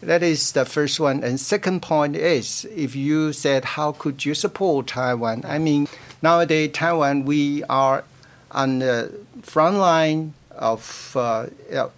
That 0.00 0.22
is 0.22 0.52
the 0.52 0.64
first 0.64 1.00
one. 1.00 1.24
And 1.24 1.40
second 1.40 1.80
point 1.80 2.16
is, 2.16 2.66
if 2.76 2.94
you 2.94 3.32
said, 3.32 3.64
how 3.64 3.92
could 3.92 4.26
you 4.26 4.34
support 4.34 4.88
Taiwan? 4.88 5.44
I 5.46 5.58
mean, 5.58 5.88
nowadays, 6.20 6.72
Taiwan, 6.72 7.24
we 7.24 7.62
are 7.64 8.04
on 8.54 8.78
the 8.78 9.12
front 9.42 9.76
line 9.76 10.34
of 10.50 11.12
uh, 11.16 11.46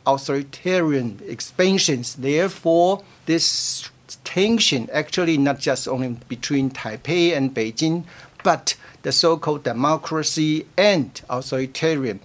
authoritarian 0.06 1.20
expansions. 1.28 2.14
Therefore, 2.16 3.02
this 3.26 3.90
tension 4.24 4.88
actually 4.92 5.36
not 5.36 5.58
just 5.58 5.86
only 5.86 6.16
between 6.28 6.70
Taipei 6.70 7.36
and 7.36 7.54
Beijing, 7.54 8.04
but 8.42 8.76
the 9.02 9.12
so-called 9.12 9.62
democracy 9.64 10.66
and 10.76 11.20
authoritarian. 11.28 12.20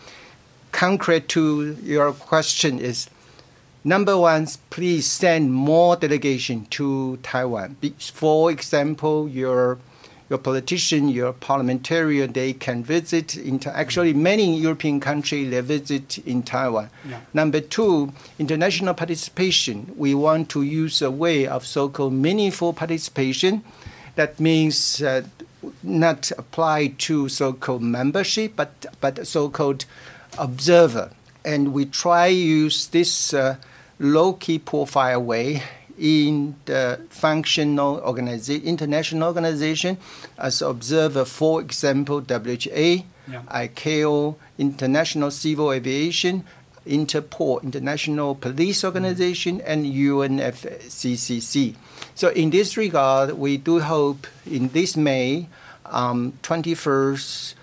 Concrete 0.71 1.27
to 1.29 1.77
your 1.83 2.13
question 2.13 2.79
is 2.79 3.09
number 3.83 4.17
one, 4.17 4.47
please 4.69 5.05
send 5.05 5.53
more 5.53 5.95
delegation 5.95 6.65
to 6.67 7.17
Taiwan. 7.23 7.75
For 7.99 8.49
example, 8.51 9.27
your 9.27 9.79
your 10.31 10.39
politician, 10.39 11.09
your 11.09 11.33
parliamentarian, 11.33 12.31
they 12.31 12.53
can 12.53 12.83
visit. 12.85 13.35
Into, 13.35 13.69
actually, 13.77 14.13
many 14.13 14.57
European 14.57 15.01
countries 15.01 15.51
they 15.51 15.59
visit 15.59 16.19
in 16.19 16.41
Taiwan. 16.41 16.89
Yeah. 17.07 17.19
Number 17.33 17.59
two, 17.59 18.13
international 18.39 18.93
participation. 18.93 19.91
We 19.97 20.15
want 20.15 20.47
to 20.51 20.61
use 20.61 21.01
a 21.01 21.11
way 21.11 21.45
of 21.45 21.65
so-called 21.65 22.13
meaningful 22.13 22.71
participation. 22.71 23.61
That 24.15 24.39
means 24.39 25.01
uh, 25.01 25.23
not 25.83 26.31
apply 26.37 26.93
to 26.99 27.27
so-called 27.27 27.83
membership, 27.83 28.55
but 28.55 28.85
but 29.01 29.27
so-called 29.27 29.83
observer. 30.37 31.11
And 31.43 31.73
we 31.73 31.83
try 31.85 32.27
use 32.27 32.87
this 32.87 33.33
uh, 33.33 33.57
low-key 33.99 34.59
profile 34.59 35.21
way 35.21 35.63
in 35.97 36.56
the 36.65 36.99
functional 37.10 37.99
organization, 37.99 38.65
international 38.65 39.27
organization 39.27 39.97
as 40.38 40.62
observer, 40.62 41.25
for 41.25 41.62
example, 41.62 42.21
WHA, 42.21 43.04
yeah. 43.27 43.41
ICAO, 43.49 44.36
International 44.58 45.32
Civil 45.32 45.71
Aviation, 45.71 46.43
Interpol, 46.86 47.63
International 47.63 48.36
Police 48.36 48.84
Organization, 48.84 49.60
mm. 49.60 49.63
and 49.65 49.86
UNFCCC. 49.86 51.75
So, 52.15 52.30
in 52.30 52.49
this 52.49 52.75
regard, 52.77 53.34
we 53.34 53.58
do 53.58 53.80
hope 53.80 54.27
in 54.45 54.69
this 54.69 54.97
May, 54.97 55.47
um, 55.86 56.34
21st 56.43 57.54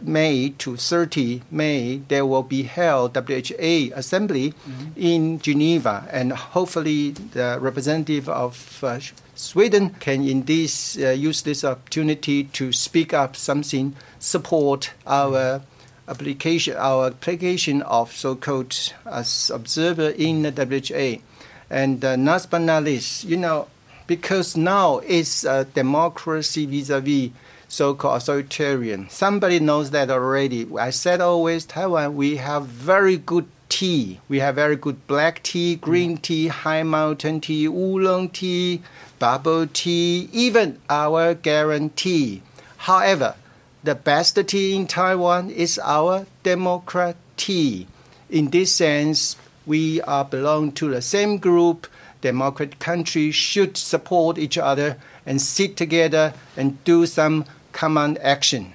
May 0.00 0.50
to 0.58 0.76
30 0.76 1.42
May, 1.50 1.98
there 2.08 2.24
will 2.24 2.42
be 2.42 2.64
held 2.64 3.16
WHA 3.16 3.94
assembly 3.94 4.52
mm-hmm. 4.52 4.86
in 4.96 5.38
Geneva, 5.40 6.06
and 6.10 6.32
hopefully 6.32 7.10
the 7.10 7.58
representative 7.60 8.28
of 8.28 8.82
uh, 8.82 9.00
Sweden 9.34 9.90
can 10.00 10.26
indeed 10.26 10.70
uh, 10.98 11.10
use 11.10 11.42
this 11.42 11.64
opportunity 11.64 12.44
to 12.44 12.72
speak 12.72 13.12
up 13.12 13.36
something, 13.36 13.94
support 14.18 14.92
our 15.06 15.62
application, 16.08 16.76
our 16.76 17.06
application 17.08 17.82
of 17.82 18.12
so-called 18.12 18.92
as 19.06 19.50
observer 19.50 20.10
in 20.10 20.42
the 20.42 20.50
WHA. 20.50 21.22
And 21.70 22.04
uh, 22.04 22.16
last 22.16 22.50
but 22.50 22.60
not 22.60 22.84
least, 22.84 23.24
you 23.24 23.36
know, 23.36 23.68
because 24.06 24.56
now 24.56 24.98
it's 24.98 25.44
a 25.44 25.66
democracy 25.66 26.66
vis-a-vis 26.66 27.30
so-called 27.68 28.22
authoritarian. 28.22 29.08
Somebody 29.10 29.60
knows 29.60 29.90
that 29.90 30.10
already. 30.10 30.66
I 30.78 30.90
said 30.90 31.20
always 31.20 31.66
Taiwan 31.66 32.16
we 32.16 32.36
have 32.36 32.66
very 32.66 33.16
good 33.16 33.46
tea. 33.68 34.20
We 34.28 34.40
have 34.40 34.54
very 34.54 34.76
good 34.76 35.06
black 35.06 35.42
tea, 35.42 35.76
green 35.76 36.18
mm. 36.18 36.22
tea, 36.22 36.48
high 36.48 36.82
mountain 36.82 37.40
tea, 37.40 37.66
oolong 37.66 38.30
tea, 38.30 38.82
bubble 39.18 39.66
tea, 39.66 40.28
even 40.32 40.80
our 40.88 41.34
guarantee. 41.34 42.42
However, 42.78 43.34
the 43.84 43.94
best 43.94 44.38
tea 44.48 44.74
in 44.74 44.86
Taiwan 44.86 45.50
is 45.50 45.78
our 45.84 46.26
democrat 46.42 47.16
tea. 47.36 47.86
In 48.30 48.50
this 48.50 48.72
sense, 48.72 49.36
we 49.66 50.00
are 50.02 50.24
belong 50.24 50.72
to 50.72 50.88
the 50.90 51.02
same 51.02 51.36
group. 51.38 51.86
Democratic 52.20 52.78
countries 52.78 53.34
should 53.34 53.76
support 53.76 54.38
each 54.38 54.58
other 54.58 54.96
and 55.24 55.40
sit 55.40 55.76
together 55.76 56.34
and 56.56 56.82
do 56.84 57.06
some 57.06 57.44
common 57.78 58.18
action. 58.18 58.72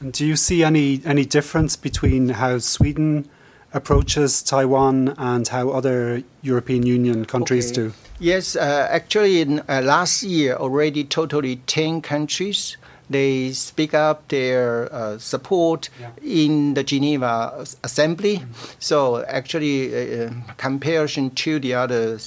And 0.00 0.12
do 0.12 0.24
you 0.26 0.36
see 0.36 0.64
any 0.64 1.00
any 1.04 1.24
difference 1.24 1.76
between 1.76 2.30
how 2.30 2.58
Sweden 2.58 3.28
approaches 3.74 4.42
Taiwan 4.42 5.14
and 5.18 5.46
how 5.48 5.70
other 5.70 6.22
European 6.42 6.86
Union 6.86 7.24
countries 7.26 7.66
okay. 7.70 7.74
do? 7.74 7.92
Yes, 8.18 8.56
uh, 8.56 8.88
actually, 8.90 9.40
in 9.42 9.60
uh, 9.68 9.82
last 9.84 10.22
year 10.22 10.56
already, 10.56 11.04
totally 11.04 11.56
ten 11.66 12.00
countries 12.00 12.78
they 13.08 13.52
speak 13.52 13.94
up 13.94 14.26
their 14.28 14.92
uh, 14.92 15.18
support 15.18 15.90
yeah. 16.00 16.10
in 16.22 16.74
the 16.74 16.82
Geneva 16.82 17.64
Assembly. 17.84 18.38
Mm-hmm. 18.38 18.80
So 18.80 19.24
actually, 19.28 19.78
uh, 19.94 19.98
uh 19.98 20.30
comparison 20.56 21.30
to 21.30 21.60
the 21.60 21.74
other 21.74 22.18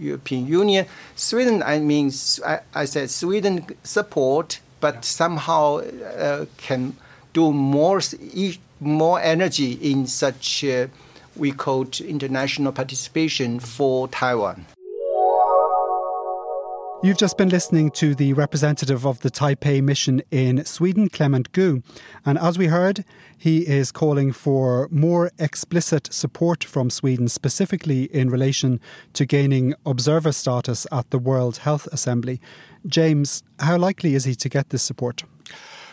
European 0.00 0.46
Union, 0.46 0.86
Sweden, 1.14 1.62
I 1.62 1.78
mean, 1.78 2.10
I, 2.44 2.58
I 2.74 2.84
said 2.84 3.08
Sweden 3.10 3.64
support 3.84 4.60
but 4.80 4.94
yeah. 4.94 5.00
somehow 5.02 5.78
uh, 5.78 6.46
can 6.56 6.96
do 7.32 7.52
more 7.52 8.00
more 8.80 9.20
energy 9.20 9.72
in 9.72 10.06
such 10.06 10.64
uh, 10.64 10.86
we 11.36 11.52
call 11.52 11.86
international 12.04 12.72
participation 12.72 13.60
for 13.60 14.08
Taiwan. 14.08 14.66
You've 17.00 17.16
just 17.16 17.38
been 17.38 17.48
listening 17.48 17.92
to 17.92 18.16
the 18.16 18.32
representative 18.32 19.06
of 19.06 19.20
the 19.20 19.30
Taipei 19.30 19.80
mission 19.80 20.20
in 20.32 20.64
Sweden, 20.64 21.08
Klement 21.08 21.52
Gu. 21.52 21.80
And 22.26 22.36
as 22.36 22.58
we 22.58 22.66
heard, 22.66 23.04
he 23.36 23.68
is 23.68 23.92
calling 23.92 24.32
for 24.32 24.88
more 24.90 25.30
explicit 25.38 26.12
support 26.12 26.64
from 26.64 26.90
Sweden, 26.90 27.28
specifically 27.28 28.04
in 28.12 28.30
relation 28.30 28.80
to 29.12 29.24
gaining 29.24 29.74
observer 29.86 30.32
status 30.32 30.88
at 30.90 31.08
the 31.10 31.20
World 31.20 31.58
Health 31.58 31.86
Assembly. 31.92 32.40
James, 32.84 33.44
how 33.60 33.78
likely 33.78 34.16
is 34.16 34.24
he 34.24 34.34
to 34.34 34.48
get 34.48 34.70
this 34.70 34.82
support? 34.82 35.22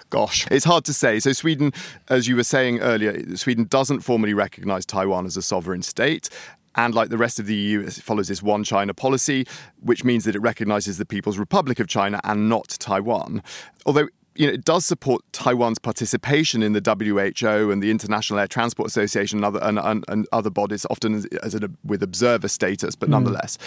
Gosh, 0.09 0.47
it's 0.49 0.65
hard 0.65 0.85
to 0.85 0.93
say. 0.93 1.19
So, 1.19 1.33
Sweden, 1.33 1.71
as 2.09 2.27
you 2.27 2.35
were 2.35 2.43
saying 2.43 2.79
earlier, 2.79 3.35
Sweden 3.35 3.65
doesn't 3.65 3.99
formally 3.99 4.33
recognize 4.33 4.87
Taiwan 4.87 5.27
as 5.27 5.37
a 5.37 5.43
sovereign 5.43 5.83
state. 5.83 6.29
And 6.75 6.93
like 6.93 7.09
the 7.09 7.17
rest 7.17 7.39
of 7.39 7.45
the 7.45 7.55
EU, 7.55 7.81
it 7.81 7.93
follows 7.93 8.27
this 8.27 8.43
one 8.43 8.63
China 8.63 8.93
policy, 8.93 9.45
which 9.79 10.03
means 10.03 10.25
that 10.25 10.35
it 10.35 10.39
recognizes 10.39 10.97
the 10.97 11.05
People's 11.05 11.37
Republic 11.37 11.79
of 11.79 11.87
China 11.87 12.19
and 12.23 12.49
not 12.49 12.69
Taiwan. 12.79 13.43
Although 13.85 14.07
you 14.35 14.47
know, 14.47 14.53
it 14.53 14.65
does 14.65 14.85
support 14.85 15.21
Taiwan's 15.31 15.79
participation 15.79 16.61
in 16.61 16.73
the 16.73 16.81
WHO 16.81 17.71
and 17.71 17.81
the 17.81 17.89
International 17.89 18.39
Air 18.39 18.47
Transport 18.47 18.87
Association 18.87 19.39
and 19.39 19.45
other, 19.45 19.59
and, 19.63 19.79
and, 19.79 20.03
and 20.09 20.27
other 20.31 20.49
bodies, 20.49 20.85
often 20.89 21.15
as, 21.15 21.25
as 21.41 21.55
a, 21.55 21.69
with 21.83 22.03
observer 22.03 22.47
status, 22.47 22.95
but 22.95 23.07
mm. 23.07 23.13
nonetheless. 23.13 23.57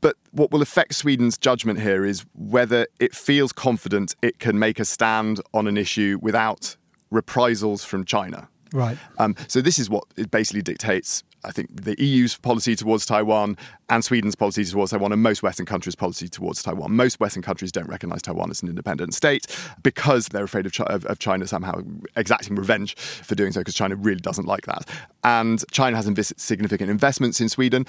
But 0.00 0.16
what 0.32 0.50
will 0.50 0.62
affect 0.62 0.94
Sweden's 0.94 1.38
judgment 1.38 1.80
here 1.80 2.04
is 2.04 2.26
whether 2.34 2.86
it 2.98 3.14
feels 3.14 3.52
confident 3.52 4.16
it 4.20 4.40
can 4.40 4.58
make 4.58 4.80
a 4.80 4.84
stand 4.84 5.40
on 5.54 5.68
an 5.68 5.76
issue 5.76 6.18
without 6.20 6.76
reprisals 7.10 7.84
from 7.84 8.04
China. 8.04 8.48
Right. 8.72 8.98
Um, 9.18 9.34
so 9.46 9.60
this 9.60 9.78
is 9.78 9.88
what 9.88 10.04
it 10.16 10.30
basically 10.30 10.62
dictates 10.62 11.22
I 11.44 11.52
think 11.52 11.84
the 11.84 12.00
EU's 12.02 12.36
policy 12.36 12.74
towards 12.74 13.06
Taiwan 13.06 13.56
and 13.90 14.04
Sweden's 14.04 14.34
policy 14.34 14.64
towards 14.64 14.90
Taiwan 14.90 15.12
and 15.12 15.22
most 15.22 15.42
Western 15.42 15.66
countries' 15.66 15.94
policy 15.94 16.28
towards 16.28 16.62
Taiwan. 16.62 16.92
Most 16.92 17.20
Western 17.20 17.42
countries 17.42 17.72
don't 17.72 17.88
recognize 17.88 18.22
Taiwan 18.22 18.50
as 18.50 18.62
an 18.62 18.68
independent 18.68 19.14
state 19.14 19.46
because 19.82 20.28
they're 20.28 20.44
afraid 20.44 20.66
of, 20.66 20.78
of, 20.82 21.06
of 21.06 21.18
China 21.18 21.46
somehow 21.46 21.80
exacting 22.16 22.56
revenge 22.56 22.96
for 22.96 23.34
doing 23.34 23.52
so 23.52 23.60
because 23.60 23.74
China 23.74 23.96
really 23.96 24.20
doesn't 24.20 24.46
like 24.46 24.66
that. 24.66 24.88
And 25.24 25.62
China 25.70 25.96
has 25.96 26.08
inv- 26.08 26.38
significant 26.38 26.90
investments 26.90 27.40
in 27.40 27.48
Sweden. 27.48 27.86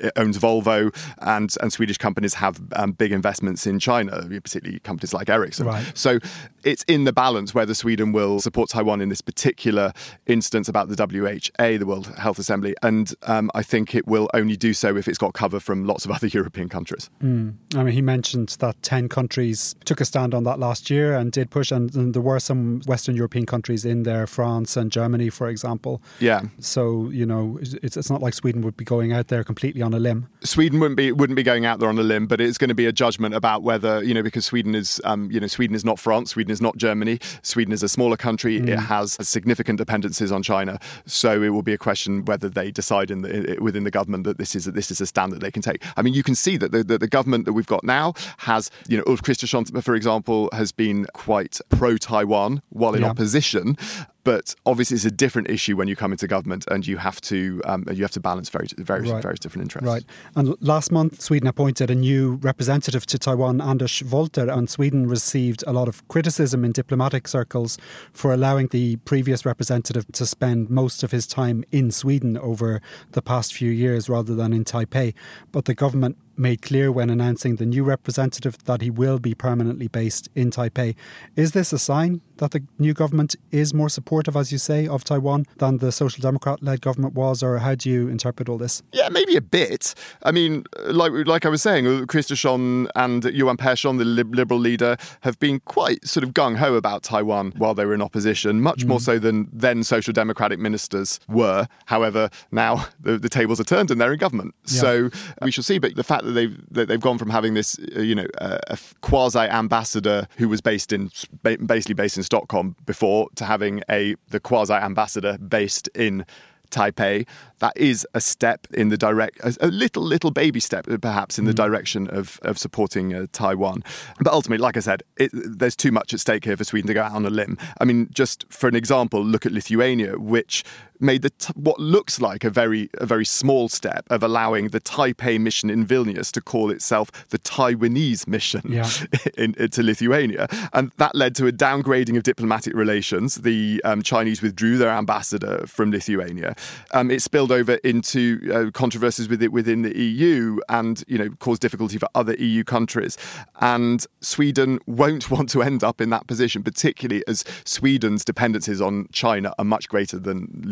It 0.00 0.12
owns 0.16 0.38
Volvo, 0.38 0.94
and, 1.18 1.54
and 1.60 1.72
Swedish 1.72 1.98
companies 1.98 2.34
have 2.34 2.60
um, 2.74 2.92
big 2.92 3.12
investments 3.12 3.66
in 3.66 3.78
China, 3.78 4.22
particularly 4.28 4.80
companies 4.80 5.12
like 5.12 5.28
Ericsson. 5.28 5.66
Right. 5.66 5.92
So 5.94 6.18
it's 6.64 6.82
in 6.84 7.04
the 7.04 7.12
balance 7.12 7.54
whether 7.54 7.74
Sweden 7.74 8.12
will 8.12 8.40
support 8.40 8.70
Taiwan 8.70 9.00
in 9.00 9.08
this 9.08 9.20
particular 9.20 9.92
instance 10.26 10.68
about 10.68 10.88
the 10.88 10.96
WHA, 10.96 11.78
the 11.78 11.86
World 11.86 12.06
Health 12.18 12.38
Assembly, 12.38 12.74
and 12.82 13.14
um, 13.24 13.50
I 13.54 13.62
think 13.62 13.94
it 13.94 14.06
will 14.06 14.28
only 14.34 14.56
do 14.56 14.72
so 14.72 14.96
if 14.96 15.08
it's 15.08 15.18
got 15.18 15.34
cover 15.42 15.58
from 15.58 15.84
lots 15.84 16.04
of 16.04 16.10
other 16.16 16.28
European 16.28 16.68
countries. 16.68 17.10
Mm. 17.22 17.54
I 17.74 17.82
mean, 17.82 17.94
he 17.94 18.02
mentioned 18.02 18.50
that 18.60 18.80
10 18.82 19.08
countries 19.08 19.74
took 19.84 20.00
a 20.00 20.04
stand 20.04 20.34
on 20.34 20.44
that 20.44 20.58
last 20.58 20.88
year 20.88 21.14
and 21.14 21.32
did 21.32 21.50
push, 21.50 21.72
and, 21.72 21.92
and, 21.96 22.14
there 22.14 22.22
were 22.22 22.38
some 22.38 22.82
Western 22.86 23.16
European 23.16 23.46
countries 23.46 23.84
in 23.84 24.04
there, 24.04 24.26
France 24.26 24.76
and 24.76 24.92
Germany, 24.92 25.30
for 25.30 25.48
example. 25.48 26.00
Yeah. 26.20 26.42
So, 26.60 27.08
you 27.10 27.26
know, 27.26 27.58
it's, 27.60 27.96
it's 27.96 28.10
not 28.10 28.22
like 28.22 28.34
Sweden 28.34 28.60
would 28.62 28.76
be 28.76 28.84
going 28.84 29.12
out 29.12 29.28
there 29.28 29.42
completely 29.42 29.82
on 29.82 29.92
a 29.94 29.98
limb. 29.98 30.28
Sweden 30.44 30.78
wouldn't 30.78 30.96
be 30.96 31.10
wouldn't 31.10 31.36
be 31.36 31.42
going 31.42 31.64
out 31.64 31.80
there 31.80 31.88
on 31.88 31.98
a 31.98 32.02
limb, 32.02 32.26
but 32.26 32.40
it's 32.40 32.58
going 32.58 32.68
to 32.68 32.74
be 32.74 32.86
a 32.86 32.92
judgment 32.92 33.34
about 33.34 33.62
whether, 33.62 34.02
you 34.04 34.14
know, 34.14 34.22
because 34.22 34.44
Sweden 34.44 34.74
is, 34.74 35.00
um, 35.04 35.30
you 35.32 35.40
know, 35.40 35.46
Sweden 35.48 35.74
is 35.74 35.84
not 35.84 35.98
France, 35.98 36.30
Sweden 36.30 36.52
is 36.52 36.60
not 36.60 36.76
Germany, 36.76 37.18
Sweden 37.42 37.72
is 37.72 37.82
a 37.82 37.88
smaller 37.88 38.16
country, 38.16 38.60
mm. 38.60 38.68
it 38.68 38.78
has 38.78 39.16
significant 39.26 39.78
dependencies 39.78 40.30
on 40.30 40.42
China. 40.42 40.78
So 41.06 41.42
it 41.42 41.50
will 41.50 41.62
be 41.62 41.72
a 41.72 41.78
question 41.78 42.24
whether 42.24 42.48
they 42.48 42.70
decide 42.70 43.10
in 43.10 43.22
the, 43.22 43.58
within 43.60 43.84
the 43.84 43.90
government 43.90 44.24
that 44.24 44.38
this 44.38 44.54
is 44.54 44.66
this 44.66 44.90
is 44.90 45.00
a 45.00 45.06
stand 45.06 45.31
that 45.32 45.40
they 45.40 45.50
can 45.50 45.62
take. 45.62 45.82
I 45.96 46.02
mean, 46.02 46.14
you 46.14 46.22
can 46.22 46.34
see 46.34 46.56
that 46.56 46.72
the, 46.72 46.84
the, 46.84 46.98
the 46.98 47.08
government 47.08 47.44
that 47.44 47.52
we've 47.52 47.66
got 47.66 47.84
now 47.84 48.14
has, 48.38 48.70
you 48.88 48.96
know, 48.96 49.04
Ulf 49.06 49.22
Kristersson, 49.22 49.82
for 49.82 49.94
example, 49.94 50.48
has 50.52 50.72
been 50.72 51.06
quite 51.12 51.60
pro 51.70 51.96
Taiwan 51.96 52.62
while 52.70 52.94
in 52.94 53.02
yeah. 53.02 53.10
opposition. 53.10 53.76
But 54.24 54.54
obviously, 54.66 54.94
it's 54.96 55.04
a 55.04 55.10
different 55.10 55.50
issue 55.50 55.76
when 55.76 55.88
you 55.88 55.96
come 55.96 56.12
into 56.12 56.26
government, 56.26 56.64
and 56.70 56.86
you 56.86 56.96
have 56.98 57.20
to 57.22 57.60
um, 57.64 57.84
you 57.92 58.02
have 58.02 58.12
to 58.12 58.20
balance 58.20 58.48
very, 58.48 58.68
very 58.78 59.10
right. 59.10 59.22
various 59.22 59.40
different 59.40 59.64
interests. 59.64 59.86
Right. 59.86 60.04
And 60.36 60.54
last 60.60 60.92
month, 60.92 61.20
Sweden 61.20 61.48
appointed 61.48 61.90
a 61.90 61.94
new 61.94 62.34
representative 62.42 63.04
to 63.06 63.18
Taiwan, 63.18 63.60
Anders 63.60 64.00
Wolter, 64.00 64.52
and 64.52 64.70
Sweden 64.70 65.08
received 65.08 65.64
a 65.66 65.72
lot 65.72 65.88
of 65.88 66.06
criticism 66.08 66.64
in 66.64 66.72
diplomatic 66.72 67.26
circles 67.26 67.78
for 68.12 68.32
allowing 68.32 68.68
the 68.68 68.96
previous 68.96 69.44
representative 69.44 70.06
to 70.12 70.26
spend 70.26 70.70
most 70.70 71.02
of 71.02 71.10
his 71.10 71.26
time 71.26 71.64
in 71.72 71.90
Sweden 71.90 72.36
over 72.38 72.80
the 73.12 73.22
past 73.22 73.52
few 73.52 73.70
years 73.70 74.08
rather 74.08 74.34
than 74.34 74.52
in 74.52 74.64
Taipei. 74.64 75.14
But 75.50 75.64
the 75.64 75.74
government 75.74 76.16
made 76.36 76.62
clear 76.62 76.90
when 76.90 77.10
announcing 77.10 77.56
the 77.56 77.66
new 77.66 77.84
representative 77.84 78.56
that 78.64 78.80
he 78.80 78.90
will 78.90 79.18
be 79.18 79.34
permanently 79.34 79.88
based 79.88 80.28
in 80.34 80.50
Taipei. 80.50 80.94
Is 81.36 81.52
this 81.52 81.72
a 81.72 81.78
sign 81.78 82.20
that 82.38 82.50
the 82.50 82.62
new 82.78 82.92
government 82.92 83.36
is 83.50 83.72
more 83.72 83.88
supportive, 83.88 84.36
as 84.36 84.50
you 84.50 84.58
say, 84.58 84.86
of 84.86 85.04
Taiwan 85.04 85.46
than 85.58 85.78
the 85.78 85.92
Social 85.92 86.20
Democrat 86.20 86.62
led 86.62 86.80
government 86.80 87.14
was, 87.14 87.42
or 87.42 87.58
how 87.58 87.74
do 87.74 87.88
you 87.88 88.08
interpret 88.08 88.48
all 88.48 88.58
this? 88.58 88.82
Yeah, 88.92 89.08
maybe 89.08 89.36
a 89.36 89.40
bit. 89.40 89.94
I 90.24 90.32
mean, 90.32 90.64
like 90.86 91.12
like 91.26 91.46
I 91.46 91.48
was 91.48 91.62
saying, 91.62 91.84
Kristersson 92.06 92.88
and 92.96 93.24
Johan 93.24 93.56
Pehrson, 93.56 93.98
the 93.98 94.04
Liberal 94.04 94.58
leader, 94.58 94.96
have 95.20 95.38
been 95.38 95.60
quite 95.60 96.06
sort 96.06 96.24
of 96.24 96.30
gung 96.30 96.56
ho 96.56 96.74
about 96.74 97.02
Taiwan 97.02 97.52
while 97.56 97.74
they 97.74 97.84
were 97.84 97.94
in 97.94 98.02
opposition, 98.02 98.60
much 98.60 98.84
mm. 98.84 98.88
more 98.88 99.00
so 99.00 99.18
than 99.18 99.48
then 99.52 99.84
Social 99.84 100.12
Democratic 100.12 100.58
ministers 100.58 101.20
were. 101.28 101.68
However, 101.86 102.28
now 102.50 102.86
the, 103.00 103.18
the 103.18 103.28
tables 103.28 103.60
are 103.60 103.64
turned 103.64 103.90
and 103.90 104.00
they're 104.00 104.12
in 104.12 104.18
government. 104.18 104.54
Yeah. 104.66 104.80
So 104.80 105.10
we 105.42 105.50
shall 105.50 105.64
see. 105.64 105.78
But 105.78 105.94
the 105.94 106.04
fact 106.04 106.21
that 106.22 106.32
they've 106.32 106.56
that 106.70 106.88
they've 106.88 107.00
gone 107.00 107.18
from 107.18 107.30
having 107.30 107.54
this, 107.54 107.78
uh, 107.96 108.00
you 108.00 108.14
know, 108.14 108.26
uh, 108.38 108.58
a 108.68 108.78
quasi 109.00 109.40
ambassador 109.40 110.26
who 110.38 110.48
was 110.48 110.60
based 110.60 110.92
in 110.92 111.10
basically 111.42 111.94
based 111.94 112.16
in 112.16 112.22
Stockholm 112.22 112.76
before 112.86 113.28
to 113.36 113.44
having 113.44 113.82
a 113.90 114.14
the 114.28 114.40
quasi 114.40 114.74
ambassador 114.74 115.38
based 115.38 115.88
in 115.94 116.24
Taipei 116.72 117.26
that 117.60 117.76
is 117.76 118.04
a 118.14 118.20
step 118.20 118.66
in 118.74 118.88
the 118.88 118.96
direct, 118.96 119.38
a, 119.60 119.68
little, 119.68 120.02
little 120.02 120.32
baby 120.32 120.58
step 120.58 120.88
perhaps 121.00 121.38
in 121.38 121.44
the 121.44 121.52
mm. 121.52 121.56
direction 121.56 122.08
of, 122.08 122.40
of 122.42 122.58
supporting 122.58 123.14
uh, 123.14 123.26
Taiwan. 123.30 123.84
But 124.18 124.32
ultimately, 124.32 124.62
like 124.62 124.76
I 124.76 124.80
said, 124.80 125.04
it, 125.16 125.30
there's 125.32 125.76
too 125.76 125.92
much 125.92 126.12
at 126.12 126.18
stake 126.18 126.44
here 126.44 126.56
for 126.56 126.64
Sweden 126.64 126.88
to 126.88 126.94
go 126.94 127.02
out 127.02 127.12
on 127.12 127.24
a 127.24 127.30
limb. 127.30 127.56
I 127.80 127.84
mean, 127.84 128.08
just 128.12 128.46
for 128.52 128.66
an 128.66 128.74
example, 128.74 129.24
look 129.24 129.46
at 129.46 129.52
Lithuania, 129.52 130.18
which 130.18 130.64
made 131.02 131.22
the 131.22 131.30
t- 131.30 131.52
what 131.56 131.78
looks 131.78 132.20
like 132.20 132.44
a 132.44 132.50
very 132.50 132.88
a 132.94 133.06
very 133.06 133.24
small 133.24 133.68
step 133.68 134.04
of 134.08 134.22
allowing 134.22 134.68
the 134.68 134.80
Taipei 134.80 135.40
mission 135.40 135.68
in 135.68 135.86
Vilnius 135.86 136.30
to 136.32 136.40
call 136.40 136.70
itself 136.70 137.10
the 137.28 137.38
Taiwanese 137.38 138.26
mission 138.26 138.62
yeah. 138.68 138.88
in, 139.36 139.54
into 139.58 139.82
Lithuania, 139.82 140.48
and 140.72 140.92
that 140.98 141.14
led 141.14 141.34
to 141.36 141.46
a 141.46 141.52
downgrading 141.52 142.16
of 142.16 142.22
diplomatic 142.22 142.74
relations. 142.74 143.36
The 143.36 143.80
um, 143.84 144.02
Chinese 144.02 144.42
withdrew 144.42 144.78
their 144.78 144.90
ambassador 144.90 145.66
from 145.66 145.90
Lithuania. 145.90 146.54
Um, 146.92 147.10
it 147.10 147.22
spilled 147.22 147.52
over 147.52 147.74
into 147.84 148.50
uh, 148.52 148.70
controversies 148.70 149.28
with 149.28 149.42
it 149.42 149.52
within 149.52 149.82
the 149.82 149.96
EU 149.96 150.58
and 150.68 151.02
you 151.06 151.18
know 151.18 151.30
cause 151.40 151.58
difficulty 151.58 151.98
for 151.98 152.08
other 152.14 152.34
EU 152.34 152.64
countries. 152.64 153.18
And 153.60 154.06
Sweden 154.20 154.78
won't 154.86 155.30
want 155.34 155.48
to 155.50 155.62
end 155.62 155.82
up 155.82 156.00
in 156.00 156.10
that 156.10 156.26
position, 156.26 156.62
particularly 156.62 157.24
as 157.26 157.44
Sweden's 157.64 158.24
dependencies 158.24 158.80
on 158.80 159.08
China 159.12 159.52
are 159.58 159.64
much 159.64 159.88
greater 159.88 160.18
than 160.18 160.62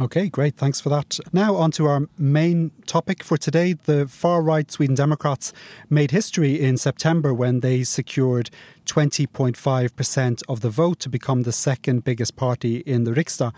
Okay, 0.00 0.30
great. 0.30 0.56
Thanks 0.56 0.80
for 0.80 0.88
that. 0.88 1.20
Now, 1.34 1.54
on 1.56 1.70
to 1.72 1.86
our 1.86 2.08
main 2.16 2.70
topic 2.86 3.22
for 3.22 3.36
today. 3.36 3.74
The 3.74 4.08
far 4.08 4.40
right 4.40 4.70
Sweden 4.70 4.94
Democrats 4.94 5.52
made 5.90 6.12
history 6.12 6.58
in 6.58 6.78
September 6.78 7.34
when 7.34 7.60
they 7.60 7.84
secured 7.84 8.48
20.5% 8.86 10.42
of 10.48 10.60
the 10.60 10.70
vote 10.70 10.98
to 11.00 11.10
become 11.10 11.42
the 11.42 11.52
second 11.52 12.04
biggest 12.04 12.36
party 12.36 12.78
in 12.78 13.04
the 13.04 13.12
Riksdag. 13.12 13.52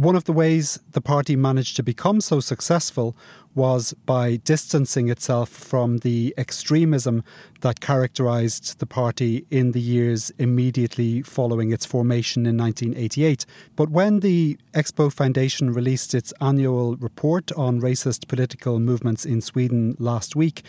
One 0.00 0.16
of 0.16 0.24
the 0.24 0.32
ways 0.32 0.80
the 0.92 1.02
party 1.02 1.36
managed 1.36 1.76
to 1.76 1.82
become 1.82 2.22
so 2.22 2.40
successful 2.40 3.14
was 3.54 3.92
by 4.06 4.36
distancing 4.36 5.10
itself 5.10 5.50
from 5.50 5.98
the 5.98 6.32
extremism 6.38 7.22
that 7.60 7.82
characterized 7.82 8.78
the 8.78 8.86
party 8.86 9.44
in 9.50 9.72
the 9.72 9.80
years 9.80 10.32
immediately 10.38 11.20
following 11.20 11.70
its 11.70 11.84
formation 11.84 12.46
in 12.46 12.56
1988. 12.56 13.44
But 13.76 13.90
when 13.90 14.20
the 14.20 14.56
Expo 14.72 15.12
Foundation 15.12 15.74
released 15.74 16.14
its 16.14 16.32
annual 16.40 16.96
report 16.96 17.52
on 17.52 17.82
racist 17.82 18.26
political 18.26 18.80
movements 18.80 19.26
in 19.26 19.42
Sweden 19.42 19.96
last 19.98 20.34
week, 20.34 20.62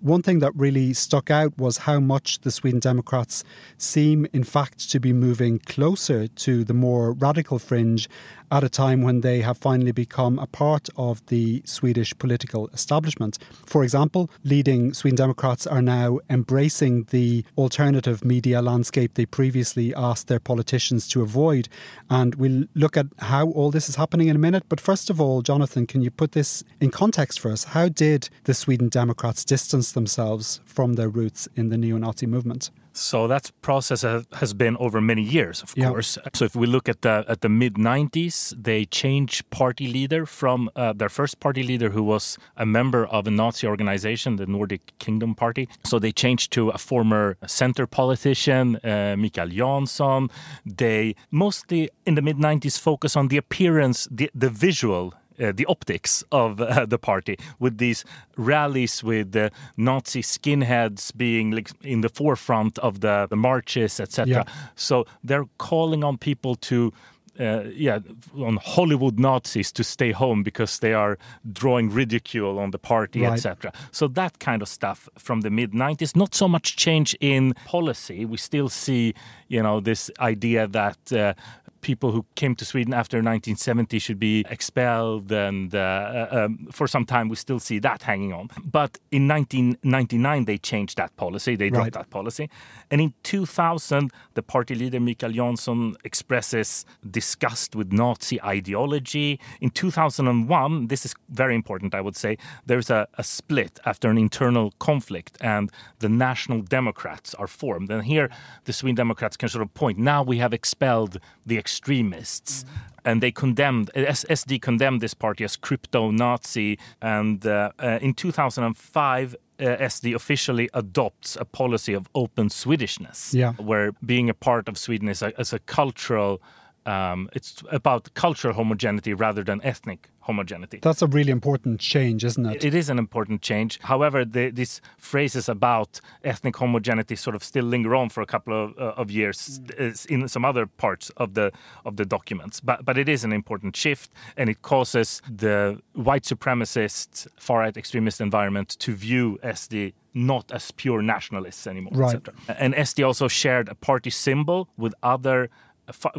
one 0.00 0.22
thing 0.22 0.38
that 0.38 0.54
really 0.54 0.92
stuck 0.92 1.30
out 1.30 1.58
was 1.58 1.78
how 1.78 1.98
much 1.98 2.40
the 2.40 2.52
Sweden 2.52 2.78
Democrats 2.78 3.42
seem, 3.76 4.26
in 4.32 4.44
fact, 4.44 4.90
to 4.90 5.00
be 5.00 5.12
moving 5.12 5.58
closer 5.58 6.28
to 6.28 6.62
the 6.62 6.74
more 6.74 7.12
radical 7.12 7.58
fringe 7.58 8.08
at 8.50 8.64
a 8.64 8.68
time 8.68 9.02
when 9.02 9.20
they 9.20 9.40
have 9.40 9.58
finally 9.58 9.92
become 9.92 10.38
a 10.38 10.46
part 10.46 10.88
of 10.96 11.24
the 11.26 11.62
Swedish 11.64 12.16
political 12.18 12.68
establishment. 12.68 13.38
For 13.66 13.82
example, 13.82 14.30
leading 14.44 14.94
Sweden 14.94 15.16
Democrats 15.16 15.66
are 15.66 15.82
now 15.82 16.20
embracing 16.30 17.04
the 17.10 17.44
alternative 17.56 18.24
media 18.24 18.62
landscape 18.62 19.14
they 19.14 19.26
previously 19.26 19.94
asked 19.94 20.28
their 20.28 20.40
politicians 20.40 21.08
to 21.08 21.22
avoid. 21.22 21.68
And 22.10 22.34
we'll 22.36 22.64
look 22.74 22.96
at 22.96 23.06
how 23.18 23.48
all 23.50 23.70
this 23.70 23.88
is 23.88 23.96
happening 23.96 24.28
in 24.28 24.36
a 24.36 24.38
minute. 24.38 24.64
But 24.68 24.80
first 24.80 25.10
of 25.10 25.20
all, 25.20 25.42
Jonathan, 25.42 25.86
can 25.86 26.02
you 26.02 26.10
put 26.10 26.32
this 26.32 26.64
in 26.80 26.90
context 26.90 27.40
for 27.40 27.50
us? 27.50 27.64
How 27.64 27.88
did 27.88 28.28
the 28.44 28.54
Sweden 28.54 28.88
Democrats 28.88 29.44
distance 29.44 29.92
themselves 29.92 30.60
from 30.64 30.94
their 30.94 31.08
roots 31.08 31.48
in 31.56 31.68
the 31.68 31.78
neo 31.78 31.98
Nazi 31.98 32.26
movement? 32.26 32.70
So 32.98 33.28
that 33.28 33.50
process 33.62 34.02
has 34.02 34.54
been 34.54 34.76
over 34.78 35.00
many 35.00 35.22
years, 35.22 35.62
of 35.62 35.72
yeah. 35.76 35.88
course. 35.88 36.18
So 36.34 36.44
if 36.44 36.56
we 36.56 36.66
look 36.66 36.88
at 36.88 37.02
the 37.02 37.24
at 37.28 37.40
the 37.40 37.48
mid 37.48 37.74
'90s, 37.74 38.54
they 38.60 38.84
changed 38.84 39.48
party 39.50 39.86
leader 39.86 40.26
from 40.26 40.70
uh, 40.74 40.92
their 40.92 41.08
first 41.08 41.40
party 41.40 41.62
leader, 41.62 41.90
who 41.90 42.02
was 42.02 42.38
a 42.56 42.66
member 42.66 43.06
of 43.06 43.26
a 43.26 43.30
Nazi 43.30 43.66
organization, 43.66 44.36
the 44.36 44.46
Nordic 44.46 44.92
Kingdom 44.98 45.34
Party. 45.34 45.68
So 45.84 45.98
they 45.98 46.12
changed 46.12 46.52
to 46.52 46.70
a 46.70 46.78
former 46.78 47.36
center 47.46 47.86
politician, 47.86 48.76
uh, 48.76 49.14
Mikael 49.16 49.48
Jansson. 49.48 50.30
They 50.66 51.14
mostly 51.30 51.90
in 52.04 52.14
the 52.14 52.22
mid 52.22 52.36
'90s 52.36 52.78
focus 52.78 53.16
on 53.16 53.28
the 53.28 53.36
appearance, 53.36 54.08
the 54.10 54.30
the 54.34 54.50
visual 54.50 55.14
uh, 55.40 55.52
the 55.54 55.66
optics 55.66 56.24
of 56.32 56.60
uh, 56.60 56.86
the 56.86 56.98
party 56.98 57.38
with 57.58 57.78
these 57.78 58.04
rallies 58.36 59.02
with 59.02 59.32
the 59.32 59.50
Nazi 59.76 60.22
skinheads 60.22 61.16
being 61.16 61.50
like 61.50 61.70
in 61.82 62.00
the 62.00 62.08
forefront 62.08 62.78
of 62.78 63.00
the, 63.00 63.26
the 63.30 63.36
marches, 63.36 64.00
etc. 64.00 64.28
Yeah. 64.28 64.44
So 64.74 65.06
they're 65.22 65.46
calling 65.58 66.04
on 66.04 66.18
people 66.18 66.54
to. 66.56 66.92
Uh, 67.40 67.70
yeah, 67.72 68.00
on 68.40 68.56
Hollywood 68.56 69.20
Nazis 69.20 69.70
to 69.70 69.84
stay 69.84 70.10
home 70.10 70.42
because 70.42 70.80
they 70.80 70.92
are 70.92 71.16
drawing 71.52 71.88
ridicule 71.88 72.58
on 72.58 72.72
the 72.72 72.80
party, 72.80 73.22
right. 73.22 73.34
etc. 73.34 73.72
So 73.92 74.08
that 74.08 74.40
kind 74.40 74.60
of 74.60 74.66
stuff 74.66 75.08
from 75.16 75.42
the 75.42 75.50
mid 75.50 75.70
'90s. 75.70 76.16
Not 76.16 76.34
so 76.34 76.48
much 76.48 76.74
change 76.74 77.16
in 77.20 77.54
policy. 77.64 78.24
We 78.24 78.38
still 78.38 78.68
see, 78.68 79.14
you 79.46 79.62
know, 79.62 79.78
this 79.78 80.10
idea 80.18 80.66
that 80.66 81.12
uh, 81.12 81.34
people 81.80 82.12
who 82.12 82.24
came 82.34 82.54
to 82.56 82.64
Sweden 82.64 82.92
after 82.92 83.18
1970 83.18 83.98
should 83.98 84.18
be 84.18 84.44
expelled, 84.48 85.30
and 85.32 85.74
uh, 85.74 85.78
uh, 85.78 86.28
um, 86.44 86.68
for 86.70 86.86
some 86.86 87.04
time 87.04 87.28
we 87.28 87.36
still 87.36 87.58
see 87.58 87.78
that 87.80 88.02
hanging 88.02 88.32
on. 88.32 88.50
But 88.64 88.98
in 89.10 89.28
1999 89.28 90.44
they 90.44 90.58
changed 90.58 90.96
that 90.98 91.16
policy, 91.16 91.56
they 91.56 91.70
dropped 91.70 91.84
right. 91.84 91.92
that 91.92 92.10
policy, 92.10 92.50
and 92.90 93.00
in 93.00 93.14
2000 93.22 94.10
the 94.34 94.42
party 94.42 94.74
leader 94.74 95.00
Mikael 95.00 95.30
Jansson 95.30 95.94
expresses 96.04 96.84
disgust 97.10 97.74
with 97.74 97.92
Nazi 97.92 98.42
ideology. 98.42 99.40
In 99.60 99.70
2001, 99.70 100.88
this 100.88 101.04
is 101.04 101.14
very 101.28 101.54
important, 101.54 101.94
I 101.94 102.00
would 102.00 102.16
say, 102.16 102.38
there's 102.66 102.90
a, 102.90 103.06
a 103.16 103.24
split 103.24 103.78
after 103.84 104.10
an 104.10 104.18
internal 104.18 104.72
conflict, 104.78 105.36
and 105.40 105.70
the 105.98 106.08
National 106.08 106.62
Democrats 106.62 107.34
are 107.34 107.46
formed, 107.46 107.90
and 107.90 108.04
here 108.04 108.30
the 108.64 108.72
Sweden 108.72 108.96
Democrats 108.96 109.36
can 109.36 109.48
sort 109.48 109.62
of 109.62 109.72
point. 109.74 109.98
Now 109.98 110.22
we 110.22 110.38
have 110.38 110.52
expelled 110.52 111.18
the 111.46 111.56
extremists. 111.68 112.64
And 113.04 113.22
they 113.22 113.30
condemned, 113.30 113.90
SD 113.94 114.60
condemned 114.60 115.00
this 115.00 115.14
party 115.14 115.44
as 115.44 115.56
crypto 115.56 116.10
Nazi. 116.10 116.78
And 117.00 117.46
uh, 117.46 117.70
uh, 117.78 117.98
in 118.02 118.14
2005, 118.14 119.34
uh, 119.34 119.64
SD 119.64 120.14
officially 120.14 120.68
adopts 120.74 121.36
a 121.36 121.44
policy 121.44 121.94
of 121.94 122.08
open 122.14 122.48
Swedishness, 122.48 123.34
yeah. 123.34 123.52
where 123.54 123.92
being 124.04 124.30
a 124.30 124.34
part 124.34 124.68
of 124.68 124.76
Sweden 124.76 125.08
is 125.08 125.22
a, 125.22 125.38
is 125.40 125.52
a 125.52 125.58
cultural 125.58 126.40
um, 126.86 127.28
it's 127.34 127.62
about 127.70 128.14
cultural 128.14 128.54
homogeneity 128.54 129.12
rather 129.12 129.44
than 129.44 129.60
ethnic 129.62 130.08
homogeneity. 130.28 130.78
That's 130.82 131.02
a 131.02 131.06
really 131.06 131.32
important 131.32 131.80
change, 131.80 132.20
isn't 132.30 132.46
it? 132.46 132.64
It 132.64 132.74
is 132.74 132.88
an 132.90 132.98
important 132.98 133.40
change. 133.50 133.80
However, 133.92 134.24
the, 134.24 134.50
these 134.50 134.80
phrases 134.98 135.48
about 135.48 136.00
ethnic 136.22 136.56
homogeneity 136.56 137.16
sort 137.16 137.34
of 137.34 137.42
still 137.42 137.64
linger 137.64 137.94
on 138.00 138.10
for 138.10 138.22
a 138.22 138.26
couple 138.34 138.52
of, 138.64 138.78
uh, 138.78 139.00
of 139.02 139.10
years 139.10 139.60
mm. 139.60 140.06
in 140.06 140.28
some 140.28 140.44
other 140.44 140.66
parts 140.66 141.10
of 141.16 141.28
the 141.34 141.50
of 141.88 141.96
the 141.96 142.04
documents. 142.04 142.60
But 142.60 142.84
but 142.84 142.96
it 143.02 143.08
is 143.08 143.24
an 143.24 143.32
important 143.32 143.72
shift, 143.76 144.08
and 144.36 144.50
it 144.50 144.60
causes 144.62 145.22
the 145.44 145.80
white 145.94 146.24
supremacist, 146.24 147.26
far 147.36 147.58
right 147.60 147.76
extremist 147.76 148.20
environment 148.20 148.68
to 148.84 148.90
view 148.94 149.38
SD 149.42 149.94
not 150.14 150.50
as 150.50 150.70
pure 150.72 151.00
nationalists 151.02 151.66
anymore. 151.66 151.92
Right. 151.94 152.28
And 152.48 152.74
SD 152.74 153.06
also 153.06 153.28
shared 153.28 153.68
a 153.68 153.74
party 153.74 154.10
symbol 154.10 154.68
with 154.76 154.94
other 155.02 155.48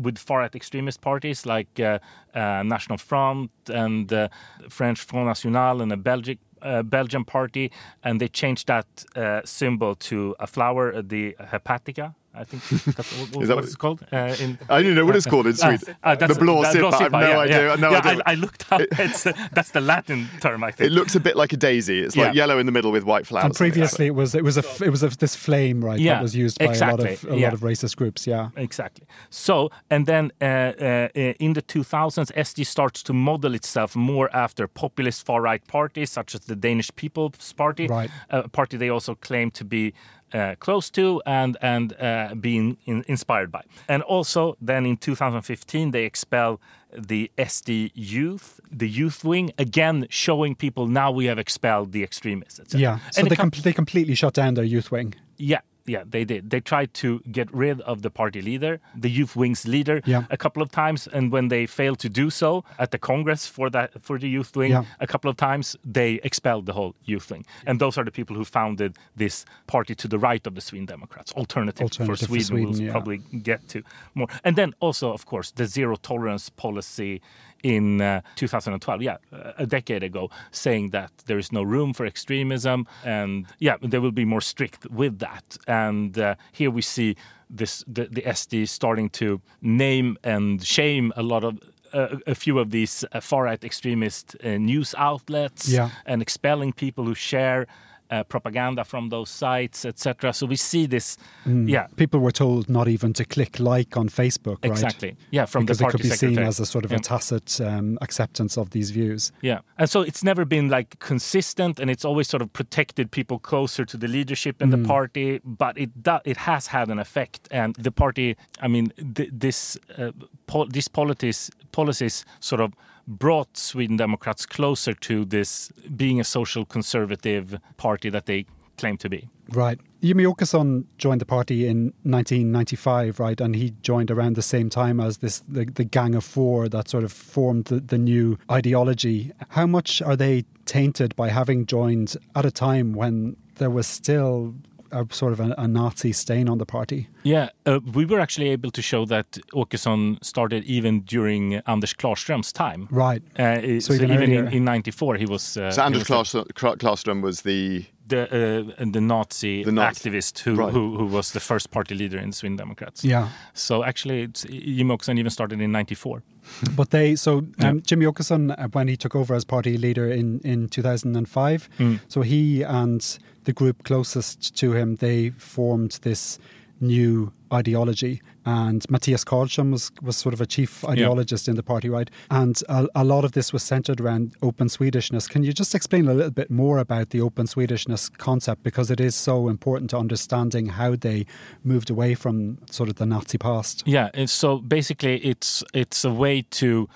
with 0.02 0.18
far 0.18 0.40
right 0.40 0.56
extremist 0.56 1.02
parties 1.02 1.46
like 1.46 1.80
uh, 1.80 2.00
uh, 2.34 2.64
National 2.64 2.98
Front 2.98 3.52
and 3.68 4.12
uh, 4.12 4.28
French 4.70 5.00
Front 5.02 5.28
National 5.28 5.82
and 5.82 5.92
the 5.92 5.98
Belgic 5.98 6.40
uh, 6.62 6.84
Belgian 6.84 7.24
party, 7.24 7.72
and 8.04 8.20
they 8.20 8.28
changed 8.28 8.68
that 8.68 9.06
uh, 9.16 9.42
symbol 9.46 9.96
to 9.96 10.36
a 10.40 10.48
flower, 10.48 10.94
uh, 10.94 11.02
the 11.06 11.36
hepatica, 11.40 12.16
I 12.40 12.46
think 12.46 12.64
that's 12.96 13.20
what, 13.20 13.36
what, 13.36 13.48
that 13.48 13.56
what 13.56 13.66
it's 13.66 13.76
called. 13.76 14.06
Uh, 14.12 14.36
in, 14.40 14.58
I 14.70 14.82
don't 14.82 14.96
know 14.96 15.06
what 15.06 15.18
it's 15.18 15.26
called 15.26 15.48
in 15.48 15.56
Sweden. 15.56 15.80
Uh, 16.04 16.10
uh, 16.10 16.16
the 16.16 16.28
blåsippa. 16.28 16.94
I 16.94 17.04
have 17.04 17.12
no 17.12 17.20
yeah, 17.20 17.38
idea. 17.40 17.70
Yeah. 17.70 17.76
No 17.76 17.92
yeah, 17.92 17.98
idea. 17.98 18.24
I, 18.26 18.32
I, 18.32 18.36
looked 18.36 18.72
up. 18.72 18.82
It's, 18.82 19.26
uh, 19.26 19.34
that's 19.52 19.72
the 19.72 19.82
Latin 19.82 20.30
term, 20.40 20.64
I 20.64 20.72
think. 20.72 20.90
It 20.90 20.94
looks 20.94 21.16
a 21.16 21.20
bit 21.20 21.36
like 21.36 21.52
a 21.52 21.58
daisy. 21.58 22.00
It's 22.00 22.16
like 22.16 22.34
yellow 22.34 22.58
in 22.58 22.66
the 22.66 22.72
middle 22.72 22.92
with 22.92 23.04
white 23.04 23.28
flowers. 23.28 23.46
And 23.46 23.56
previously, 23.56 24.08
it 24.08 24.16
was 24.16 24.36
it 24.36 24.44
was 24.44 24.58
a 24.58 24.64
it 24.84 24.90
was 24.90 25.04
a, 25.04 25.10
this 25.10 25.36
flame, 25.36 25.84
right? 25.84 26.00
Yeah, 26.00 26.16
that 26.16 26.22
was 26.22 26.36
used 26.36 26.60
by 26.60 26.66
exactly. 26.66 27.06
a 27.06 27.10
lot 27.10 27.24
of 27.24 27.30
a 27.30 27.36
lot 27.36 27.54
of 27.54 27.60
racist 27.60 27.98
groups. 27.98 28.26
Yeah, 28.26 28.50
exactly. 28.56 29.06
So, 29.30 29.70
and 29.90 30.06
then 30.06 30.32
uh, 30.42 30.46
uh, 30.46 31.08
in 31.16 31.54
the 31.54 31.62
2000s, 31.62 32.32
SD 32.34 32.66
starts 32.66 33.04
to 33.04 33.14
model 33.14 33.54
itself 33.54 33.96
more 33.96 34.34
after 34.34 34.68
populist 34.68 35.26
far 35.26 35.42
right 35.42 35.66
parties 35.68 36.10
such 36.10 36.36
as 36.36 36.42
the 36.42 36.56
Danish 36.56 36.90
People's 36.96 37.54
Party, 37.54 37.88
right. 37.88 38.10
a 38.30 38.48
party 38.48 38.78
they 38.78 38.90
also 38.90 39.16
claim 39.16 39.52
to 39.52 39.66
be 39.66 39.94
uh, 40.34 40.56
close 40.60 40.90
to 40.92 41.22
and 41.26 41.58
and 41.62 41.94
uh, 42.00 42.36
being 42.40 42.78
in, 42.86 43.04
inspired 43.08 43.52
by. 43.52 43.64
And 43.88 44.02
also, 44.04 44.58
then 44.62 44.86
in 44.86 44.98
2015, 44.98 45.92
they 45.92 46.06
expel 46.06 46.60
the 46.98 47.32
SD 47.38 47.92
youth, 47.94 48.60
the 48.72 48.90
youth 48.90 49.24
wing, 49.24 49.52
again 49.58 50.08
showing 50.10 50.56
people 50.56 50.88
now 50.88 51.12
we 51.12 51.26
have 51.26 51.38
expelled 51.38 51.92
the 51.92 52.04
extremists. 52.04 52.60
Etc. 52.60 52.80
Yeah, 52.80 53.00
so 53.12 53.24
they, 53.24 53.36
com- 53.36 53.52
they 53.64 53.74
completely 53.74 54.16
shut 54.16 54.34
down 54.34 54.56
their 54.56 54.64
youth 54.64 54.92
wing. 54.92 55.16
Yeah, 55.38 55.62
yeah, 55.90 56.04
they 56.08 56.24
did. 56.24 56.50
They 56.50 56.62
tried 56.62 56.94
to 56.96 57.20
get 57.32 57.54
rid 57.54 57.82
of 57.82 58.02
the 58.02 58.10
party 58.10 58.42
leader, 58.42 58.80
the 58.96 59.10
youth 59.10 59.36
wing's 59.36 59.68
leader, 59.68 60.02
yeah. 60.06 60.24
a 60.30 60.38
couple 60.38 60.62
of 60.62 60.72
times, 60.72 61.08
and 61.08 61.32
when 61.32 61.48
they 61.48 61.66
failed 61.66 62.00
to 62.00 62.10
do 62.10 62.30
so 62.30 62.64
at 62.78 62.92
the 62.92 63.00
Congress 63.00 63.48
for 63.48 63.70
that 63.72 63.90
for 64.02 64.18
the 64.18 64.30
youth 64.30 64.56
wing, 64.56 64.72
yeah. 64.72 64.84
a 65.00 65.08
couple 65.08 65.30
of 65.30 65.38
times 65.38 65.76
they 65.84 66.20
expelled 66.24 66.66
the 66.66 66.74
whole 66.74 66.94
youth 67.06 67.32
wing. 67.32 67.46
And 67.66 67.80
those 67.80 67.98
are 67.98 68.04
the 68.04 68.12
people 68.12 68.36
who 68.36 68.46
founded 68.46 68.98
this 69.16 69.46
party 69.68 69.96
to 69.96 70.08
the 70.08 70.20
right 70.20 70.46
of 70.46 70.54
the 70.56 70.62
Sweden 70.62 70.86
Democrats, 70.86 71.32
Alternative, 71.34 71.84
Alternative 71.84 72.08
for 72.08 72.26
Sweden. 72.26 72.44
For 72.44 72.48
Sweden 72.48 72.72
we'll 72.72 72.82
yeah. 72.82 72.92
probably 72.92 73.18
get 73.18 73.68
to 73.70 73.84
more. 74.14 74.28
And 74.44 74.56
then 74.56 74.74
also, 74.80 75.12
of 75.12 75.26
course, 75.26 75.52
the 75.52 75.66
zero 75.66 75.96
tolerance 75.96 76.50
policy 76.50 77.22
in 77.64 78.02
uh, 78.02 78.22
2012, 78.36 79.02
yeah, 79.02 79.18
a 79.58 79.66
decade 79.66 80.04
ago, 80.04 80.30
saying 80.52 80.90
that 80.92 81.12
there 81.26 81.38
is 81.38 81.52
no 81.52 81.64
room 81.64 81.94
for 81.94 82.06
extremism, 82.06 82.88
and 83.04 83.46
yeah, 83.60 83.78
they 83.82 84.00
will 84.00 84.12
be 84.12 84.26
more 84.26 84.42
strict 84.42 84.90
with 84.90 85.20
that. 85.20 85.58
And 85.68 86.18
uh, 86.18 86.36
here 86.52 86.72
we 86.72 86.82
see 86.82 87.16
this 87.50 87.84
the, 87.88 88.06
the 88.06 88.22
SD 88.22 88.68
starting 88.68 89.10
to 89.10 89.42
name 89.62 90.18
and 90.24 90.64
shame 90.64 91.12
a 91.16 91.24
lot 91.24 91.44
of 91.44 91.60
uh, 91.94 92.18
a 92.28 92.36
few 92.36 92.60
of 92.60 92.70
these 92.70 93.04
uh, 93.12 93.20
far 93.20 93.46
right 93.46 93.64
extremist 93.64 94.36
uh, 94.44 94.58
news 94.58 94.94
outlets 94.98 95.68
yeah. 95.68 95.90
and 96.06 96.22
expelling 96.22 96.72
people 96.72 97.06
who 97.06 97.16
share 97.16 97.66
uh, 98.10 98.24
propaganda 98.24 98.84
from 98.84 99.10
those 99.10 99.30
sites, 99.30 99.86
etc. 99.86 100.34
So 100.34 100.46
we 100.46 100.56
see 100.56 100.86
this. 100.86 101.18
Mm. 101.46 101.70
Yeah, 101.70 101.88
people 101.96 102.20
were 102.20 102.32
told 102.32 102.70
not 102.70 102.88
even 102.88 103.14
to 103.14 103.26
click 103.26 103.60
like 103.60 103.96
on 103.98 104.10
Facebook, 104.10 104.58
right? 104.64 104.72
Exactly. 104.72 105.16
Yeah, 105.32 105.46
from 105.46 105.66
because 105.66 105.80
the 105.80 105.88
it 105.88 105.92
could 105.92 106.02
be 106.02 106.10
secretary. 106.10 106.36
seen 106.36 106.44
as 106.44 106.60
a 106.60 106.66
sort 106.66 106.86
of 106.86 106.92
yeah. 106.92 106.98
a 106.98 107.02
tacit 107.02 107.62
um, 107.62 107.98
acceptance 108.02 108.58
of 108.58 108.72
these 108.72 108.92
views. 108.92 109.32
Yeah, 109.42 109.60
and 109.78 109.90
so 109.90 110.02
it's 110.02 110.24
never 110.24 110.46
been 110.46 110.70
like 110.70 111.00
consistent, 111.00 111.80
and 111.80 111.90
it's 111.90 112.06
always 112.06 112.28
sort 112.28 112.42
of 112.42 112.52
protected 112.54 113.12
people 113.12 113.40
closer 113.40 113.86
to 113.86 113.98
the 113.98 114.08
leadership 114.08 114.62
in 114.62 114.70
mm. 114.70 114.82
the 114.82 114.88
party. 114.88 115.40
But 115.44 115.78
it 115.78 116.04
do, 116.04 116.18
it 116.26 116.38
has 116.38 116.68
had 116.68 116.90
an 116.90 117.00
effect, 117.00 117.48
and 117.52 117.76
the 117.76 117.92
party. 117.92 118.36
I 118.62 118.68
mean, 118.68 118.92
th- 119.16 119.30
this 119.32 119.78
uh, 119.98 120.12
pol- 120.48 120.68
these 120.68 120.88
policies 120.88 121.52
policies 121.72 122.26
sort 122.40 122.62
of 122.62 122.74
brought 123.10 123.58
Sweden 123.58 123.98
Democrats 123.98 124.46
closer 124.46 124.94
to 124.94 125.26
this 125.26 125.72
being 125.96 126.20
a 126.20 126.24
social 126.24 126.64
conservative 126.64 127.60
party 127.76 128.10
that 128.10 128.28
they 128.28 128.46
claim 128.78 128.98
to 128.98 129.10
be. 129.10 129.28
Right. 129.50 129.80
Jimmie 130.02 130.24
Åkesson 130.24 130.86
joined 130.98 131.20
the 131.20 131.26
party 131.26 131.68
in 131.68 131.94
1995, 132.04 133.20
right? 133.20 133.42
And 133.42 133.56
he 133.56 133.74
joined 133.82 134.10
around 134.12 134.36
the 134.36 134.42
same 134.42 134.70
time 134.70 135.00
as 135.00 135.18
this 135.18 135.40
the, 135.40 135.66
the 135.66 135.84
Gang 135.84 136.16
of 136.16 136.24
Four 136.24 136.70
that 136.70 136.88
sort 136.88 137.04
of 137.04 137.12
formed 137.12 137.66
the, 137.66 137.80
the 137.80 137.98
new 137.98 138.38
ideology. 138.50 139.32
How 139.50 139.66
much 139.66 140.02
are 140.02 140.16
they 140.16 140.46
tainted 140.66 141.16
by 141.16 141.30
having 141.30 141.66
joined 141.66 142.16
at 142.36 142.46
a 142.46 142.52
time 142.52 142.94
when 142.94 143.36
there 143.56 143.72
was 143.72 143.88
still 143.88 144.56
a 144.92 145.06
sort 145.12 145.34
of 145.34 145.40
a, 145.40 145.56
a, 145.58 145.68
Nazi 145.68 146.12
stain 146.12 146.50
on 146.50 146.58
the 146.58 146.66
party. 146.66 147.08
Yeah, 147.24 147.50
uh, 147.66 147.80
we 147.94 148.06
were 148.06 148.20
actually 148.20 148.50
able 148.50 148.72
to 148.72 148.82
show 148.82 149.06
that 149.06 149.38
Åkesson 149.54 150.24
started 150.24 150.64
even 150.66 151.02
during 151.02 151.56
Anders 151.68 151.94
Klarström's 151.94 152.52
time. 152.52 152.88
Right. 152.92 153.22
Uh, 153.38 153.80
so, 153.80 153.80
so 153.80 153.94
even, 153.94 154.12
even 154.12 154.32
in, 154.32 154.48
in, 154.48 154.66
'94, 154.66 155.16
he 155.16 155.26
was. 155.26 155.58
Uh, 155.58 155.72
so 155.72 155.84
Anders 155.84 156.04
Klarström 156.04 157.22
was 157.22 157.42
the 157.42 157.86
the 158.10 158.76
uh, 158.80 158.86
the 158.92 159.02
Nazi 159.02 159.64
the 159.64 159.72
Nazi. 159.72 160.10
activist 160.10 160.40
who, 160.40 160.56
right. 160.56 160.74
who, 160.74 160.98
who 160.98 161.06
was 161.06 161.32
the 161.32 161.40
first 161.40 161.72
party 161.72 161.96
leader 161.96 162.18
in 162.18 162.30
the 162.30 162.36
Sweden 162.36 162.58
Democrats. 162.58 163.04
Yeah. 163.04 163.30
So 163.54 163.84
actually, 163.84 164.28
Jimmie 164.28 164.96
Åkesson 164.96 165.18
even 165.18 165.32
started 165.32 165.62
in 165.62 165.72
'94. 165.72 166.24
But 166.76 166.90
they 166.90 167.16
so 167.16 167.38
um, 167.38 167.54
yeah. 167.60 167.74
Jimmie 167.84 168.06
Åkesson 168.06 168.52
uh, 168.58 168.68
when 168.72 168.88
he 168.88 168.98
took 168.98 169.16
over 169.16 169.36
as 169.36 169.46
party 169.46 169.78
leader 169.78 170.10
in 170.10 170.40
in 170.44 170.68
2005. 170.68 171.70
Mm. 171.78 172.00
So 172.08 172.22
he 172.22 172.64
and 172.64 173.20
the 173.44 173.54
group 173.54 173.84
closest 173.84 174.56
to 174.58 174.74
him 174.74 174.96
they 174.98 175.32
formed 175.32 176.00
this 176.02 176.40
new 176.82 177.32
ideology. 177.52 178.22
And 178.46 178.82
Mattias 178.84 179.26
Karlsson 179.26 179.72
was, 179.72 179.92
was 180.02 180.18
sort 180.18 180.34
of 180.34 180.42
a 180.42 180.46
chief 180.46 180.82
ideologist 180.82 181.48
yeah. 181.48 181.52
in 181.52 181.56
the 181.56 181.64
party, 181.64 181.90
right? 181.90 182.10
And 182.32 182.62
a, 182.70 182.88
a, 182.96 183.04
lot 183.04 183.26
of 183.26 183.34
this 183.34 183.52
was 183.52 183.64
centered 183.64 184.00
around 184.00 184.36
open 184.42 184.68
Swedishness. 184.68 185.30
Can 185.30 185.44
you 185.44 185.54
just 185.54 185.76
explain 185.76 186.08
a 186.08 186.14
little 186.14 186.32
bit 186.32 186.50
more 186.50 186.78
about 186.78 187.10
the 187.10 187.22
open 187.22 187.48
Swedishness 187.48 188.16
concept? 188.18 188.64
Because 188.64 188.90
it 188.90 189.00
is 189.00 189.16
so 189.16 189.50
important 189.50 189.90
to 189.92 189.98
understanding 189.98 190.68
how 190.68 190.96
they 190.96 191.26
moved 191.64 191.90
away 191.90 192.16
from 192.16 192.60
sort 192.70 192.90
of 192.90 192.96
the 192.96 193.06
Nazi 193.06 193.38
past. 193.38 193.84
Yeah. 193.86 194.10
So 194.26 194.60
basically, 194.60 195.18
it's 195.18 195.64
it's 195.74 196.04
a 196.06 196.12
way 196.12 196.44
to 196.52 196.90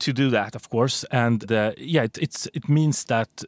to 0.00 0.12
do 0.12 0.30
that, 0.30 0.54
of 0.54 0.70
course. 0.70 1.04
And 1.10 1.50
uh, 1.50 1.72
yeah, 1.76 2.04
it, 2.04 2.18
it's 2.18 2.46
it 2.54 2.68
means 2.68 3.04
that 3.04 3.44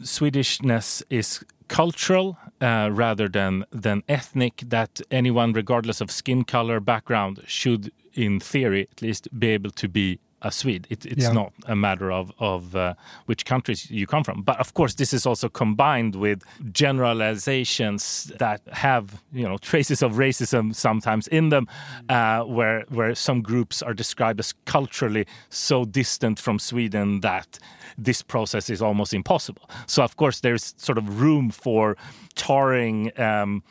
Swedishness 0.00 1.02
is 1.10 1.44
cultural 1.68 2.38
uh, 2.60 2.88
rather 2.92 3.28
than 3.28 3.64
than 3.70 4.02
ethnic 4.08 4.62
that 4.66 5.00
anyone 5.10 5.52
regardless 5.52 6.00
of 6.00 6.10
skin 6.10 6.44
color 6.44 6.80
background 6.80 7.42
should 7.46 7.92
in 8.14 8.40
theory 8.40 8.88
at 8.90 9.02
least 9.02 9.28
be 9.38 9.48
able 9.48 9.70
to 9.70 9.88
be 9.88 10.18
a 10.44 10.52
Swede. 10.52 10.86
It, 10.90 11.06
it's 11.06 11.24
yeah. 11.24 11.32
not 11.32 11.52
a 11.66 11.74
matter 11.74 12.12
of 12.12 12.30
of 12.38 12.76
uh, 12.76 12.94
which 13.26 13.44
countries 13.44 13.90
you 13.90 14.06
come 14.06 14.22
from. 14.22 14.42
But 14.42 14.60
of 14.60 14.74
course, 14.74 14.94
this 14.94 15.12
is 15.12 15.26
also 15.26 15.48
combined 15.48 16.14
with 16.14 16.42
generalizations 16.72 18.32
that 18.38 18.60
have 18.72 19.22
you 19.32 19.48
know 19.48 19.58
traces 19.58 20.02
of 20.02 20.12
racism 20.12 20.74
sometimes 20.74 21.26
in 21.28 21.48
them, 21.48 21.66
uh, 22.08 22.42
where 22.42 22.84
where 22.88 23.14
some 23.14 23.42
groups 23.42 23.82
are 23.82 23.94
described 23.94 24.38
as 24.38 24.52
culturally 24.66 25.26
so 25.48 25.84
distant 25.84 26.38
from 26.38 26.58
Sweden 26.58 27.20
that 27.20 27.58
this 27.96 28.22
process 28.22 28.70
is 28.70 28.82
almost 28.82 29.14
impossible. 29.14 29.68
So 29.86 30.02
of 30.02 30.16
course, 30.16 30.40
there's 30.40 30.74
sort 30.76 30.98
of 30.98 31.20
room 31.20 31.50
for 31.50 31.96
tarring, 32.34 33.18
um, 33.18 33.62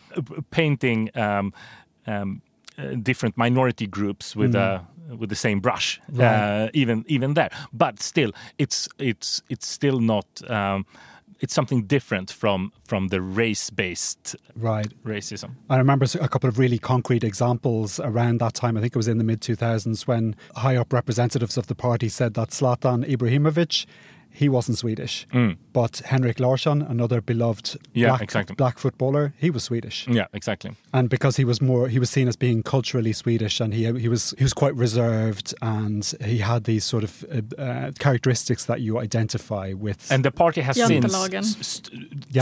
painting. 0.52 1.10
Um, 1.16 1.54
um, 2.06 2.42
uh, 2.76 2.96
different 3.04 3.38
minority 3.38 3.86
groups 3.86 4.36
with 4.36 4.54
mm. 4.54 4.60
a 4.60 4.88
with 5.18 5.30
the 5.30 5.36
same 5.36 5.60
brush, 5.60 6.02
right. 6.10 6.66
uh, 6.66 6.70
even 6.74 7.06
even 7.08 7.34
there. 7.34 7.50
But 7.72 8.02
still, 8.02 8.32
it's 8.58 8.88
it's 8.98 9.42
it's 9.50 9.68
still 9.68 10.00
not. 10.00 10.28
Um, 10.50 10.86
it's 11.40 11.54
something 11.54 11.84
different 11.84 12.32
from 12.32 12.72
from 12.86 13.10
the 13.10 13.22
race-based 13.22 14.36
right 14.56 14.88
racism. 15.04 15.56
I 15.70 15.78
remember 15.78 16.06
a 16.20 16.30
couple 16.30 16.48
of 16.48 16.58
really 16.58 16.80
concrete 16.80 17.24
examples 17.24 18.00
around 18.00 18.40
that 18.40 18.54
time. 18.54 18.78
I 18.78 18.82
think 18.82 18.96
it 18.96 18.98
was 18.98 19.10
in 19.10 19.18
the 19.18 19.26
mid 19.26 19.42
2000s 19.42 20.08
when 20.08 20.36
high 20.56 20.78
up 20.78 20.94
representatives 20.94 21.58
of 21.58 21.68
the 21.68 21.76
party 21.76 22.08
said 22.08 22.36
that 22.36 22.50
Zlatan 22.52 23.06
Ibrahimovic 23.06 23.86
he 24.34 24.50
wasn't 24.50 24.80
Swedish. 24.80 25.28
Mm. 25.32 25.58
But 25.74 26.00
Henrik 26.06 26.40
Larsson, 26.40 26.82
another 26.82 27.22
beloved 27.22 27.78
yeah, 27.94 28.10
black, 28.10 28.22
exactly. 28.22 28.56
black 28.56 28.80
footballer, 28.80 29.34
he 29.38 29.52
was 29.52 29.64
Swedish. 29.64 30.08
Yeah, 30.08 30.26
exactly. 30.34 30.72
And 30.92 31.08
because 31.08 31.38
he 31.38 31.46
was 31.46 31.62
more, 31.62 31.88
he 31.88 32.00
was 32.00 32.10
seen 32.10 32.28
as 32.28 32.36
being 32.36 32.64
culturally 32.64 33.14
Swedish, 33.14 33.60
and 33.60 33.74
he 33.74 33.84
he 34.00 34.10
was 34.10 34.34
he 34.38 34.44
was 34.44 34.54
quite 34.54 34.76
reserved, 34.76 35.54
and 35.62 36.14
he 36.24 36.40
had 36.40 36.64
these 36.64 36.84
sort 36.84 37.04
of 37.04 37.24
uh, 37.32 37.62
uh 37.62 37.92
characteristics 38.00 38.66
that 38.66 38.82
you 38.82 39.00
identify 39.00 39.74
with. 39.74 40.12
And 40.12 40.26
the 40.26 40.32
party 40.32 40.62
has 40.62 40.76
since 40.76 41.82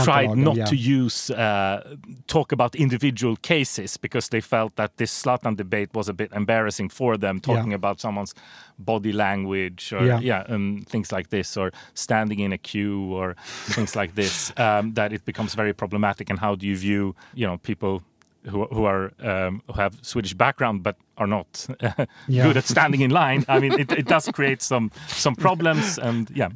tried 0.02 0.36
not 0.36 0.56
yeah. 0.56 0.64
to 0.64 0.76
use 0.76 1.30
uh, 1.30 1.96
talk 2.26 2.52
about 2.52 2.74
individual 2.74 3.36
cases 3.36 3.98
because 3.98 4.28
they 4.30 4.40
felt 4.40 4.76
that 4.76 4.96
this 4.96 5.22
Zlatan 5.22 5.56
debate 5.56 5.90
was 5.92 6.08
a 6.08 6.14
bit 6.14 6.32
embarrassing 6.32 6.88
for 6.88 7.18
them, 7.18 7.40
talking 7.40 7.70
yeah. 7.70 7.76
about 7.76 8.00
someone's 8.00 8.34
body 8.78 9.12
language 9.12 9.92
or 9.92 10.04
yeah, 10.04 10.20
yeah 10.20 10.44
um, 10.48 10.84
things 10.88 11.12
like 11.12 11.30
this 11.30 11.56
or 11.56 11.72
standing 11.94 12.40
in 12.40 12.52
a 12.52 12.58
queue 12.58 13.12
or 13.12 13.36
things 13.44 13.96
like 13.96 14.14
this 14.14 14.52
um, 14.58 14.94
that 14.94 15.12
it 15.12 15.24
becomes 15.24 15.54
very 15.54 15.72
problematic 15.72 16.30
and 16.30 16.38
how 16.38 16.54
do 16.54 16.66
you 16.66 16.76
view 16.76 17.14
you 17.34 17.46
know 17.46 17.58
people 17.58 18.02
who, 18.48 18.64
who 18.66 18.84
are 18.84 19.12
um, 19.20 19.62
who 19.66 19.74
have 19.74 19.98
Swedish 20.02 20.34
background 20.34 20.82
but 20.82 20.96
are 21.16 21.26
not 21.26 21.66
yeah. 22.28 22.44
good 22.44 22.56
at 22.56 22.64
standing 22.64 23.00
in 23.00 23.10
line. 23.10 23.44
I 23.48 23.60
mean, 23.60 23.72
it, 23.78 23.92
it 23.92 24.06
does 24.06 24.28
create 24.28 24.62
some 24.62 24.90
some 25.06 25.36
problems, 25.36 25.98
and 25.98 26.30
yeah. 26.34 26.48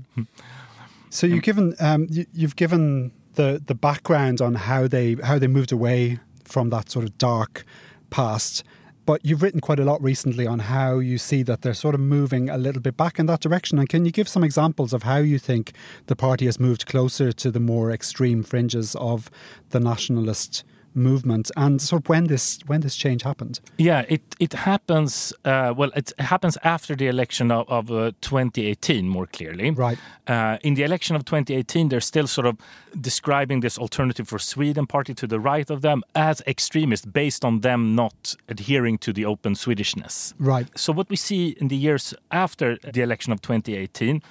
So 1.10 1.26
you've 1.26 1.42
given 1.42 1.74
um, 1.80 2.06
you, 2.10 2.26
you've 2.32 2.56
given 2.56 3.12
the 3.34 3.62
the 3.64 3.74
background 3.74 4.40
on 4.40 4.54
how 4.54 4.88
they 4.88 5.14
how 5.14 5.38
they 5.38 5.46
moved 5.46 5.72
away 5.72 6.18
from 6.44 6.70
that 6.70 6.90
sort 6.90 7.04
of 7.04 7.16
dark 7.18 7.64
past. 8.10 8.64
But 9.07 9.24
you've 9.24 9.40
written 9.40 9.61
quite 9.61 9.78
a 9.78 9.84
lot 9.84 10.02
recently 10.02 10.48
on 10.48 10.59
how 10.59 10.98
you 10.98 11.16
see 11.16 11.44
that 11.44 11.62
they're 11.62 11.74
sort 11.74 11.94
of 11.94 12.00
moving 12.00 12.50
a 12.50 12.59
little 12.59 12.82
bit 12.82 12.96
back 12.96 13.20
in 13.20 13.26
that 13.26 13.40
direction. 13.40 13.78
And 13.78 13.88
can 13.88 14.04
you 14.04 14.11
give 14.11 14.28
some 14.28 14.42
examples 14.42 14.92
of 14.92 15.04
how 15.04 15.18
you 15.18 15.38
think 15.38 15.72
the 16.07 16.16
party 16.16 16.46
has 16.46 16.59
moved 16.59 16.86
closer 16.86 17.30
to 17.30 17.50
the 17.52 17.61
more 17.61 17.92
extreme 17.92 18.42
fringes 18.42 18.96
of 18.96 19.30
the 19.70 19.78
nationalist 19.78 20.64
movement 20.97 21.51
and 21.57 21.80
sort 21.80 22.03
of 22.03 22.09
when 22.09 22.24
this 22.24 22.59
when 22.66 22.80
this 22.80 22.97
change 22.97 23.22
happened? 23.22 23.61
Yeah 23.78 24.05
it 24.09 24.22
it 24.40 24.53
happens 24.53 25.32
uh, 25.44 25.74
well 25.76 25.90
it 25.94 26.12
happens 26.18 26.59
after 26.64 26.97
the 26.97 27.07
election 27.07 27.51
of, 27.51 27.68
of 27.68 27.90
uh, 27.90 28.12
2018 28.20 29.09
more 29.09 29.26
clearly. 29.26 29.70
Right. 29.70 29.99
Uh, 30.26 30.59
in 30.62 30.74
the 30.74 30.82
election 30.82 31.16
of 31.16 31.24
2018 31.24 31.88
they're 31.88 32.01
still 32.01 32.26
sort 32.26 32.47
of 32.47 32.57
describing 33.01 33.61
this 33.61 33.78
alternative 33.78 34.28
for 34.28 34.38
sweden 34.38 34.86
party 34.86 35.14
to 35.14 35.26
the 35.26 35.38
right 35.38 35.70
of 35.70 35.82
them 35.82 36.03
as 36.14 36.42
extremist 36.47 37.12
based 37.12 37.44
on 37.44 37.61
them 37.61 37.94
not 37.94 38.34
adhering 38.49 38.99
to 38.99 39.12
the 39.12 39.24
open 39.24 39.55
swedishness. 39.55 40.34
Right. 40.38 40.66
So 40.78 40.92
what 40.92 41.09
we 41.11 41.16
see 41.16 41.57
in 41.61 41.68
the 41.68 41.76
years 41.76 42.14
after 42.30 42.78
the 42.78 43.03
election 43.03 43.32
of 43.32 43.40
2018 43.42 44.22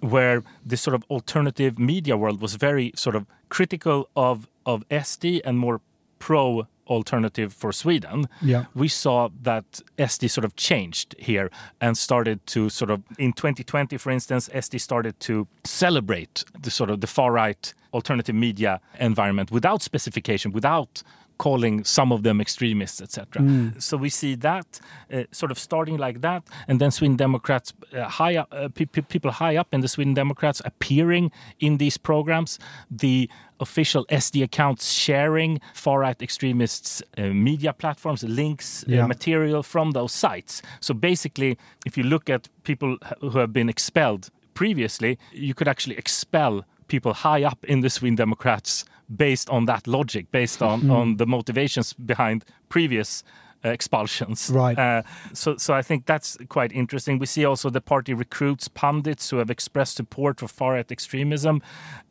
where 0.00 0.42
this 0.66 0.80
sort 0.80 0.94
of 0.94 1.04
alternative 1.08 1.78
media 1.78 2.16
world 2.16 2.40
was 2.40 2.56
very 2.56 2.92
sort 2.96 3.14
of 3.14 3.24
critical 3.48 4.08
of 4.16 4.48
of 4.66 4.88
SD 4.88 5.40
and 5.44 5.58
more 5.58 5.80
pro 6.22 6.68
alternative 6.86 7.52
for 7.52 7.72
Sweden, 7.72 8.28
yeah. 8.40 8.66
we 8.74 8.86
saw 8.86 9.28
that 9.42 9.64
SD 9.98 10.30
sort 10.30 10.44
of 10.44 10.54
changed 10.54 11.16
here 11.18 11.50
and 11.80 11.98
started 11.98 12.38
to 12.46 12.68
sort 12.68 12.90
of 12.90 13.02
in 13.18 13.32
2020, 13.32 13.96
for 13.96 14.10
instance, 14.12 14.48
SD 14.54 14.80
started 14.80 15.18
to 15.18 15.48
celebrate 15.64 16.44
the 16.60 16.70
sort 16.70 16.90
of 16.90 17.00
the 17.00 17.08
far 17.08 17.32
right 17.32 17.74
alternative 17.92 18.36
media 18.36 18.80
environment 19.00 19.50
without 19.50 19.82
specification, 19.82 20.52
without 20.52 21.02
calling 21.42 21.82
some 21.82 22.12
of 22.14 22.22
them 22.22 22.40
extremists, 22.40 23.00
etc. 23.02 23.42
Mm. 23.42 23.82
So 23.82 23.96
we 23.96 24.10
see 24.10 24.36
that 24.36 24.68
uh, 25.12 25.24
sort 25.32 25.50
of 25.50 25.58
starting 25.58 25.96
like 25.96 26.20
that, 26.20 26.42
and 26.68 26.80
then 26.80 26.90
Sweden 26.92 27.16
Democrats, 27.16 27.72
uh, 27.92 28.04
high 28.20 28.36
up, 28.36 28.48
uh, 28.52 28.68
pe 28.68 28.86
people 28.86 29.32
high 29.32 29.56
up 29.60 29.68
in 29.74 29.80
the 29.80 29.88
Sweden 29.88 30.14
Democrats 30.14 30.62
appearing 30.64 31.32
in 31.58 31.78
these 31.78 31.98
programs. 31.98 32.60
The 33.04 33.28
official 33.58 34.04
SD 34.06 34.44
accounts 34.44 34.92
sharing 34.92 35.60
far 35.74 35.98
right 36.00 36.22
extremists' 36.22 37.02
uh, 37.18 37.22
media 37.50 37.72
platforms, 37.72 38.22
links, 38.22 38.84
uh, 38.84 39.06
material 39.14 39.62
from 39.62 39.90
those 39.92 40.12
sites. 40.12 40.62
So 40.80 40.94
basically, 40.94 41.58
if 41.84 41.96
you 41.98 42.04
look 42.04 42.30
at 42.30 42.48
people 42.62 42.98
who 43.20 43.38
have 43.42 43.52
been 43.52 43.68
expelled 43.68 44.30
previously, 44.54 45.18
you 45.32 45.54
could 45.54 45.68
actually 45.68 45.96
expel 45.98 46.64
people 46.86 47.12
high 47.14 47.42
up 47.50 47.64
in 47.64 47.80
the 47.80 47.90
Sweden 47.90 48.16
Democrats 48.16 48.84
based 49.16 49.50
on 49.50 49.66
that 49.66 49.86
logic, 49.86 50.30
based 50.30 50.62
on, 50.62 50.82
mm. 50.82 50.92
on 50.92 51.16
the 51.16 51.26
motivations 51.26 51.92
behind 51.92 52.44
previous 52.68 53.22
expulsions. 53.64 54.50
Right. 54.50 54.78
Uh, 54.78 55.02
so, 55.32 55.56
so 55.56 55.74
I 55.74 55.82
think 55.82 56.06
that's 56.06 56.36
quite 56.48 56.72
interesting. 56.72 57.18
We 57.18 57.26
see 57.26 57.44
also 57.44 57.70
the 57.70 57.80
party 57.80 58.14
recruits 58.14 58.68
pundits 58.68 59.30
who 59.30 59.38
have 59.38 59.50
expressed 59.50 59.96
support 59.96 60.40
for 60.40 60.48
far 60.48 60.72
right 60.74 60.90
extremism 60.90 61.62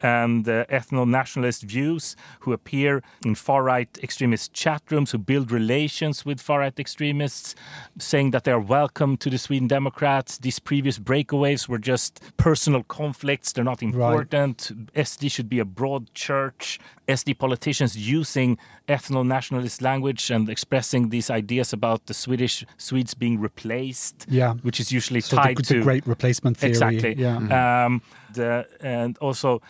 and 0.01 0.47
uh, 0.47 0.65
ethno 0.65 1.07
nationalist 1.07 1.63
views 1.63 2.15
who 2.41 2.53
appear 2.53 3.03
in 3.25 3.35
far 3.35 3.63
right 3.63 3.89
extremist 4.01 4.53
chat 4.53 4.81
rooms, 4.89 5.11
who 5.11 5.17
build 5.17 5.51
relations 5.51 6.25
with 6.25 6.39
far 6.39 6.59
right 6.59 6.79
extremists, 6.79 7.55
saying 7.97 8.31
that 8.31 8.43
they 8.43 8.51
are 8.51 8.59
welcome 8.59 9.17
to 9.17 9.29
the 9.29 9.37
Sweden 9.37 9.67
Democrats. 9.67 10.37
These 10.37 10.59
previous 10.59 10.99
breakaways 10.99 11.67
were 11.67 11.79
just 11.79 12.21
personal 12.37 12.83
conflicts, 12.83 13.51
they're 13.51 13.63
not 13.63 13.83
important. 13.83 14.71
Right. 14.71 15.05
SD 15.05 15.31
should 15.31 15.49
be 15.49 15.59
a 15.59 15.65
broad 15.65 16.13
church. 16.13 16.79
SD 17.11 17.37
politicians 17.37 17.95
using 17.95 18.57
ethno 18.87 19.25
nationalist 19.25 19.81
language 19.81 20.31
and 20.31 20.49
expressing 20.49 21.09
these 21.09 21.29
ideas 21.29 21.51
ideas 21.51 21.73
about 21.73 22.05
the 22.05 22.13
Swedish 22.13 22.65
Swedes 22.77 23.13
being 23.13 23.39
replaced, 23.39 24.25
yeah, 24.29 24.53
which 24.63 24.79
is 24.79 24.91
usually 24.91 25.21
so 25.21 25.37
tied 25.37 25.57
the, 25.57 25.63
to 25.63 25.73
the 25.75 25.81
great 25.81 26.05
replacement 26.07 26.57
theory. 26.57 26.71
Exactly. 26.71 27.13
Yeah. 27.15 27.85
Um, 27.85 28.01
the, 28.33 28.65
and 28.79 29.17
also 29.17 29.61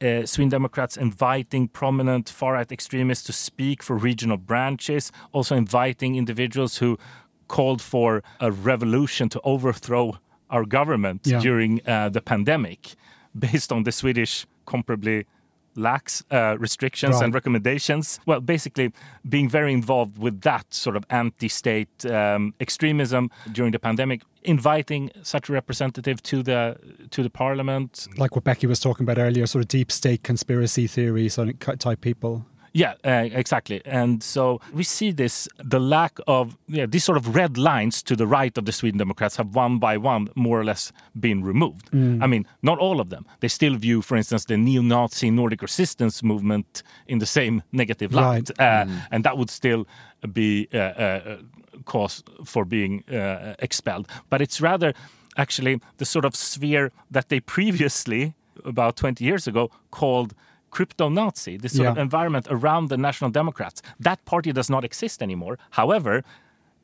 uh, 0.00 0.26
Sweden 0.26 0.50
Democrats 0.50 0.96
inviting 0.96 1.68
prominent 1.68 2.28
far 2.28 2.52
right 2.54 2.72
extremists 2.72 3.24
to 3.26 3.32
speak 3.32 3.82
for 3.82 3.96
regional 3.96 4.36
branches, 4.36 5.12
also 5.32 5.56
inviting 5.56 6.16
individuals 6.16 6.78
who 6.80 6.98
called 7.48 7.82
for 7.82 8.22
a 8.40 8.50
revolution 8.50 9.28
to 9.28 9.40
overthrow 9.54 10.18
our 10.50 10.64
government 10.64 11.20
yeah. 11.24 11.40
during 11.40 11.80
uh, 11.86 12.08
the 12.08 12.20
pandemic 12.20 12.94
based 13.46 13.72
on 13.72 13.84
the 13.84 13.92
Swedish 13.92 14.46
comparably 14.66 15.24
lax 15.80 16.22
uh, 16.30 16.56
restrictions 16.58 17.14
right. 17.14 17.24
and 17.24 17.34
recommendations. 17.34 18.20
Well, 18.26 18.40
basically, 18.40 18.92
being 19.28 19.48
very 19.48 19.72
involved 19.72 20.18
with 20.18 20.42
that 20.42 20.72
sort 20.72 20.96
of 20.96 21.04
anti 21.10 21.48
state 21.48 22.06
um, 22.06 22.54
extremism 22.60 23.30
during 23.52 23.72
the 23.72 23.78
pandemic, 23.78 24.22
inviting 24.42 25.10
such 25.22 25.48
a 25.48 25.52
representative 25.52 26.22
to 26.24 26.42
the 26.42 26.76
to 27.10 27.22
the 27.22 27.30
parliament. 27.30 28.06
Like 28.16 28.36
what 28.36 28.44
Becky 28.44 28.66
was 28.66 28.80
talking 28.80 29.04
about 29.04 29.18
earlier, 29.18 29.46
sort 29.46 29.64
of 29.64 29.68
deep 29.68 29.90
state 29.90 30.22
conspiracy 30.22 30.86
theories 30.86 31.38
type 31.78 32.00
people. 32.00 32.46
Yeah, 32.72 32.94
uh, 33.04 33.28
exactly. 33.32 33.82
And 33.84 34.22
so 34.22 34.60
we 34.72 34.84
see 34.84 35.10
this 35.10 35.48
the 35.62 35.80
lack 35.80 36.18
of 36.26 36.56
yeah, 36.68 36.86
these 36.86 37.04
sort 37.04 37.18
of 37.18 37.34
red 37.34 37.58
lines 37.58 38.02
to 38.04 38.16
the 38.16 38.26
right 38.26 38.56
of 38.56 38.64
the 38.64 38.72
Sweden 38.72 38.98
Democrats 38.98 39.36
have 39.36 39.54
one 39.54 39.78
by 39.78 39.96
one 39.96 40.28
more 40.34 40.60
or 40.60 40.64
less 40.64 40.92
been 41.18 41.42
removed. 41.42 41.90
Mm. 41.90 42.22
I 42.22 42.26
mean, 42.26 42.46
not 42.62 42.78
all 42.78 43.00
of 43.00 43.10
them. 43.10 43.26
They 43.40 43.48
still 43.48 43.76
view, 43.76 44.02
for 44.02 44.16
instance, 44.16 44.44
the 44.44 44.56
neo 44.56 44.82
Nazi 44.82 45.30
Nordic 45.30 45.62
resistance 45.62 46.22
movement 46.22 46.82
in 47.06 47.18
the 47.18 47.26
same 47.26 47.62
negative 47.72 48.12
light. 48.12 48.50
Right. 48.58 48.60
Uh, 48.60 48.84
mm. 48.84 49.06
And 49.10 49.24
that 49.24 49.36
would 49.36 49.50
still 49.50 49.86
be 50.32 50.68
uh, 50.72 50.78
uh 50.78 51.36
cause 51.84 52.22
for 52.44 52.64
being 52.64 53.04
uh, 53.08 53.54
expelled. 53.58 54.06
But 54.28 54.40
it's 54.40 54.60
rather 54.60 54.92
actually 55.36 55.80
the 55.96 56.04
sort 56.04 56.24
of 56.24 56.34
sphere 56.34 56.92
that 57.10 57.28
they 57.28 57.40
previously, 57.56 58.34
about 58.64 58.96
20 58.96 59.24
years 59.24 59.46
ago, 59.46 59.70
called 59.90 60.34
crypto 60.70 61.08
Nazi, 61.08 61.56
this 61.56 61.72
sort 61.72 61.84
yeah. 61.84 61.92
of 61.92 61.98
environment 61.98 62.46
around 62.50 62.88
the 62.88 62.96
National 62.96 63.30
Democrats. 63.30 63.82
That 63.98 64.24
party 64.24 64.52
does 64.52 64.70
not 64.70 64.84
exist 64.84 65.22
anymore. 65.22 65.58
However, 65.70 66.24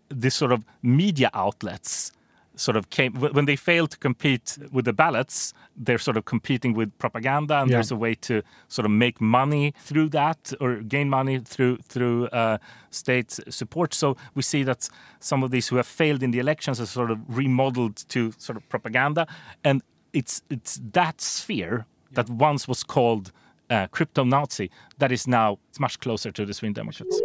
this 0.08 0.34
sort 0.34 0.52
of 0.52 0.64
media 0.82 1.30
outlets 1.34 2.12
sort 2.56 2.76
of 2.76 2.88
came 2.90 3.12
when 3.14 3.44
they 3.44 3.54
failed 3.54 3.90
to 3.90 3.98
compete 3.98 4.58
with 4.72 4.86
the 4.86 4.92
ballots 4.92 5.52
they're 5.76 5.98
sort 5.98 6.16
of 6.16 6.24
competing 6.24 6.72
with 6.72 6.96
propaganda 6.98 7.56
and 7.58 7.70
yeah. 7.70 7.76
there's 7.76 7.90
a 7.90 7.96
way 7.96 8.14
to 8.14 8.42
sort 8.68 8.86
of 8.86 8.90
make 8.90 9.20
money 9.20 9.74
through 9.78 10.08
that 10.08 10.52
or 10.60 10.76
gain 10.76 11.08
money 11.08 11.38
through 11.38 11.76
through 11.78 12.26
uh, 12.28 12.56
state 12.90 13.30
support 13.50 13.92
so 13.92 14.16
we 14.34 14.42
see 14.42 14.62
that 14.62 14.88
some 15.20 15.42
of 15.42 15.50
these 15.50 15.68
who 15.68 15.76
have 15.76 15.86
failed 15.86 16.22
in 16.22 16.30
the 16.30 16.38
elections 16.38 16.80
are 16.80 16.86
sort 16.86 17.10
of 17.10 17.18
remodeled 17.28 17.96
to 18.08 18.32
sort 18.38 18.56
of 18.56 18.66
propaganda 18.70 19.26
and 19.62 19.82
it's 20.14 20.42
it's 20.48 20.80
that 20.92 21.20
sphere 21.20 21.84
that 22.12 22.30
once 22.30 22.66
was 22.66 22.82
called 22.82 23.32
uh, 23.70 23.86
crypto 23.88 24.24
Nazi 24.24 24.70
that 24.98 25.12
is 25.12 25.26
now 25.26 25.58
much 25.78 25.98
closer 26.00 26.30
to 26.32 26.44
the 26.44 26.54
Sweden 26.54 26.74
Democrats. 26.74 27.20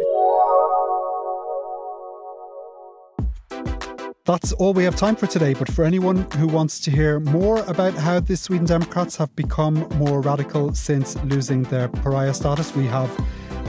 That's 4.24 4.52
all 4.52 4.72
we 4.72 4.84
have 4.84 4.94
time 4.94 5.16
for 5.16 5.26
today, 5.26 5.52
but 5.52 5.68
for 5.72 5.84
anyone 5.84 6.30
who 6.36 6.46
wants 6.46 6.78
to 6.80 6.92
hear 6.92 7.18
more 7.18 7.58
about 7.66 7.94
how 7.94 8.20
the 8.20 8.36
Sweden 8.36 8.66
Democrats 8.66 9.16
have 9.16 9.34
become 9.34 9.88
more 9.96 10.20
radical 10.20 10.72
since 10.74 11.16
losing 11.24 11.64
their 11.64 11.88
pariah 11.88 12.32
status, 12.32 12.72
we 12.76 12.86
have 12.86 13.10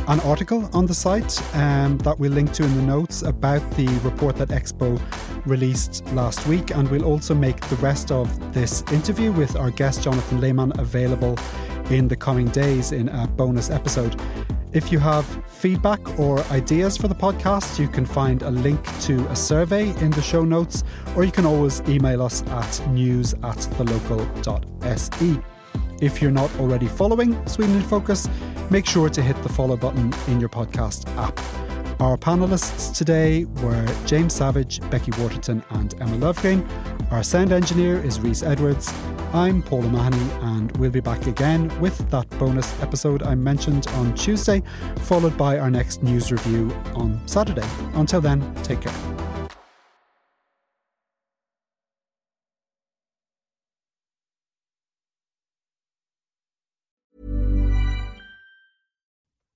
an 0.10 0.20
article 0.20 0.70
on 0.74 0.86
the 0.86 0.94
site 0.94 1.42
um, 1.56 1.98
that 2.00 2.20
we'll 2.20 2.32
link 2.32 2.52
to 2.54 2.64
in 2.64 2.76
the 2.76 2.84
notes 2.84 3.24
about 3.24 3.68
the 3.72 3.88
report 4.04 4.36
that 4.36 4.50
Expo 4.50 5.02
released 5.46 6.06
last 6.14 6.46
week. 6.46 6.70
And 6.70 6.88
we'll 6.90 7.06
also 7.06 7.34
make 7.34 7.60
the 7.62 7.78
rest 7.78 8.12
of 8.12 8.54
this 8.54 8.84
interview 8.92 9.32
with 9.32 9.56
our 9.56 9.72
guest, 9.72 10.04
Jonathan 10.04 10.40
Leman, 10.40 10.78
available 10.78 11.38
in 11.90 12.08
the 12.08 12.16
coming 12.16 12.48
days 12.50 12.92
in 12.92 13.10
a 13.10 13.28
bonus 13.28 13.70
episode. 13.70 14.20
If 14.74 14.92
you 14.92 15.00
have 15.00 15.26
feedback 15.48 16.20
or 16.20 16.40
ideas 16.46 16.98
for 16.98 17.08
the 17.08 17.16
podcast, 17.16 17.78
you 17.78 17.88
can 17.88 18.06
find 18.06 18.42
a 18.42 18.50
link 18.50 18.84
to 19.02 19.26
a 19.28 19.36
survey 19.36 19.90
in 20.02 20.10
the 20.12 20.22
show 20.22 20.44
notes, 20.44 20.84
or 21.16 21.24
you 21.24 21.32
can 21.32 21.46
always 21.46 21.82
email 21.88 22.24
us 22.24 22.44
at 22.48 22.88
news 22.90 23.34
at 23.36 23.58
thelocal.se. 23.78 25.40
If 26.02 26.22
you're 26.22 26.32
not 26.32 26.54
already 26.60 26.88
following 26.88 27.48
Sweden 27.48 27.76
in 27.76 27.84
Focus, 27.84 28.28
make 28.72 28.86
sure 28.86 29.10
to 29.10 29.22
hit 29.22 29.42
the 29.44 29.50
follow 29.50 29.78
button 29.78 30.12
in 30.28 30.40
your 30.40 30.50
podcast 30.50 31.08
app. 31.18 31.40
Our 32.02 32.18
panelists 32.18 32.94
today 32.94 33.46
were 33.46 33.88
James 34.06 34.34
Savage, 34.34 34.82
Becky 34.90 35.12
Waterton, 35.22 35.64
and 35.70 35.94
Emma 36.02 36.18
Löfgren. 36.18 36.68
Our 37.12 37.24
sound 37.24 37.52
engineer 37.52 38.04
is 38.04 38.20
Reese 38.20 38.44
Edwards. 38.44 38.92
I'm 39.34 39.64
Paul 39.64 39.86
O'Mahony, 39.86 40.30
and 40.44 40.72
we'll 40.78 40.92
be 40.92 41.00
back 41.00 41.26
again 41.26 41.68
with 41.82 41.98
that 42.12 42.30
bonus 42.38 42.80
episode 42.84 43.24
I 43.24 43.34
mentioned 43.34 43.88
on 43.88 44.14
Tuesday, 44.14 44.62
followed 44.98 45.36
by 45.36 45.58
our 45.58 45.72
next 45.72 46.04
news 46.04 46.32
review 46.32 46.72
on 46.94 47.20
Saturday. 47.26 47.68
Until 47.96 48.22
then, 48.22 48.54
take 48.62 48.82
care. 48.82 48.94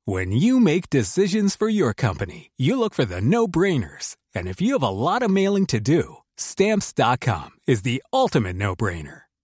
When 0.05 0.31
you 0.31 0.59
make 0.59 0.89
decisions 0.89 1.55
for 1.55 1.69
your 1.69 1.93
company, 1.93 2.51
you 2.57 2.79
look 2.79 2.95
for 2.95 3.05
the 3.05 3.21
no 3.21 3.45
brainers. 3.45 4.15
And 4.33 4.47
if 4.47 4.59
you 4.59 4.73
have 4.73 4.83
a 4.83 4.89
lot 4.89 5.21
of 5.21 5.29
mailing 5.29 5.67
to 5.67 5.79
do, 5.79 6.17
stamps.com 6.37 7.51
is 7.67 7.81
the 7.81 8.01
ultimate 8.11 8.55
no 8.55 8.73
brainer. 8.75 9.26